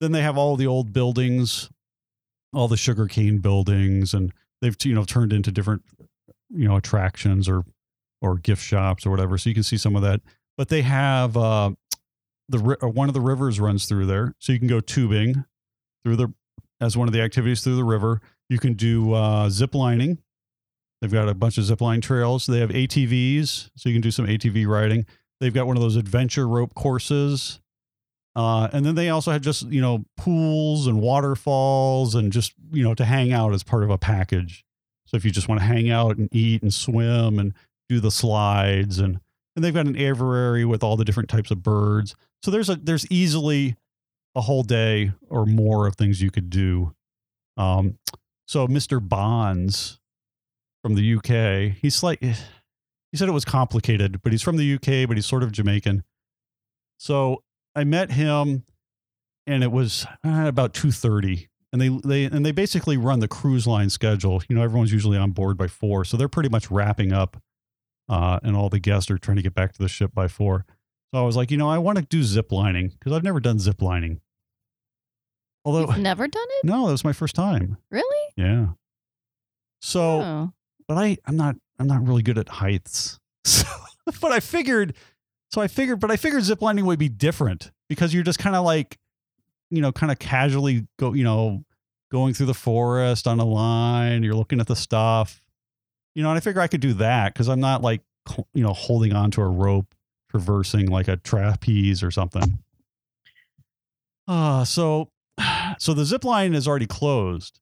Then 0.00 0.12
they 0.12 0.22
have 0.22 0.38
all 0.38 0.56
the 0.56 0.66
old 0.66 0.92
buildings 0.92 1.68
all 2.52 2.68
the 2.68 2.76
sugarcane 2.76 3.38
buildings 3.38 4.14
and 4.14 4.32
they've 4.60 4.76
you 4.82 4.94
know 4.94 5.04
turned 5.04 5.32
into 5.32 5.50
different 5.50 5.82
you 6.50 6.66
know 6.66 6.76
attractions 6.76 7.48
or 7.48 7.64
or 8.20 8.36
gift 8.36 8.62
shops 8.62 9.06
or 9.06 9.10
whatever 9.10 9.38
so 9.38 9.48
you 9.48 9.54
can 9.54 9.62
see 9.62 9.76
some 9.76 9.96
of 9.96 10.02
that 10.02 10.20
but 10.56 10.68
they 10.68 10.82
have 10.82 11.36
uh 11.36 11.70
the 12.48 12.76
uh, 12.82 12.88
one 12.88 13.08
of 13.08 13.14
the 13.14 13.20
rivers 13.20 13.60
runs 13.60 13.86
through 13.86 14.06
there 14.06 14.34
so 14.38 14.52
you 14.52 14.58
can 14.58 14.68
go 14.68 14.80
tubing 14.80 15.44
through 16.04 16.16
the 16.16 16.32
as 16.80 16.96
one 16.96 17.08
of 17.08 17.12
the 17.12 17.20
activities 17.20 17.62
through 17.62 17.76
the 17.76 17.84
river 17.84 18.20
you 18.48 18.58
can 18.58 18.74
do 18.74 19.12
uh 19.12 19.48
zip 19.48 19.74
lining 19.74 20.18
they've 21.00 21.12
got 21.12 21.28
a 21.28 21.34
bunch 21.34 21.58
of 21.58 21.64
zip 21.64 21.80
line 21.80 22.00
trails 22.00 22.46
they 22.46 22.60
have 22.60 22.70
atvs 22.70 23.70
so 23.76 23.88
you 23.88 23.94
can 23.94 24.02
do 24.02 24.10
some 24.10 24.26
atv 24.26 24.66
riding 24.66 25.06
they've 25.40 25.54
got 25.54 25.66
one 25.66 25.76
of 25.76 25.82
those 25.82 25.96
adventure 25.96 26.46
rope 26.46 26.74
courses 26.74 27.60
uh, 28.36 28.68
and 28.72 28.86
then 28.86 28.94
they 28.94 29.08
also 29.10 29.32
had 29.32 29.42
just 29.42 29.66
you 29.66 29.80
know 29.80 30.04
pools 30.16 30.86
and 30.86 31.00
waterfalls 31.00 32.14
and 32.14 32.32
just 32.32 32.54
you 32.72 32.82
know 32.82 32.94
to 32.94 33.04
hang 33.04 33.32
out 33.32 33.52
as 33.52 33.62
part 33.62 33.82
of 33.82 33.90
a 33.90 33.98
package. 33.98 34.64
So 35.06 35.16
if 35.16 35.24
you 35.24 35.30
just 35.30 35.48
want 35.48 35.60
to 35.60 35.66
hang 35.66 35.90
out 35.90 36.16
and 36.16 36.28
eat 36.32 36.62
and 36.62 36.72
swim 36.72 37.38
and 37.38 37.52
do 37.88 38.00
the 38.00 38.10
slides 38.10 38.98
and 38.98 39.20
and 39.56 39.64
they've 39.64 39.74
got 39.74 39.86
an 39.86 39.96
aviary 39.96 40.64
with 40.64 40.82
all 40.82 40.96
the 40.96 41.04
different 41.04 41.28
types 41.28 41.50
of 41.50 41.62
birds. 41.62 42.14
So 42.42 42.50
there's 42.50 42.70
a 42.70 42.76
there's 42.76 43.06
easily 43.10 43.76
a 44.36 44.40
whole 44.40 44.62
day 44.62 45.12
or 45.28 45.44
more 45.44 45.86
of 45.86 45.96
things 45.96 46.22
you 46.22 46.30
could 46.30 46.50
do. 46.50 46.94
Um, 47.56 47.98
so 48.46 48.68
Mr. 48.68 49.06
Bonds 49.06 49.99
from 50.82 50.94
the 50.94 51.14
UK, 51.16 51.76
he's 51.80 52.02
like 52.02 52.20
he 52.22 53.16
said 53.16 53.28
it 53.28 53.32
was 53.32 53.44
complicated, 53.44 54.22
but 54.22 54.32
he's 54.32 54.42
from 54.42 54.56
the 54.56 54.74
UK, 54.74 55.08
but 55.08 55.16
he's 55.16 55.26
sort 55.26 55.42
of 55.42 55.52
Jamaican. 55.52 56.04
So 56.98 57.42
I 57.74 57.84
met 57.84 58.12
him, 58.12 58.64
and 59.46 59.62
it 59.64 59.72
was 59.72 60.06
uh, 60.24 60.44
about 60.46 60.74
two 60.74 60.90
thirty, 60.92 61.48
and 61.72 61.80
they 61.80 61.88
they 61.88 62.24
and 62.24 62.44
they 62.46 62.52
basically 62.52 62.96
run 62.96 63.20
the 63.20 63.28
cruise 63.28 63.66
line 63.66 63.90
schedule. 63.90 64.42
You 64.48 64.56
know, 64.56 64.62
everyone's 64.62 64.92
usually 64.92 65.18
on 65.18 65.32
board 65.32 65.56
by 65.56 65.66
four, 65.66 66.04
so 66.04 66.16
they're 66.16 66.28
pretty 66.28 66.48
much 66.48 66.70
wrapping 66.70 67.12
up, 67.12 67.36
uh, 68.08 68.38
and 68.42 68.56
all 68.56 68.68
the 68.68 68.78
guests 68.80 69.10
are 69.10 69.18
trying 69.18 69.36
to 69.36 69.42
get 69.42 69.54
back 69.54 69.72
to 69.72 69.78
the 69.82 69.88
ship 69.88 70.12
by 70.14 70.28
four. 70.28 70.64
So 71.12 71.20
I 71.20 71.26
was 71.26 71.36
like, 71.36 71.50
you 71.50 71.56
know, 71.56 71.68
I 71.68 71.78
want 71.78 71.98
to 71.98 72.04
do 72.04 72.22
zip 72.22 72.52
lining 72.52 72.88
because 72.88 73.12
I've 73.12 73.24
never 73.24 73.40
done 73.40 73.58
zip 73.58 73.82
lining. 73.82 74.20
Although, 75.64 75.88
You've 75.88 75.98
never 75.98 76.26
done 76.28 76.46
it? 76.48 76.64
no, 76.64 76.86
that 76.86 76.92
was 76.92 77.04
my 77.04 77.12
first 77.12 77.34
time. 77.34 77.76
Really? 77.90 78.32
Yeah. 78.36 78.68
So 79.82 80.20
Oh. 80.22 80.52
But 80.90 80.98
I 80.98 81.16
I'm 81.24 81.36
not 81.36 81.54
I'm 81.78 81.86
not 81.86 82.04
really 82.04 82.22
good 82.22 82.36
at 82.36 82.48
heights. 82.48 83.18
So, 83.46 83.66
but 84.20 84.32
I 84.32 84.40
figured 84.40 84.96
so 85.52 85.60
I 85.60 85.68
figured 85.68 86.00
but 86.00 86.10
I 86.10 86.16
figured 86.16 86.42
ziplining 86.42 86.82
would 86.82 86.98
be 86.98 87.08
different 87.08 87.70
because 87.88 88.12
you're 88.12 88.24
just 88.24 88.40
kind 88.40 88.56
of 88.56 88.64
like 88.64 88.98
you 89.70 89.80
know 89.80 89.92
kind 89.92 90.10
of 90.10 90.18
casually 90.18 90.88
go 90.98 91.12
you 91.12 91.22
know 91.22 91.64
going 92.10 92.34
through 92.34 92.46
the 92.46 92.54
forest 92.54 93.28
on 93.28 93.38
a 93.38 93.44
line, 93.44 94.24
you're 94.24 94.34
looking 94.34 94.58
at 94.58 94.66
the 94.66 94.74
stuff. 94.74 95.40
You 96.16 96.24
know, 96.24 96.30
and 96.30 96.36
I 96.36 96.40
figure 96.40 96.60
I 96.60 96.66
could 96.66 96.80
do 96.80 96.94
that 96.94 97.36
cuz 97.36 97.48
I'm 97.48 97.60
not 97.60 97.82
like 97.82 98.02
you 98.52 98.64
know 98.64 98.72
holding 98.72 99.12
on 99.12 99.30
to 99.32 99.42
a 99.42 99.48
rope 99.48 99.94
traversing 100.28 100.86
like 100.86 101.06
a 101.06 101.18
trapeze 101.18 102.02
or 102.02 102.10
something. 102.10 102.58
Uh 104.26 104.64
so 104.64 105.08
so 105.78 105.94
the 105.94 106.04
zip 106.04 106.24
line 106.24 106.52
is 106.52 106.66
already 106.66 106.86
closed. 106.86 107.60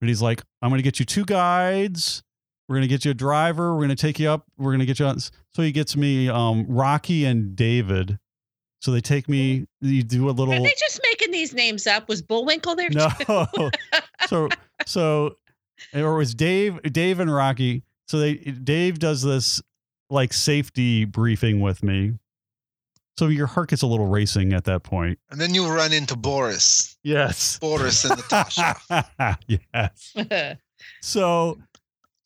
But 0.00 0.08
he's 0.08 0.22
like, 0.22 0.42
I'm 0.62 0.70
going 0.70 0.78
to 0.78 0.82
get 0.82 0.98
you 0.98 1.04
two 1.04 1.26
guides. 1.26 2.24
We're 2.70 2.76
going 2.76 2.82
to 2.82 2.88
get 2.88 3.04
you 3.04 3.10
a 3.10 3.14
driver. 3.14 3.72
We're 3.74 3.80
going 3.80 3.88
to 3.88 3.96
take 3.96 4.20
you 4.20 4.30
up. 4.30 4.46
We're 4.56 4.70
going 4.70 4.78
to 4.78 4.86
get 4.86 5.00
you 5.00 5.06
on. 5.06 5.18
So 5.18 5.32
he 5.56 5.72
gets 5.72 5.96
me 5.96 6.28
um, 6.28 6.66
Rocky 6.68 7.24
and 7.24 7.56
David. 7.56 8.16
So 8.80 8.92
they 8.92 9.00
take 9.00 9.28
me, 9.28 9.66
you 9.80 10.04
do 10.04 10.28
a 10.28 10.30
little. 10.30 10.54
Are 10.54 10.60
they 10.60 10.74
just 10.78 11.00
making 11.02 11.32
these 11.32 11.52
names 11.52 11.88
up? 11.88 12.08
Was 12.08 12.22
Bullwinkle 12.22 12.76
there? 12.76 12.88
No. 12.90 13.08
too? 13.56 13.70
so, 14.28 14.48
so, 14.86 15.36
or 15.92 16.14
it 16.14 16.16
was 16.16 16.32
Dave, 16.32 16.80
Dave 16.82 17.18
and 17.18 17.34
Rocky. 17.34 17.82
So 18.06 18.20
they, 18.20 18.34
Dave 18.34 19.00
does 19.00 19.20
this 19.22 19.60
like 20.08 20.32
safety 20.32 21.04
briefing 21.04 21.58
with 21.60 21.82
me. 21.82 22.20
So 23.18 23.26
your 23.26 23.48
heart 23.48 23.70
gets 23.70 23.82
a 23.82 23.88
little 23.88 24.06
racing 24.06 24.52
at 24.52 24.62
that 24.66 24.84
point. 24.84 25.18
And 25.32 25.40
then 25.40 25.54
you 25.54 25.66
run 25.66 25.92
into 25.92 26.14
Boris. 26.14 26.96
Yes. 27.02 27.58
Boris 27.58 28.04
and 28.04 28.16
Natasha. 28.16 28.76
yes. 29.48 30.14
So 31.02 31.58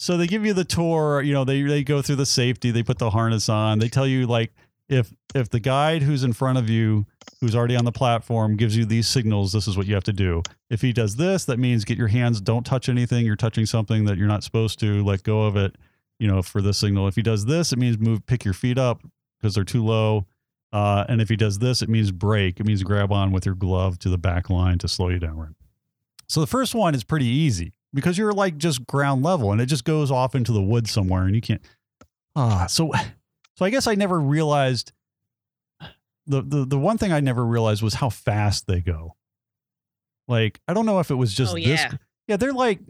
so 0.05 0.19
they 0.19 0.27
give 0.27 0.45
you 0.45 0.53
the 0.53 0.67
tour, 0.67 1.23
you 1.23 1.33
know, 1.33 1.45
they 1.45 1.63
they 1.63 1.83
go 1.83 2.03
through 2.03 2.17
the 2.17 2.27
safety, 2.27 2.71
they 2.71 2.83
put 2.83 2.99
the 2.99 3.09
harness 3.09 3.49
on, 3.49 3.79
they 3.79 3.89
tell 3.89 4.07
you 4.07 4.27
like 4.27 4.53
if 4.87 5.15
if 5.35 5.49
the 5.49 5.61
guide 5.61 6.03
who's 6.03 6.25
in 6.25 6.35
front 6.35 6.59
of 6.59 6.69
you 6.69 7.07
who's 7.41 7.57
already 7.57 7.75
on 7.75 7.87
the 7.87 7.93
platform 7.93 8.55
gives 8.55 8.77
you 8.77 8.85
these 8.85 9.09
signals, 9.09 9.55
this 9.55 9.67
is 9.67 9.79
what 9.79 9.87
you 9.87 9.95
have 9.95 10.05
to 10.05 10.13
do. 10.13 10.43
If 10.69 10.83
he 10.83 10.93
does 10.93 11.17
this, 11.17 11.47
that 11.47 11.59
means 11.59 11.87
get 11.87 11.97
your 11.97 12.09
hands, 12.09 12.43
don't 12.43 12.67
touch 12.67 12.91
anything, 12.91 13.25
you're 13.25 13.35
touching 13.35 13.65
something 13.65 14.05
that 14.05 14.19
you're 14.19 14.29
not 14.29 14.45
supposed 14.45 14.79
to, 14.81 15.03
let 15.03 15.23
go 15.23 15.45
of 15.45 15.57
it, 15.57 15.77
you 16.19 16.29
know, 16.29 16.43
for 16.43 16.61
this 16.61 16.77
signal. 16.77 17.09
If 17.09 17.17
he 17.17 17.23
does 17.23 17.47
this, 17.47 17.73
it 17.73 17.79
means 17.79 17.99
move 17.99 18.27
pick 18.27 18.45
your 18.45 18.53
feet 18.53 18.77
up 18.77 19.01
because 19.41 19.55
they're 19.55 19.65
too 19.65 19.83
low. 19.83 20.27
Uh, 20.71 21.07
and 21.09 21.23
if 21.23 21.31
he 21.31 21.37
does 21.37 21.61
this, 21.61 21.81
it 21.81 21.89
means 21.89 22.13
brake. 22.13 22.61
It 22.61 22.67
means 22.67 22.83
grab 22.83 23.11
on 23.11 23.33
with 23.33 23.47
your 23.47 23.55
glove 23.55 23.99
to 24.01 24.11
the 24.11 24.19
back 24.19 24.51
line 24.51 24.77
to 24.81 24.87
slow 24.87 25.09
you 25.09 25.19
down. 25.19 25.55
So 26.29 26.43
the 26.43 26.47
first 26.47 26.75
one 26.75 26.95
is 26.95 27.05
pretty 27.05 27.25
easy 27.25 27.73
because 27.95 28.19
you're 28.19 28.33
like 28.33 28.59
just 28.59 28.87
ground 28.87 29.23
level 29.23 29.53
and 29.53 29.61
it 29.61 29.67
just 29.67 29.85
goes 29.85 30.11
off 30.11 30.35
into 30.35 30.53
the 30.53 30.63
woods 30.63 30.91
somewhere 30.91 31.23
and 31.25 31.35
you 31.35 31.41
can't. 31.41 31.63
Ah, 32.37 32.67
so 32.67 32.91
so 33.57 33.65
I 33.65 33.71
guess 33.71 33.87
I 33.87 33.95
never 33.95 34.21
realized 34.21 34.93
the 36.27 36.43
the 36.43 36.65
the 36.67 36.79
one 36.79 36.99
thing 36.99 37.13
I 37.13 37.21
never 37.21 37.45
realized 37.45 37.83
was 37.83 37.95
how 37.95 38.09
fast 38.11 38.67
they 38.67 38.81
go. 38.81 39.15
Like 40.29 40.61
I 40.67 40.75
don't 40.75 40.87
know 40.87 40.99
if 41.01 41.11
it 41.11 41.15
was 41.15 41.33
just 41.35 41.53
Oh, 41.53 41.57
this. 41.57 41.67
yeah. 41.67 41.93
Yeah, 42.27 42.37
they're 42.39 42.53
like 42.55 42.81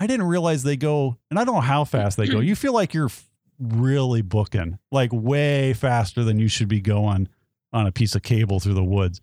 I 0.00 0.06
didn't 0.06 0.26
realize 0.26 0.62
they 0.62 0.76
go, 0.78 1.18
and 1.30 1.38
I 1.38 1.44
don't 1.44 1.54
know 1.56 1.60
how 1.60 1.84
fast 1.84 2.16
they 2.16 2.26
go. 2.26 2.40
You 2.40 2.56
feel 2.56 2.72
like 2.72 2.94
you're 2.94 3.10
really 3.58 4.22
booking, 4.22 4.78
like 4.90 5.10
way 5.12 5.74
faster 5.74 6.24
than 6.24 6.38
you 6.38 6.48
should 6.48 6.68
be 6.68 6.80
going 6.80 7.28
on 7.72 7.86
a 7.86 7.92
piece 7.92 8.14
of 8.14 8.22
cable 8.22 8.60
through 8.60 8.72
the 8.74 8.82
woods, 8.84 9.20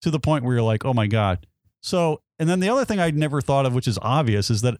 to 0.00 0.10
the 0.10 0.18
point 0.20 0.42
where 0.44 0.54
you're 0.54 0.62
like, 0.64 0.86
oh 0.86 0.94
my 0.94 1.06
god. 1.06 1.46
So, 1.82 2.22
and 2.38 2.48
then 2.48 2.60
the 2.60 2.68
other 2.68 2.84
thing 2.84 3.00
I'd 3.00 3.16
never 3.16 3.40
thought 3.40 3.66
of, 3.66 3.74
which 3.74 3.88
is 3.88 3.98
obvious, 4.02 4.50
is 4.50 4.62
that 4.62 4.78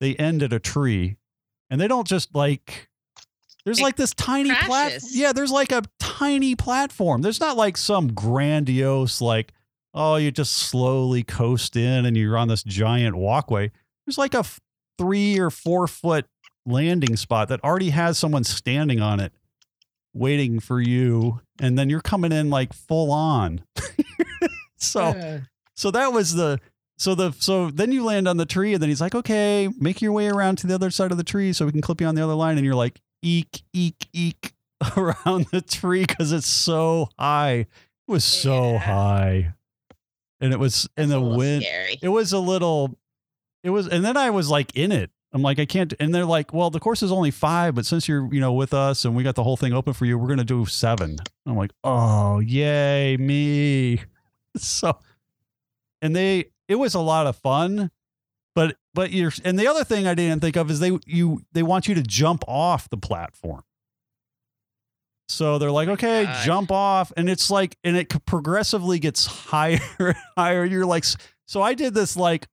they 0.00 0.14
end 0.16 0.42
at 0.42 0.52
a 0.52 0.58
tree, 0.58 1.16
and 1.70 1.80
they 1.80 1.88
don't 1.88 2.06
just 2.06 2.34
like. 2.34 2.88
There's 3.64 3.78
It 3.80 3.82
like 3.82 3.96
this 3.96 4.12
tiny 4.12 4.50
platform. 4.54 5.10
Yeah, 5.12 5.32
there's 5.32 5.50
like 5.50 5.72
a 5.72 5.82
tiny 5.98 6.54
platform. 6.54 7.22
There's 7.22 7.40
not 7.40 7.56
like 7.56 7.78
some 7.78 8.12
grandiose 8.12 9.22
like 9.22 9.54
oh, 9.94 10.16
you 10.16 10.30
just 10.30 10.52
slowly 10.54 11.22
coast 11.22 11.76
in 11.76 12.04
and 12.04 12.16
you're 12.16 12.36
on 12.36 12.48
this 12.48 12.62
giant 12.64 13.14
walkway. 13.16 13.70
There's 14.04 14.18
like 14.18 14.34
a 14.34 14.38
f- 14.40 14.60
three 14.98 15.38
or 15.38 15.50
four 15.50 15.86
foot 15.86 16.26
landing 16.66 17.16
spot 17.16 17.48
that 17.48 17.62
already 17.62 17.90
has 17.90 18.18
someone 18.18 18.44
standing 18.44 19.00
on 19.00 19.20
it 19.20 19.32
waiting 20.12 20.58
for 20.58 20.80
you. 20.80 21.40
And 21.60 21.78
then 21.78 21.88
you're 21.88 22.00
coming 22.00 22.32
in 22.32 22.50
like 22.50 22.72
full 22.72 23.12
on. 23.12 23.62
so, 24.76 25.04
Uh, 25.04 25.40
so 25.76 25.90
that 25.92 26.12
was 26.12 26.34
the, 26.34 26.60
so 26.96 27.14
the, 27.14 27.32
so 27.38 27.70
then 27.70 27.92
you 27.92 28.04
land 28.04 28.28
on 28.28 28.36
the 28.36 28.46
tree 28.46 28.72
and 28.74 28.82
then 28.82 28.88
he's 28.88 29.00
like, 29.00 29.14
okay, 29.14 29.68
make 29.78 30.00
your 30.02 30.12
way 30.12 30.28
around 30.28 30.58
to 30.58 30.66
the 30.66 30.74
other 30.74 30.90
side 30.90 31.10
of 31.10 31.16
the 31.18 31.24
tree 31.24 31.52
so 31.52 31.66
we 31.66 31.72
can 31.72 31.80
clip 31.80 32.00
you 32.00 32.06
on 32.06 32.14
the 32.14 32.22
other 32.22 32.34
line. 32.34 32.56
And 32.56 32.64
you're 32.64 32.74
like, 32.74 33.00
eek, 33.22 33.62
eek, 33.72 34.06
eek 34.12 34.52
around 34.96 35.46
the 35.52 35.60
tree 35.60 36.04
because 36.06 36.32
it's 36.32 36.46
so 36.46 37.08
high. 37.18 37.52
It 37.60 37.68
was 38.06 38.24
so 38.24 38.72
Yeah. 38.72 38.78
high. 38.78 39.54
And 40.40 40.52
it 40.52 40.58
was 40.58 40.88
in 40.96 41.08
the 41.08 41.20
wind. 41.20 41.62
Scary. 41.62 41.98
It 42.02 42.08
was 42.08 42.32
a 42.32 42.38
little 42.38 42.98
it 43.62 43.70
was, 43.70 43.88
and 43.88 44.04
then 44.04 44.16
I 44.18 44.28
was 44.30 44.50
like 44.50 44.76
in 44.76 44.92
it. 44.92 45.10
I'm 45.32 45.40
like, 45.42 45.58
I 45.58 45.64
can't. 45.64 45.92
And 45.98 46.14
they're 46.14 46.26
like, 46.26 46.52
well, 46.54 46.70
the 46.70 46.78
course 46.78 47.02
is 47.02 47.10
only 47.10 47.30
five, 47.32 47.74
but 47.74 47.86
since 47.86 48.06
you're, 48.06 48.32
you 48.32 48.40
know, 48.40 48.52
with 48.52 48.72
us 48.74 49.04
and 49.04 49.16
we 49.16 49.22
got 49.24 49.34
the 49.34 49.42
whole 49.42 49.56
thing 49.56 49.72
open 49.72 49.92
for 49.94 50.04
you, 50.04 50.16
we're 50.18 50.28
going 50.28 50.38
to 50.38 50.44
do 50.44 50.64
seven. 50.66 51.16
I'm 51.46 51.56
like, 51.56 51.72
oh, 51.82 52.38
yay, 52.40 53.16
me. 53.16 54.00
So, 54.56 54.96
and 56.00 56.14
they, 56.14 56.50
it 56.68 56.76
was 56.76 56.94
a 56.94 57.00
lot 57.00 57.26
of 57.26 57.36
fun, 57.36 57.90
but, 58.54 58.76
but 58.94 59.10
you're, 59.10 59.32
and 59.44 59.58
the 59.58 59.66
other 59.66 59.84
thing 59.84 60.06
I 60.06 60.14
didn't 60.14 60.40
think 60.40 60.56
of 60.56 60.70
is 60.70 60.80
they, 60.80 60.98
you, 61.06 61.42
they 61.52 61.62
want 61.62 61.88
you 61.88 61.94
to 61.94 62.02
jump 62.02 62.44
off 62.46 62.88
the 62.88 62.96
platform. 62.96 63.62
So 65.28 65.58
they're 65.58 65.70
like, 65.70 65.88
okay, 65.88 66.24
God. 66.24 66.44
jump 66.44 66.70
off. 66.70 67.12
And 67.16 67.28
it's 67.28 67.50
like, 67.50 67.76
and 67.82 67.96
it 67.96 68.08
progressively 68.26 68.98
gets 68.98 69.26
higher 69.50 69.80
and 69.98 70.16
higher. 70.36 70.64
You're 70.64 70.86
like, 70.86 71.04
so 71.46 71.62
I 71.62 71.74
did 71.74 71.94
this 71.94 72.16
like, 72.16 72.46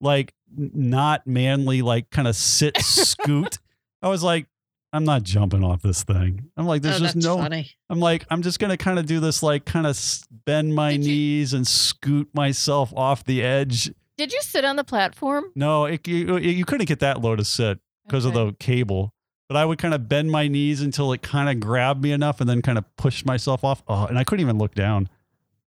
like 0.00 0.34
not 0.56 1.26
manly, 1.26 1.82
like 1.82 2.10
kind 2.10 2.26
of 2.26 2.36
sit 2.36 2.78
scoot. 2.78 3.58
I 4.02 4.08
was 4.08 4.22
like, 4.22 4.46
I'm 4.92 5.04
not 5.04 5.22
jumping 5.22 5.62
off 5.62 5.82
this 5.82 6.02
thing. 6.02 6.50
I'm 6.56 6.66
like, 6.66 6.82
there's 6.82 6.96
oh, 6.96 6.98
just 7.00 7.14
that's 7.14 7.26
no. 7.26 7.36
funny. 7.38 7.70
I'm 7.88 8.00
like, 8.00 8.26
I'm 8.30 8.42
just 8.42 8.58
gonna 8.58 8.76
kind 8.76 8.98
of 8.98 9.06
do 9.06 9.20
this, 9.20 9.42
like, 9.42 9.64
kind 9.64 9.86
of 9.86 9.98
bend 10.44 10.74
my 10.74 10.92
Did 10.92 11.04
you- 11.04 11.12
knees 11.12 11.52
and 11.52 11.66
scoot 11.66 12.28
myself 12.34 12.92
off 12.96 13.24
the 13.24 13.42
edge. 13.42 13.90
Did 14.18 14.32
you 14.32 14.40
sit 14.42 14.64
on 14.64 14.76
the 14.76 14.84
platform? 14.84 15.44
No, 15.54 15.86
it, 15.86 16.06
you, 16.06 16.36
you 16.38 16.64
couldn't 16.64 16.86
get 16.86 17.00
that 17.00 17.20
low 17.22 17.36
to 17.36 17.44
sit 17.44 17.78
because 18.06 18.26
Okay. 18.26 18.38
of 18.38 18.46
the 18.48 18.52
cable. 18.54 19.14
But 19.48 19.56
I 19.56 19.64
would 19.64 19.78
kind 19.78 19.94
of 19.94 20.08
bend 20.08 20.30
my 20.30 20.46
knees 20.46 20.80
until 20.80 21.12
it 21.12 21.22
kind 21.22 21.48
of 21.48 21.58
grabbed 21.58 22.02
me 22.02 22.12
enough, 22.12 22.40
and 22.40 22.48
then 22.48 22.60
kind 22.62 22.78
of 22.78 22.84
push 22.96 23.24
myself 23.24 23.64
off. 23.64 23.82
Oh, 23.88 24.04
and 24.06 24.18
I 24.18 24.24
couldn't 24.24 24.42
even 24.42 24.58
look 24.58 24.74
down. 24.74 25.08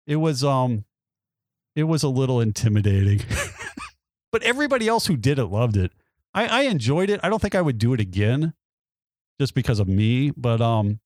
It 0.08 0.18
was 0.18 0.44
um, 0.44 0.86
it 1.76 1.84
was 1.84 2.04
a 2.04 2.08
little 2.10 2.40
intimidating. 2.40 3.22
but 4.32 4.44
everybody 4.44 4.88
else 4.88 5.08
who 5.08 5.18
did 5.18 5.40
it 5.40 5.46
loved 5.46 5.76
it. 5.76 5.92
I, 6.34 6.46
I 6.46 6.62
enjoyed 6.64 7.10
it. 7.10 7.20
I 7.24 7.30
don't 7.30 7.42
think 7.42 7.56
I 7.56 7.62
would 7.62 7.78
do 7.78 7.94
it 7.94 8.00
again, 8.00 8.54
just 9.40 9.54
because 9.54 9.80
of 9.80 9.88
me. 9.88 10.32
But 10.32 10.62
um, 10.62 11.00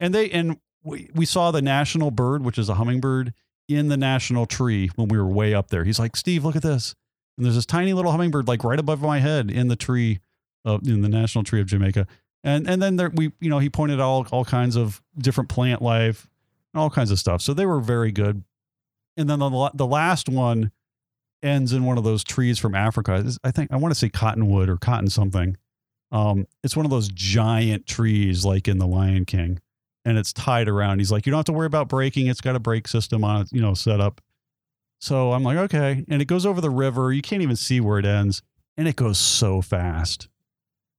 and 0.00 0.14
they 0.14 0.30
and 0.30 0.58
we, 0.82 1.10
we 1.14 1.26
saw 1.26 1.50
the 1.50 1.62
national 1.62 2.10
bird, 2.10 2.44
which 2.44 2.58
is 2.58 2.68
a 2.68 2.74
hummingbird, 2.74 3.32
in 3.68 3.88
the 3.88 3.96
national 3.96 4.46
tree 4.46 4.90
when 4.96 5.08
we 5.08 5.18
were 5.18 5.26
way 5.26 5.54
up 5.54 5.68
there. 5.68 5.84
He's 5.84 5.98
like, 5.98 6.16
Steve, 6.16 6.44
look 6.44 6.56
at 6.56 6.62
this. 6.62 6.94
And 7.36 7.44
there's 7.44 7.56
this 7.56 7.66
tiny 7.66 7.92
little 7.92 8.12
hummingbird 8.12 8.46
like 8.46 8.62
right 8.62 8.78
above 8.78 9.00
my 9.00 9.18
head 9.18 9.50
in 9.50 9.68
the 9.68 9.76
tree, 9.76 10.20
uh, 10.64 10.78
in 10.84 11.00
the 11.00 11.08
national 11.08 11.44
tree 11.44 11.60
of 11.60 11.66
Jamaica. 11.66 12.06
And 12.44 12.68
and 12.68 12.82
then 12.82 12.96
there 12.96 13.10
we 13.10 13.32
you 13.40 13.48
know 13.48 13.58
he 13.58 13.70
pointed 13.70 14.00
out 14.00 14.04
all, 14.04 14.26
all 14.30 14.44
kinds 14.44 14.76
of 14.76 15.02
different 15.18 15.48
plant 15.48 15.80
life 15.80 16.28
and 16.72 16.80
all 16.80 16.90
kinds 16.90 17.10
of 17.10 17.18
stuff. 17.18 17.40
So 17.40 17.54
they 17.54 17.66
were 17.66 17.80
very 17.80 18.12
good. 18.12 18.44
And 19.16 19.30
then 19.30 19.38
the 19.38 19.70
the 19.74 19.86
last 19.86 20.28
one 20.28 20.70
ends 21.42 21.72
in 21.72 21.84
one 21.84 21.98
of 21.98 22.04
those 22.04 22.22
trees 22.22 22.58
from 22.58 22.74
Africa. 22.74 23.24
I 23.42 23.50
think 23.50 23.72
I 23.72 23.76
want 23.76 23.92
to 23.92 23.98
say 23.98 24.10
cottonwood 24.10 24.68
or 24.68 24.76
cotton 24.76 25.08
something. 25.08 25.56
Um, 26.14 26.46
it's 26.62 26.76
one 26.76 26.86
of 26.86 26.90
those 26.90 27.08
giant 27.08 27.86
trees 27.86 28.44
like 28.44 28.68
in 28.68 28.78
the 28.78 28.86
Lion 28.86 29.24
King, 29.24 29.60
and 30.04 30.16
it's 30.16 30.32
tied 30.32 30.68
around. 30.68 31.00
He's 31.00 31.10
like, 31.10 31.26
you 31.26 31.32
don't 31.32 31.38
have 31.38 31.46
to 31.46 31.52
worry 31.52 31.66
about 31.66 31.88
braking. 31.88 32.28
It's 32.28 32.40
got 32.40 32.54
a 32.54 32.60
brake 32.60 32.86
system 32.86 33.24
on 33.24 33.42
it, 33.42 33.48
you 33.50 33.60
know, 33.60 33.74
set 33.74 34.00
up. 34.00 34.20
So 35.00 35.32
I'm 35.32 35.42
like, 35.42 35.58
okay. 35.58 36.04
And 36.08 36.22
it 36.22 36.26
goes 36.26 36.46
over 36.46 36.60
the 36.60 36.70
river. 36.70 37.12
You 37.12 37.20
can't 37.20 37.42
even 37.42 37.56
see 37.56 37.80
where 37.80 37.98
it 37.98 38.06
ends. 38.06 38.42
And 38.76 38.86
it 38.86 38.94
goes 38.94 39.18
so 39.18 39.60
fast. 39.60 40.28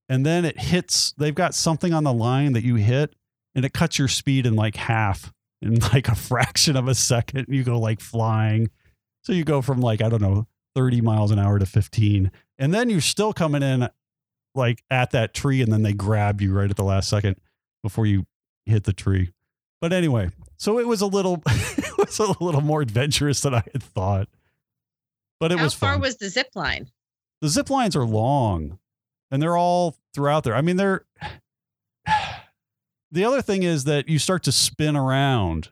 And 0.10 0.26
then 0.26 0.44
it 0.44 0.60
hits, 0.60 1.14
they've 1.18 1.34
got 1.34 1.56
something 1.56 1.94
on 1.94 2.04
the 2.04 2.14
line 2.14 2.52
that 2.52 2.64
you 2.64 2.76
hit, 2.76 3.16
and 3.56 3.64
it 3.64 3.74
cuts 3.74 3.98
your 3.98 4.10
speed 4.10 4.46
in 4.46 4.56
like 4.56 4.76
half 4.76 5.34
in 5.62 5.80
like 5.94 6.10
a 6.10 6.16
fraction 6.16 6.76
of 6.76 6.90
a 6.90 6.94
second. 6.94 7.46
You 7.48 7.64
go 7.64 7.80
like 7.80 8.02
flying. 8.02 8.70
So 9.24 9.32
you 9.32 9.46
go 9.46 9.62
from 9.62 9.80
like, 9.80 10.02
I 10.02 10.10
don't 10.10 10.22
know, 10.22 10.46
30 10.76 11.00
miles 11.00 11.32
an 11.32 11.40
hour 11.40 11.58
to 11.58 11.66
15. 11.66 12.32
And 12.60 12.74
then 12.74 12.90
you're 12.90 13.00
still 13.00 13.32
coming 13.32 13.64
in 13.64 13.88
like 14.56 14.84
at 14.90 15.12
that 15.12 15.34
tree, 15.34 15.62
and 15.62 15.72
then 15.72 15.84
they 15.84 15.94
grab 15.94 16.42
you 16.42 16.54
right 16.54 16.70
at 16.70 16.76
the 16.78 16.84
last 16.84 17.10
second 17.10 17.38
before 17.84 18.06
you 18.06 18.26
hit 18.66 18.84
the 18.86 18.94
tree. 18.94 19.32
But 19.82 19.94
anyway, 19.94 20.30
so 20.58 20.80
it 20.80 20.88
was 20.88 21.02
a 21.02 21.06
little 21.08 21.44
it 21.48 21.98
was 21.98 22.18
a 22.20 22.44
little 22.44 22.62
more 22.62 22.82
adventurous 22.82 23.42
than 23.42 23.54
I 23.54 23.64
had 23.74 23.84
thought. 23.84 24.28
But 25.40 25.52
it 25.52 25.56
was 25.56 25.60
How 25.60 25.66
was 25.66 25.74
far 25.74 25.92
fun. 25.94 26.02
was 26.02 26.18
the 26.18 26.30
zip 26.30 26.50
line? 26.56 26.90
the 27.42 27.50
zip 27.50 27.70
lines 27.70 27.96
are 27.96 28.06
long 28.06 28.80
and 29.30 29.42
they're 29.44 29.58
all 29.58 29.98
throughout 30.14 30.46
there. 30.46 30.56
I 30.56 30.62
mean, 30.62 30.78
they're 30.78 31.06
the 33.12 33.26
other 33.26 33.42
thing 33.42 33.64
is 33.64 33.84
that 33.86 34.08
you 34.08 34.20
start 34.20 34.44
to 34.44 34.52
spin 34.52 34.96
around. 34.96 35.70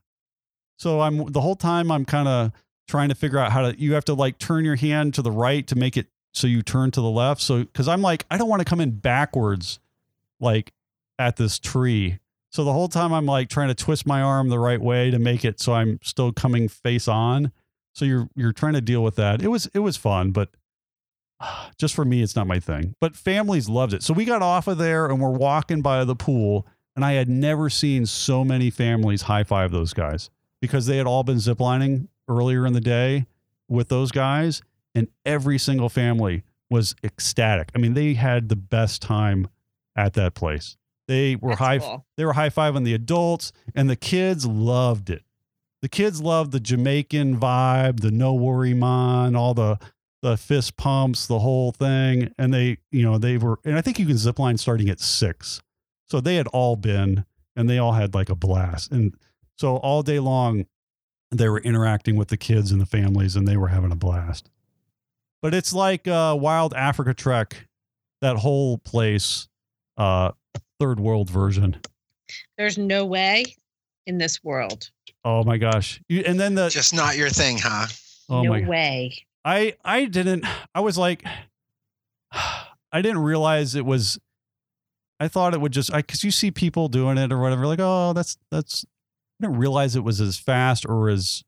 So 0.77 1.01
I'm 1.01 1.31
the 1.31 1.41
whole 1.41 1.55
time 1.55 1.91
I'm 1.91 2.05
kind 2.05 2.27
of 2.27 2.51
trying 2.88 3.09
to 3.09 3.15
figure 3.15 3.39
out 3.39 3.51
how 3.51 3.71
to 3.71 3.79
you 3.79 3.93
have 3.93 4.05
to 4.05 4.13
like 4.13 4.38
turn 4.38 4.65
your 4.65 4.75
hand 4.75 5.13
to 5.15 5.21
the 5.21 5.31
right 5.31 5.65
to 5.67 5.75
make 5.75 5.95
it 5.95 6.07
so 6.34 6.47
you 6.47 6.61
turn 6.61 6.91
to 6.91 7.01
the 7.01 7.09
left. 7.09 7.41
So 7.41 7.65
cuz 7.65 7.88
I'm 7.88 8.01
like 8.01 8.25
I 8.29 8.38
don't 8.38 8.49
want 8.49 8.61
to 8.61 8.65
come 8.65 8.79
in 8.81 8.91
backwards 8.91 9.79
like 10.39 10.73
at 11.17 11.38
this 11.38 11.59
tree. 11.59 12.19
So 12.49 12.63
the 12.63 12.73
whole 12.73 12.88
time 12.89 13.13
I'm 13.13 13.25
like 13.25 13.49
trying 13.49 13.69
to 13.69 13.75
twist 13.75 14.05
my 14.05 14.21
arm 14.21 14.49
the 14.49 14.59
right 14.59 14.81
way 14.81 15.09
to 15.11 15.19
make 15.19 15.43
it 15.45 15.59
so 15.59 15.73
I'm 15.73 15.99
still 16.03 16.31
coming 16.31 16.67
face 16.67 17.07
on. 17.07 17.51
So 17.93 18.05
you're 18.05 18.29
you're 18.36 18.53
trying 18.53 18.73
to 18.73 18.81
deal 18.81 19.03
with 19.03 19.15
that. 19.15 19.41
It 19.41 19.47
was 19.47 19.67
it 19.73 19.79
was 19.79 19.97
fun, 19.97 20.31
but 20.31 20.49
just 21.77 21.95
for 21.95 22.05
me, 22.05 22.21
it's 22.21 22.36
not 22.36 22.47
my 22.47 22.59
thing. 22.59 22.95
But 22.99 23.15
families 23.15 23.69
loved 23.69 23.93
it. 23.93 24.03
So 24.03 24.13
we 24.13 24.25
got 24.25 24.41
off 24.41 24.67
of 24.67 24.77
there 24.77 25.05
and 25.07 25.21
we're 25.21 25.29
walking 25.29 25.81
by 25.81 26.03
the 26.03 26.15
pool, 26.15 26.67
and 26.95 27.05
I 27.05 27.13
had 27.13 27.29
never 27.29 27.69
seen 27.69 28.05
so 28.05 28.43
many 28.43 28.69
families 28.69 29.23
high 29.23 29.43
five 29.43 29.71
those 29.71 29.93
guys 29.93 30.29
because 30.61 30.86
they 30.86 30.97
had 30.97 31.07
all 31.07 31.23
been 31.23 31.38
ziplining 31.38 32.07
earlier 32.27 32.65
in 32.65 32.73
the 32.73 32.81
day 32.81 33.25
with 33.67 33.89
those 33.89 34.11
guys, 34.11 34.61
and 34.95 35.07
every 35.25 35.57
single 35.57 35.89
family 35.89 36.43
was 36.69 36.95
ecstatic. 37.03 37.71
I 37.75 37.77
mean, 37.79 37.93
they 37.93 38.13
had 38.13 38.49
the 38.49 38.55
best 38.55 39.01
time 39.01 39.47
at 39.95 40.13
that 40.13 40.33
place. 40.33 40.77
They 41.07 41.35
were 41.35 41.49
That's 41.49 41.59
high 41.59 41.79
cool. 41.79 42.05
they 42.17 42.25
were 42.25 42.33
high 42.33 42.49
fiving 42.49 42.85
the 42.85 42.93
adults, 42.93 43.51
and 43.75 43.89
the 43.89 43.95
kids 43.95 44.45
loved 44.45 45.09
it. 45.09 45.23
The 45.81 45.89
kids 45.89 46.21
loved 46.21 46.51
the 46.53 46.61
Jamaican 46.61 47.39
vibe, 47.39 47.99
the 47.99 48.11
no 48.11 48.33
worry 48.33 48.73
man, 48.73 49.35
all 49.35 49.53
the 49.53 49.77
the 50.21 50.37
fist 50.37 50.77
pumps, 50.77 51.27
the 51.27 51.39
whole 51.39 51.73
thing. 51.73 52.33
And 52.39 52.53
they, 52.53 52.77
you 52.91 53.03
know, 53.03 53.17
they 53.17 53.37
were, 53.37 53.59
and 53.65 53.77
I 53.77 53.81
think 53.81 53.99
you 53.99 54.05
can 54.05 54.17
zip 54.17 54.39
line 54.39 54.57
starting 54.57 54.89
at 54.89 55.01
six. 55.01 55.61
So 56.07 56.21
they 56.21 56.37
had 56.37 56.47
all 56.47 56.77
been, 56.77 57.25
and 57.57 57.69
they 57.69 57.77
all 57.77 57.91
had 57.91 58.15
like 58.15 58.29
a 58.29 58.35
blast. 58.35 58.91
And 58.91 59.15
so 59.57 59.75
all 59.77 60.01
day 60.01 60.19
long, 60.19 60.65
they 61.29 61.49
were 61.49 61.59
interacting 61.59 62.15
with 62.15 62.29
the 62.29 62.37
kids 62.37 62.71
and 62.71 62.79
the 62.79 62.85
families, 62.85 63.35
and 63.35 63.45
they 63.45 63.57
were 63.57 63.67
having 63.67 63.91
a 63.91 63.97
blast. 63.97 64.49
But 65.43 65.53
it's 65.53 65.73
like 65.73 66.07
uh, 66.07 66.37
Wild 66.39 66.73
Africa 66.73 67.13
Trek, 67.13 67.67
that 68.21 68.37
whole 68.37 68.77
place, 68.77 69.49
uh, 69.97 70.31
third 70.79 71.01
world 71.01 71.29
version. 71.29 71.75
There's 72.57 72.77
no 72.77 73.05
way 73.05 73.43
in 74.07 74.17
this 74.17 74.41
world. 74.41 74.89
Oh 75.25 75.43
my 75.43 75.57
gosh! 75.57 76.01
You, 76.07 76.23
and 76.25 76.39
then 76.39 76.55
the 76.55 76.69
Just 76.69 76.93
not 76.93 77.17
your 77.17 77.29
thing, 77.29 77.57
huh? 77.61 77.87
oh 78.29 78.43
no 78.43 78.51
my 78.51 78.65
way. 78.65 79.17
I 79.43 79.75
I 79.83 80.05
didn't 80.05 80.45
I 80.73 80.79
was 80.79 80.97
like 80.97 81.23
I 82.31 83.01
didn't 83.01 83.19
realize 83.19 83.75
it 83.75 83.85
was 83.85 84.17
I 85.19 85.27
thought 85.27 85.53
it 85.53 85.59
would 85.59 85.73
just 85.73 85.93
I 85.93 86.01
cuz 86.01 86.23
you 86.23 86.31
see 86.31 86.51
people 86.51 86.87
doing 86.87 87.17
it 87.17 87.33
or 87.33 87.39
whatever 87.39 87.67
like 87.67 87.79
oh 87.81 88.13
that's 88.13 88.37
that's 88.49 88.85
I 88.85 89.47
didn't 89.47 89.59
realize 89.59 89.97
it 89.97 90.05
was 90.05 90.21
as 90.21 90.37
fast 90.37 90.85
or 90.87 91.09
as 91.09 91.43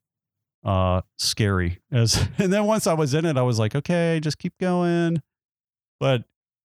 uh 0.65 1.01
scary 1.17 1.79
as 1.91 2.27
and 2.37 2.51
then 2.51 2.65
once 2.65 2.87
I 2.87 2.93
was 2.93 3.13
in 3.13 3.25
it 3.25 3.37
I 3.37 3.43
was 3.43 3.59
like 3.59 3.75
okay 3.75 4.19
just 4.21 4.37
keep 4.37 4.57
going 4.59 5.21
but 5.99 6.23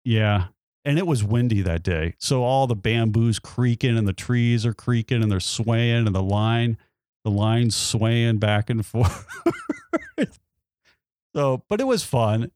yeah 0.04 0.46
and 0.84 0.98
it 0.98 1.06
was 1.06 1.24
windy 1.24 1.62
that 1.62 1.82
day 1.82 2.14
so 2.18 2.42
all 2.42 2.66
the 2.66 2.74
bamboos 2.74 3.38
creaking 3.38 3.96
and 3.96 4.06
the 4.06 4.12
trees 4.12 4.66
are 4.66 4.74
creaking 4.74 5.22
and 5.22 5.30
they're 5.30 5.40
swaying 5.40 6.06
and 6.06 6.14
the 6.14 6.22
line 6.22 6.76
the 7.24 7.30
line 7.30 7.70
swaying 7.70 8.38
back 8.38 8.68
and 8.68 8.84
forth 8.86 9.26
so, 11.34 11.64
but 11.68 11.80
it 11.80 11.84
was 11.84 12.04
fun. 12.04 12.50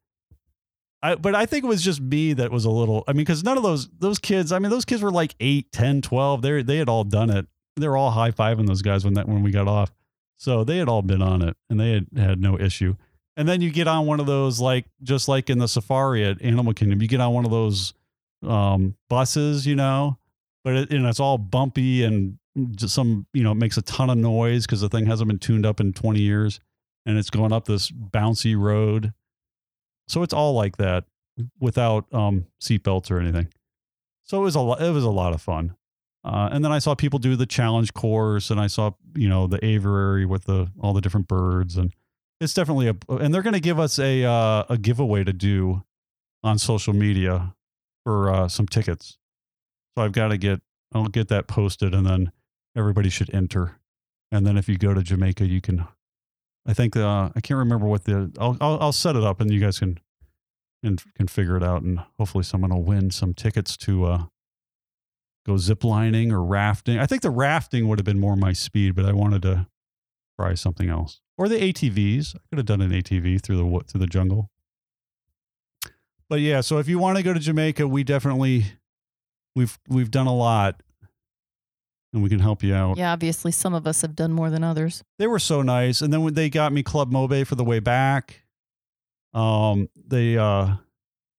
I, 1.02 1.14
but 1.14 1.34
I 1.34 1.46
think 1.46 1.64
it 1.64 1.68
was 1.68 1.82
just 1.82 2.00
me 2.00 2.32
that 2.32 2.50
was 2.50 2.64
a 2.64 2.70
little, 2.70 3.04
I 3.06 3.12
mean, 3.12 3.26
cause 3.26 3.44
none 3.44 3.56
of 3.56 3.62
those, 3.62 3.88
those 3.98 4.18
kids, 4.18 4.52
I 4.52 4.58
mean, 4.58 4.70
those 4.70 4.84
kids 4.84 5.02
were 5.02 5.12
like 5.12 5.34
8, 5.38 5.70
10, 5.70 6.02
12. 6.02 6.42
They 6.42 6.62
they 6.62 6.76
had 6.78 6.88
all 6.88 7.04
done 7.04 7.30
it. 7.30 7.46
They 7.76 7.86
were 7.86 7.96
all 7.96 8.10
high 8.10 8.32
fiving 8.32 8.66
those 8.66 8.82
guys 8.82 9.04
when 9.04 9.14
that, 9.14 9.28
when 9.28 9.42
we 9.42 9.50
got 9.50 9.68
off. 9.68 9.92
So 10.38 10.64
they 10.64 10.78
had 10.78 10.88
all 10.88 11.02
been 11.02 11.20
on 11.20 11.42
it 11.42 11.56
and 11.68 11.78
they 11.78 11.92
had 11.92 12.06
had 12.16 12.40
no 12.40 12.58
issue. 12.58 12.96
And 13.36 13.48
then 13.48 13.60
you 13.60 13.70
get 13.70 13.86
on 13.86 14.06
one 14.06 14.18
of 14.18 14.26
those, 14.26 14.60
like, 14.60 14.86
just 15.02 15.28
like 15.28 15.50
in 15.50 15.58
the 15.58 15.68
safari 15.68 16.24
at 16.24 16.42
Animal 16.42 16.72
Kingdom, 16.72 17.02
you 17.02 17.06
get 17.06 17.20
on 17.20 17.32
one 17.32 17.44
of 17.44 17.50
those 17.50 17.92
um, 18.44 18.96
buses, 19.08 19.66
you 19.66 19.76
know, 19.76 20.18
but 20.64 20.74
it, 20.74 20.90
and 20.90 21.06
it's 21.06 21.20
all 21.20 21.38
bumpy 21.38 22.02
and 22.02 22.38
just 22.72 22.94
some, 22.94 23.26
you 23.32 23.44
know, 23.44 23.52
it 23.52 23.56
makes 23.56 23.76
a 23.76 23.82
ton 23.82 24.10
of 24.10 24.18
noise 24.18 24.66
because 24.66 24.80
the 24.80 24.88
thing 24.88 25.06
hasn't 25.06 25.28
been 25.28 25.38
tuned 25.38 25.66
up 25.66 25.78
in 25.78 25.92
20 25.92 26.20
years 26.20 26.58
and 27.06 27.16
it's 27.16 27.30
going 27.30 27.52
up 27.52 27.66
this 27.66 27.90
bouncy 27.90 28.58
road. 28.58 29.12
So 30.08 30.22
it's 30.22 30.34
all 30.34 30.54
like 30.54 30.76
that 30.78 31.04
without 31.60 32.06
um, 32.12 32.46
seatbelts 32.60 33.10
or 33.10 33.20
anything. 33.20 33.48
So 34.24 34.38
it 34.40 34.44
was 34.44 34.54
a 34.54 34.60
lot. 34.60 34.82
It 34.82 34.90
was 34.90 35.04
a 35.04 35.10
lot 35.10 35.32
of 35.32 35.40
fun. 35.40 35.74
Uh, 36.24 36.48
and 36.52 36.64
then 36.64 36.72
I 36.72 36.78
saw 36.78 36.94
people 36.94 37.18
do 37.18 37.36
the 37.36 37.46
challenge 37.46 37.94
course, 37.94 38.50
and 38.50 38.60
I 38.60 38.66
saw 38.66 38.92
you 39.14 39.28
know 39.28 39.46
the 39.46 39.64
aviary 39.64 40.26
with 40.26 40.44
the 40.44 40.70
all 40.80 40.92
the 40.92 41.00
different 41.00 41.28
birds, 41.28 41.76
and 41.76 41.92
it's 42.40 42.54
definitely 42.54 42.88
a, 42.88 42.96
and 43.14 43.32
they're 43.32 43.42
going 43.42 43.54
to 43.54 43.60
give 43.60 43.78
us 43.78 43.98
a 43.98 44.24
uh, 44.24 44.64
a 44.68 44.78
giveaway 44.78 45.24
to 45.24 45.32
do 45.32 45.84
on 46.42 46.58
social 46.58 46.92
media 46.92 47.54
for 48.04 48.32
uh, 48.32 48.48
some 48.48 48.66
tickets. 48.66 49.18
So 49.96 50.04
I've 50.04 50.12
got 50.12 50.28
to 50.28 50.38
get 50.38 50.60
I'll 50.94 51.06
get 51.06 51.28
that 51.28 51.46
posted, 51.46 51.94
and 51.94 52.06
then 52.06 52.32
everybody 52.76 53.10
should 53.10 53.32
enter. 53.34 53.78
And 54.30 54.46
then 54.46 54.56
if 54.56 54.68
you 54.68 54.76
go 54.76 54.94
to 54.94 55.02
Jamaica, 55.02 55.46
you 55.46 55.60
can. 55.60 55.86
I 56.66 56.74
think 56.74 56.96
uh, 56.96 57.30
I 57.34 57.40
can't 57.40 57.58
remember 57.58 57.86
what 57.86 58.04
the 58.04 58.32
I'll, 58.38 58.56
I'll 58.60 58.78
I'll 58.80 58.92
set 58.92 59.16
it 59.16 59.22
up, 59.22 59.40
and 59.40 59.52
you 59.52 59.60
guys 59.60 59.78
can 59.78 60.00
and 60.82 61.02
can 61.14 61.28
figure 61.28 61.56
it 61.56 61.62
out, 61.62 61.82
and 61.82 62.00
hopefully 62.18 62.44
someone 62.44 62.70
will 62.70 62.82
win 62.82 63.10
some 63.10 63.34
tickets 63.34 63.76
to 63.78 64.04
uh, 64.04 64.24
go 65.48 65.56
zip 65.56 65.82
lining 65.82 66.30
or 66.30 66.44
rafting. 66.44 66.98
I 66.98 67.06
think 67.06 67.22
the 67.22 67.30
rafting 67.30 67.88
would 67.88 67.98
have 67.98 68.04
been 68.04 68.20
more 68.20 68.36
my 68.36 68.52
speed, 68.52 68.94
but 68.94 69.04
I 69.04 69.12
wanted 69.12 69.42
to 69.42 69.66
try 70.38 70.54
something 70.54 70.88
else. 70.88 71.20
Or 71.36 71.48
the 71.48 71.56
ATVs. 71.56 72.36
I 72.36 72.40
could 72.50 72.58
have 72.58 72.66
done 72.66 72.82
an 72.82 72.90
ATV 72.90 73.42
through 73.42 73.56
the 73.56 73.84
through 73.86 74.00
the 74.00 74.06
jungle. 74.06 74.50
But 76.28 76.40
yeah, 76.40 76.60
so 76.60 76.78
if 76.78 76.88
you 76.88 76.98
want 76.98 77.16
to 77.16 77.22
go 77.22 77.32
to 77.32 77.40
Jamaica, 77.40 77.88
we 77.88 78.04
definitely 78.04 78.66
we've 79.56 79.78
we've 79.88 80.10
done 80.10 80.26
a 80.26 80.34
lot 80.34 80.82
and 82.12 82.22
we 82.22 82.28
can 82.28 82.40
help 82.40 82.62
you 82.62 82.74
out. 82.74 82.98
Yeah, 82.98 83.12
obviously 83.12 83.52
some 83.52 83.72
of 83.72 83.86
us 83.86 84.02
have 84.02 84.14
done 84.14 84.32
more 84.32 84.50
than 84.50 84.62
others. 84.62 85.02
They 85.18 85.26
were 85.26 85.38
so 85.38 85.62
nice. 85.62 86.02
And 86.02 86.12
then 86.12 86.22
when 86.22 86.34
they 86.34 86.50
got 86.50 86.72
me 86.72 86.82
Club 86.82 87.10
Mobay 87.10 87.46
for 87.46 87.54
the 87.54 87.64
way 87.64 87.80
back, 87.80 88.42
um, 89.32 89.88
they 89.96 90.36
uh 90.36 90.74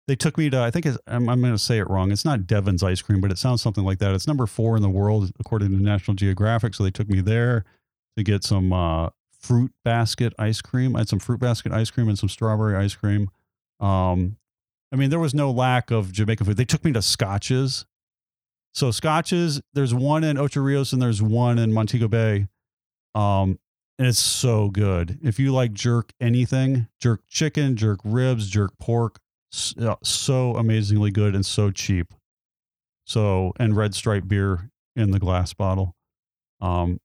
they 0.09 0.15
took 0.15 0.39
me 0.39 0.49
to 0.49 0.59
I 0.59 0.71
think 0.71 0.87
I'm, 1.05 1.29
I'm 1.29 1.39
going 1.39 1.53
to 1.53 1.59
say 1.59 1.77
it 1.77 1.87
wrong. 1.87 2.11
It's 2.11 2.25
not 2.25 2.47
Devon's 2.47 2.81
ice 2.81 2.99
cream, 2.99 3.21
but 3.21 3.31
it 3.31 3.37
sounds 3.37 3.61
something 3.61 3.83
like 3.83 3.99
that. 3.99 4.15
It's 4.15 4.27
number 4.27 4.47
four 4.47 4.75
in 4.75 4.81
the 4.81 4.89
world 4.89 5.31
according 5.39 5.69
to 5.69 5.75
National 5.75 6.15
Geographic. 6.15 6.73
So 6.73 6.83
they 6.83 6.89
took 6.89 7.07
me 7.07 7.21
there 7.21 7.63
to 8.17 8.23
get 8.23 8.43
some 8.43 8.73
uh, 8.73 9.09
fruit 9.39 9.71
basket 9.85 10.33
ice 10.39 10.61
cream. 10.61 10.95
I 10.95 10.99
had 10.99 11.09
some 11.09 11.19
fruit 11.19 11.39
basket 11.39 11.71
ice 11.71 11.91
cream 11.91 12.09
and 12.09 12.17
some 12.17 12.27
strawberry 12.27 12.75
ice 12.75 12.95
cream. 12.95 13.29
Um, 13.79 14.37
I 14.91 14.95
mean, 14.95 15.11
there 15.11 15.19
was 15.19 15.35
no 15.35 15.51
lack 15.51 15.91
of 15.91 16.11
Jamaican 16.11 16.47
food. 16.47 16.57
They 16.57 16.65
took 16.65 16.83
me 16.83 16.91
to 16.93 16.99
Scotchies. 16.99 17.85
So 18.73 18.89
Scotchies, 18.89 19.61
there's 19.73 19.93
one 19.93 20.23
in 20.23 20.39
Ocho 20.39 20.61
Rios 20.61 20.91
and 20.91 20.99
there's 20.99 21.21
one 21.21 21.59
in 21.59 21.71
Montego 21.71 22.07
Bay. 22.07 22.47
Um, 23.13 23.59
and 23.99 24.07
it's 24.07 24.19
so 24.19 24.69
good. 24.69 25.19
If 25.21 25.37
you 25.37 25.53
like 25.53 25.73
jerk 25.73 26.13
anything, 26.19 26.87
jerk 26.99 27.21
chicken, 27.27 27.75
jerk 27.75 27.99
ribs, 28.03 28.49
jerk 28.49 28.71
pork, 28.79 29.19
uh, 29.79 29.95
so 30.03 30.55
amazingly 30.55 31.11
good 31.11 31.35
and 31.35 31.45
so 31.45 31.71
cheap. 31.71 32.13
So 33.05 33.53
and 33.59 33.75
red 33.75 33.95
stripe 33.95 34.27
beer 34.27 34.69
in 34.95 35.11
the 35.11 35.19
glass 35.19 35.53
bottle. 35.53 35.95
Um, 36.61 36.99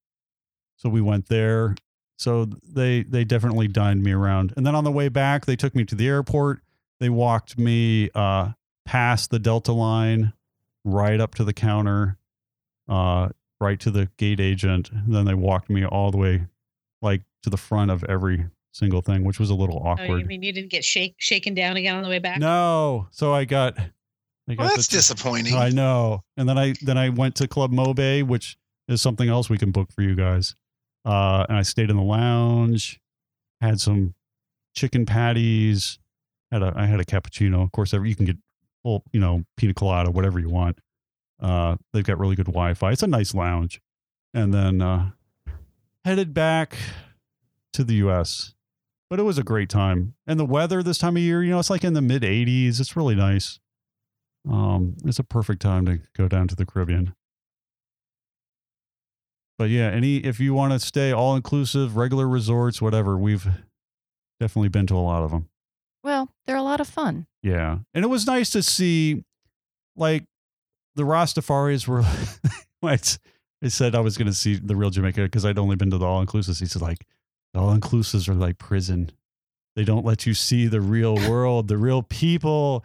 so 0.76 0.88
we 0.88 1.00
went 1.00 1.28
there. 1.28 1.76
So 2.18 2.44
they 2.44 3.02
they 3.02 3.24
definitely 3.24 3.68
dined 3.68 4.02
me 4.02 4.12
around. 4.12 4.52
And 4.56 4.66
then 4.66 4.74
on 4.74 4.84
the 4.84 4.92
way 4.92 5.08
back, 5.08 5.46
they 5.46 5.56
took 5.56 5.74
me 5.74 5.84
to 5.86 5.94
the 5.94 6.08
airport. 6.08 6.60
They 7.00 7.08
walked 7.08 7.58
me 7.58 8.10
uh, 8.14 8.52
past 8.84 9.30
the 9.30 9.38
Delta 9.38 9.72
line, 9.72 10.32
right 10.84 11.20
up 11.20 11.34
to 11.36 11.44
the 11.44 11.52
counter, 11.52 12.18
uh, 12.88 13.30
right 13.60 13.80
to 13.80 13.90
the 13.90 14.10
gate 14.16 14.40
agent. 14.40 14.90
And 14.90 15.14
then 15.14 15.24
they 15.24 15.34
walked 15.34 15.70
me 15.70 15.84
all 15.84 16.10
the 16.10 16.18
way, 16.18 16.46
like 17.02 17.22
to 17.42 17.50
the 17.50 17.56
front 17.56 17.90
of 17.90 18.04
every 18.04 18.46
single 18.74 19.00
thing, 19.00 19.24
which 19.24 19.38
was 19.40 19.50
a 19.50 19.54
little 19.54 19.80
Oh, 19.84 19.90
awkward. 19.90 20.20
you 20.20 20.26
mean 20.26 20.42
you 20.42 20.52
didn't 20.52 20.70
get 20.70 20.84
shake 20.84 21.14
shaken 21.18 21.54
down 21.54 21.76
again 21.76 21.96
on 21.96 22.02
the 22.02 22.08
way 22.08 22.18
back? 22.18 22.38
No. 22.38 23.08
So 23.12 23.32
I 23.32 23.44
got. 23.44 23.78
I 23.78 24.54
got 24.54 24.58
Well, 24.58 24.68
that's 24.68 24.88
t- 24.88 24.96
disappointing. 24.96 25.54
I 25.54 25.70
know. 25.70 26.22
And 26.36 26.46
then 26.48 26.58
I 26.58 26.74
then 26.82 26.98
I 26.98 27.08
went 27.08 27.36
to 27.36 27.48
Club 27.48 27.72
Mobay, 27.72 28.22
which 28.22 28.56
is 28.88 29.00
something 29.00 29.28
else 29.28 29.48
we 29.48 29.56
can 29.56 29.70
book 29.70 29.90
for 29.92 30.02
you 30.02 30.14
guys. 30.14 30.54
Uh, 31.06 31.46
and 31.48 31.56
I 31.56 31.62
stayed 31.62 31.88
in 31.90 31.96
the 31.96 32.02
lounge, 32.02 33.00
had 33.60 33.80
some 33.80 34.14
chicken 34.74 35.06
patties, 35.06 35.98
had 36.50 36.62
a 36.62 36.72
I 36.76 36.86
had 36.86 37.00
a 37.00 37.04
cappuccino. 37.04 37.62
Of 37.62 37.72
course, 37.72 37.94
every, 37.94 38.08
you 38.10 38.16
can 38.16 38.26
get 38.26 38.36
full, 38.82 39.02
you 39.12 39.20
know, 39.20 39.44
pina 39.56 39.72
colada, 39.72 40.10
whatever 40.10 40.38
you 40.40 40.48
want. 40.50 40.78
Uh, 41.40 41.76
they've 41.92 42.04
got 42.04 42.18
really 42.18 42.36
good 42.36 42.46
Wi-Fi. 42.46 42.92
It's 42.92 43.02
a 43.02 43.06
nice 43.06 43.34
lounge. 43.34 43.80
And 44.34 44.52
then 44.52 44.82
uh, 44.82 45.10
headed 46.04 46.34
back 46.34 46.76
to 47.74 47.84
the 47.84 47.94
U.S. 47.96 48.53
But 49.10 49.20
it 49.20 49.24
was 49.24 49.38
a 49.38 49.44
great 49.44 49.68
time, 49.68 50.14
and 50.26 50.40
the 50.40 50.44
weather 50.44 50.82
this 50.82 50.98
time 50.98 51.16
of 51.16 51.22
year, 51.22 51.42
you 51.42 51.50
know, 51.50 51.58
it's 51.58 51.70
like 51.70 51.84
in 51.84 51.92
the 51.92 52.02
mid 52.02 52.22
80s. 52.22 52.80
It's 52.80 52.96
really 52.96 53.14
nice. 53.14 53.60
Um, 54.50 54.96
it's 55.04 55.18
a 55.18 55.24
perfect 55.24 55.62
time 55.62 55.86
to 55.86 56.00
go 56.16 56.28
down 56.28 56.48
to 56.48 56.56
the 56.56 56.66
Caribbean. 56.66 57.14
But 59.58 59.70
yeah, 59.70 59.90
any 59.90 60.16
if 60.16 60.40
you 60.40 60.52
want 60.54 60.72
to 60.72 60.80
stay 60.80 61.12
all 61.12 61.36
inclusive, 61.36 61.96
regular 61.96 62.28
resorts, 62.28 62.82
whatever, 62.82 63.16
we've 63.16 63.46
definitely 64.40 64.68
been 64.68 64.86
to 64.88 64.96
a 64.96 64.98
lot 64.98 65.22
of 65.22 65.30
them. 65.30 65.48
Well, 66.02 66.30
they're 66.46 66.56
a 66.56 66.62
lot 66.62 66.80
of 66.80 66.88
fun. 66.88 67.26
Yeah. 67.42 67.78
And 67.94 68.04
it 68.04 68.08
was 68.08 68.26
nice 68.26 68.50
to 68.50 68.62
see 68.62 69.24
like 69.96 70.24
the 70.96 71.04
Rastafaris 71.04 71.86
were 71.86 72.04
I 73.62 73.68
said 73.68 73.94
I 73.94 74.00
was 74.00 74.18
going 74.18 74.26
to 74.26 74.34
see 74.34 74.56
the 74.56 74.76
real 74.76 74.90
Jamaica 74.90 75.22
because 75.22 75.46
I'd 75.46 75.58
only 75.58 75.76
been 75.76 75.90
to 75.90 75.98
the 75.98 76.04
all 76.04 76.24
inclusives. 76.24 76.60
He 76.60 76.66
said 76.66 76.82
like 76.82 77.06
all 77.54 77.76
inclusives 77.76 78.28
are 78.28 78.34
like 78.34 78.58
prison. 78.58 79.10
They 79.76 79.84
don't 79.84 80.04
let 80.04 80.26
you 80.26 80.34
see 80.34 80.66
the 80.66 80.80
real 80.80 81.14
world, 81.28 81.68
the 81.68 81.78
real 81.78 82.02
people. 82.02 82.84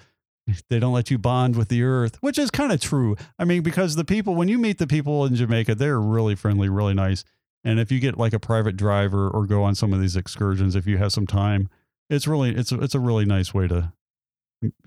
They 0.70 0.80
don't 0.80 0.94
let 0.94 1.12
you 1.12 1.20
bond 1.20 1.56
with 1.56 1.70
the 1.70 1.84
earth, 1.84 2.18
which 2.22 2.40
is 2.40 2.50
kind 2.50 2.72
of 2.72 2.82
true. 2.82 3.16
I 3.38 3.46
mean, 3.46 3.62
because 3.62 3.96
the 3.96 4.06
people, 4.06 4.34
when 4.34 4.48
you 4.48 4.58
meet 4.58 4.80
the 4.80 4.88
people 4.88 5.26
in 5.26 5.36
Jamaica, 5.36 5.76
they're 5.76 6.00
really 6.00 6.34
friendly, 6.34 6.70
really 6.70 6.96
nice. 6.96 7.24
And 7.64 7.80
if 7.80 7.92
you 7.92 8.00
get 8.00 8.18
like 8.18 8.34
a 8.34 8.40
private 8.40 8.76
driver 8.76 9.30
or 9.30 9.46
go 9.46 9.64
on 9.64 9.76
some 9.76 9.94
of 9.94 10.02
these 10.02 10.16
excursions, 10.16 10.76
if 10.76 10.88
you 10.88 10.98
have 10.98 11.12
some 11.12 11.28
time, 11.28 11.70
it's 12.10 12.28
really 12.28 12.56
it's 12.56 12.72
a, 12.72 12.82
it's 12.82 12.96
a 12.96 13.00
really 13.00 13.26
nice 13.26 13.54
way 13.54 13.68
to 13.68 13.94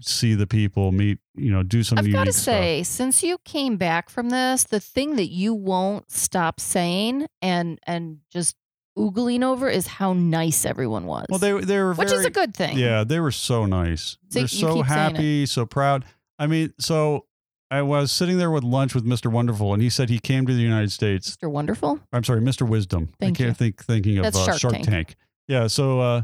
see 0.00 0.34
the 0.34 0.46
people, 0.46 0.92
meet, 0.92 1.18
you 1.34 1.50
know, 1.50 1.62
do 1.62 1.82
some. 1.82 1.98
I've 1.98 2.06
got 2.06 2.10
to 2.10 2.18
unique 2.18 2.32
stuff. 2.34 2.44
say, 2.44 2.82
since 2.82 3.22
you 3.22 3.38
came 3.44 3.76
back 3.76 4.10
from 4.10 4.30
this, 4.30 4.64
the 4.64 4.80
thing 4.80 5.16
that 5.16 5.28
you 5.28 5.54
won't 5.54 6.10
stop 6.10 6.60
saying 6.60 7.26
and 7.40 7.78
and 7.86 8.18
just 8.30 8.56
oogling 8.96 9.42
over 9.42 9.68
is 9.68 9.86
how 9.86 10.12
nice 10.12 10.64
everyone 10.64 11.06
was. 11.06 11.26
Well, 11.28 11.38
they 11.38 11.52
they 11.60 11.78
were 11.78 11.94
which 11.94 12.12
is 12.12 12.24
a 12.24 12.30
good 12.30 12.54
thing. 12.54 12.78
Yeah, 12.78 13.04
they 13.04 13.20
were 13.20 13.30
so 13.30 13.66
nice. 13.66 14.16
See, 14.30 14.40
They're 14.40 14.48
so 14.48 14.74
keep 14.74 14.86
saying 14.86 15.10
it. 15.10 15.14
happy, 15.16 15.46
so 15.46 15.66
proud. 15.66 16.04
I 16.38 16.46
mean, 16.46 16.72
so 16.78 17.26
I 17.70 17.82
was 17.82 18.12
sitting 18.12 18.38
there 18.38 18.50
with 18.50 18.64
lunch 18.64 18.94
with 18.94 19.04
Mr. 19.06 19.30
Wonderful, 19.30 19.72
and 19.72 19.82
he 19.82 19.88
said 19.88 20.10
he 20.10 20.18
came 20.18 20.46
to 20.46 20.52
the 20.54 20.60
United 20.60 20.92
States. 20.92 21.36
Mr. 21.36 21.50
Wonderful. 21.50 22.00
I'm 22.12 22.22
sorry, 22.24 22.40
Mr. 22.40 22.68
Wisdom. 22.68 23.12
Thank 23.18 23.36
I 23.36 23.38
can't 23.38 23.48
you. 23.48 23.54
think 23.54 23.82
thinking 23.84 24.18
of 24.18 24.24
That's 24.24 24.36
uh, 24.36 24.44
Shark 24.44 24.58
Shark 24.58 24.74
Tank. 24.74 24.86
Tank. 24.86 25.16
Yeah, 25.48 25.66
so 25.68 26.00
uh, 26.00 26.22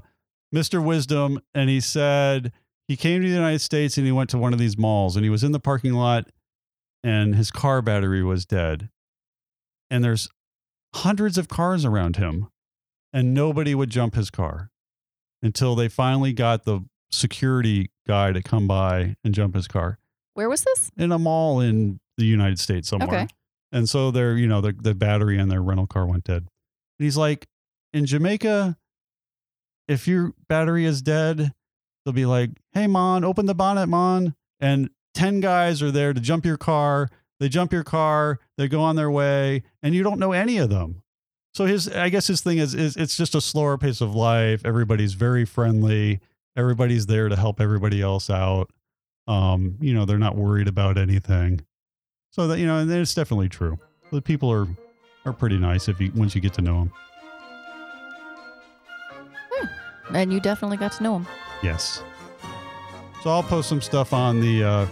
Mr. 0.54 0.84
Wisdom, 0.84 1.40
and 1.54 1.70
he 1.70 1.80
said 1.80 2.52
he 2.86 2.96
came 2.96 3.22
to 3.22 3.28
the 3.28 3.34
United 3.34 3.60
States 3.60 3.96
and 3.96 4.06
he 4.06 4.12
went 4.12 4.30
to 4.30 4.38
one 4.38 4.52
of 4.52 4.58
these 4.58 4.76
malls, 4.76 5.16
and 5.16 5.24
he 5.24 5.30
was 5.30 5.42
in 5.44 5.52
the 5.52 5.60
parking 5.60 5.94
lot, 5.94 6.26
and 7.02 7.34
his 7.34 7.50
car 7.50 7.80
battery 7.82 8.22
was 8.22 8.44
dead, 8.44 8.88
and 9.90 10.04
there's 10.04 10.28
hundreds 10.94 11.38
of 11.38 11.48
cars 11.48 11.84
around 11.84 12.16
him, 12.16 12.48
and 13.12 13.34
nobody 13.34 13.74
would 13.74 13.90
jump 13.90 14.14
his 14.14 14.30
car 14.30 14.70
until 15.42 15.74
they 15.74 15.88
finally 15.88 16.32
got 16.32 16.64
the 16.64 16.80
security 17.10 17.90
guy 18.06 18.32
to 18.32 18.42
come 18.42 18.66
by 18.66 19.16
and 19.24 19.34
jump 19.34 19.54
his 19.54 19.66
car 19.68 19.98
Where 20.34 20.48
was 20.48 20.62
this? 20.62 20.90
in 20.96 21.10
a 21.12 21.18
mall 21.18 21.60
in 21.60 22.00
the 22.16 22.24
United 22.24 22.58
States 22.58 22.88
somewhere. 22.88 23.08
Okay. 23.08 23.26
And 23.72 23.88
so 23.88 24.10
their, 24.10 24.36
you 24.36 24.46
know, 24.46 24.60
the, 24.60 24.72
the 24.72 24.94
battery 24.94 25.38
in 25.38 25.48
their 25.48 25.62
rental 25.62 25.86
car 25.86 26.06
went 26.06 26.24
dead. 26.24 26.42
And 26.98 27.04
he's 27.04 27.16
like, 27.16 27.46
in 27.92 28.06
Jamaica, 28.06 28.76
if 29.86 30.06
your 30.08 30.32
battery 30.48 30.84
is 30.84 31.00
dead, 31.02 31.52
they'll 32.04 32.12
be 32.14 32.26
like, 32.26 32.50
hey, 32.72 32.86
Mon, 32.86 33.24
open 33.24 33.46
the 33.46 33.54
bonnet, 33.54 33.86
Mon. 33.86 34.34
And 34.60 34.90
10 35.14 35.40
guys 35.40 35.82
are 35.82 35.90
there 35.90 36.12
to 36.12 36.20
jump 36.20 36.44
your 36.44 36.56
car. 36.56 37.08
They 37.40 37.48
jump 37.48 37.72
your 37.72 37.84
car, 37.84 38.40
they 38.56 38.66
go 38.66 38.80
on 38.80 38.96
their 38.96 39.10
way, 39.10 39.62
and 39.80 39.94
you 39.94 40.02
don't 40.02 40.18
know 40.18 40.32
any 40.32 40.58
of 40.58 40.70
them. 40.70 41.02
So 41.58 41.66
his, 41.66 41.88
I 41.88 42.08
guess 42.08 42.28
his 42.28 42.40
thing 42.40 42.58
is, 42.58 42.72
is 42.72 42.96
it's 42.96 43.16
just 43.16 43.34
a 43.34 43.40
slower 43.40 43.76
pace 43.78 44.00
of 44.00 44.14
life. 44.14 44.64
Everybody's 44.64 45.14
very 45.14 45.44
friendly. 45.44 46.20
Everybody's 46.56 47.06
there 47.06 47.28
to 47.28 47.34
help 47.34 47.60
everybody 47.60 48.00
else 48.00 48.30
out. 48.30 48.70
Um, 49.26 49.76
you 49.80 49.92
know, 49.92 50.04
they're 50.04 50.18
not 50.18 50.36
worried 50.36 50.68
about 50.68 50.96
anything. 50.96 51.62
So 52.30 52.46
that 52.46 52.60
you 52.60 52.66
know, 52.68 52.78
and 52.78 52.88
it's 52.88 53.12
definitely 53.12 53.48
true. 53.48 53.76
The 54.12 54.22
people 54.22 54.48
are 54.52 54.68
are 55.24 55.32
pretty 55.32 55.58
nice 55.58 55.88
if 55.88 56.00
you 56.00 56.12
once 56.14 56.32
you 56.36 56.40
get 56.40 56.54
to 56.54 56.62
know 56.62 56.78
them. 56.78 56.92
And 60.14 60.32
you 60.32 60.38
definitely 60.38 60.76
got 60.76 60.92
to 60.92 61.02
know 61.02 61.14
them. 61.14 61.26
Yes. 61.64 62.04
So 63.24 63.30
I'll 63.30 63.42
post 63.42 63.68
some 63.68 63.80
stuff 63.80 64.12
on 64.12 64.40
the 64.40 64.62
uh, 64.62 64.86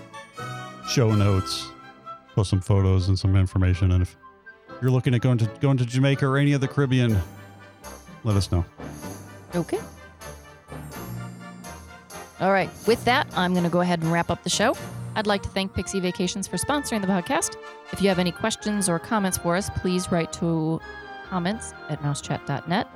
show 0.89 1.15
notes, 1.15 1.69
post 2.35 2.51
some 2.51 2.61
photos 2.61 3.07
and 3.07 3.17
some 3.17 3.37
information. 3.37 3.93
And 3.93 4.03
if 4.03 4.17
you're 4.81 4.91
looking 4.91 5.15
at 5.15 5.21
going 5.21 5.39
to 5.39 5.47
going 5.61 5.77
to 5.79 5.87
Jamaica 5.87 6.27
or 6.27 6.37
any 6.37 6.53
of 6.53 6.61
the 6.61 6.69
Caribbean, 6.69 7.21
let 8.25 8.37
us 8.37 8.51
know. 8.51 8.65
Okay. 9.55 9.81
All 12.41 12.53
right. 12.53 12.69
With 12.87 13.05
that, 13.05 13.27
I'm 13.37 13.53
going 13.53 13.65
to 13.65 13.71
go 13.71 13.81
ahead 13.81 14.03
and 14.03 14.13
wrap 14.13 14.31
up 14.31 14.43
the 14.43 14.51
show. 14.51 14.77
I'd 15.15 15.27
like 15.27 15.43
to 15.45 15.49
thank 15.49 15.73
Pixie 15.73 16.01
Vacations 16.01 16.47
for 16.47 16.59
sponsoring 16.59 17.01
the 17.01 17.07
podcast. 17.07 17.57
If 17.93 18.03
you 18.03 18.09
have 18.09 18.19
any 18.19 18.33
questions 18.33 18.89
or 18.89 18.99
comments 18.99 19.39
for 19.39 19.57
us, 19.57 19.71
please 19.77 20.13
write 20.13 20.33
to 20.35 20.81
comments 21.29 21.73
at 21.89 22.03
mousechat.net. 22.03 22.87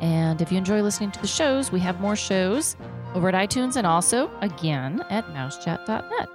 And 0.00 0.40
if 0.40 0.52
you 0.52 0.58
enjoy 0.58 0.82
listening 0.82 1.10
to 1.12 1.20
the 1.20 1.26
shows, 1.26 1.72
we 1.72 1.80
have 1.80 2.00
more 2.00 2.14
shows 2.14 2.76
over 3.14 3.28
at 3.28 3.34
iTunes 3.34 3.76
and 3.76 3.86
also 3.86 4.30
again 4.40 5.02
at 5.10 5.26
mousechat.net. 5.28 6.28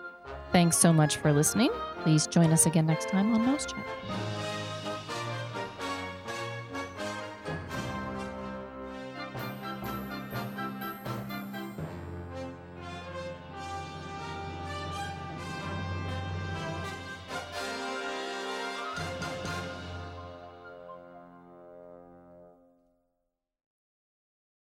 Thanks 0.51 0.77
so 0.77 0.91
much 0.91 1.17
for 1.17 1.31
listening. 1.31 1.71
Please 2.03 2.27
join 2.27 2.51
us 2.51 2.65
again 2.65 2.85
next 2.85 3.09
time 3.09 3.33
on 3.33 3.45
Mouse 3.45 3.65
Chat. 3.65 4.40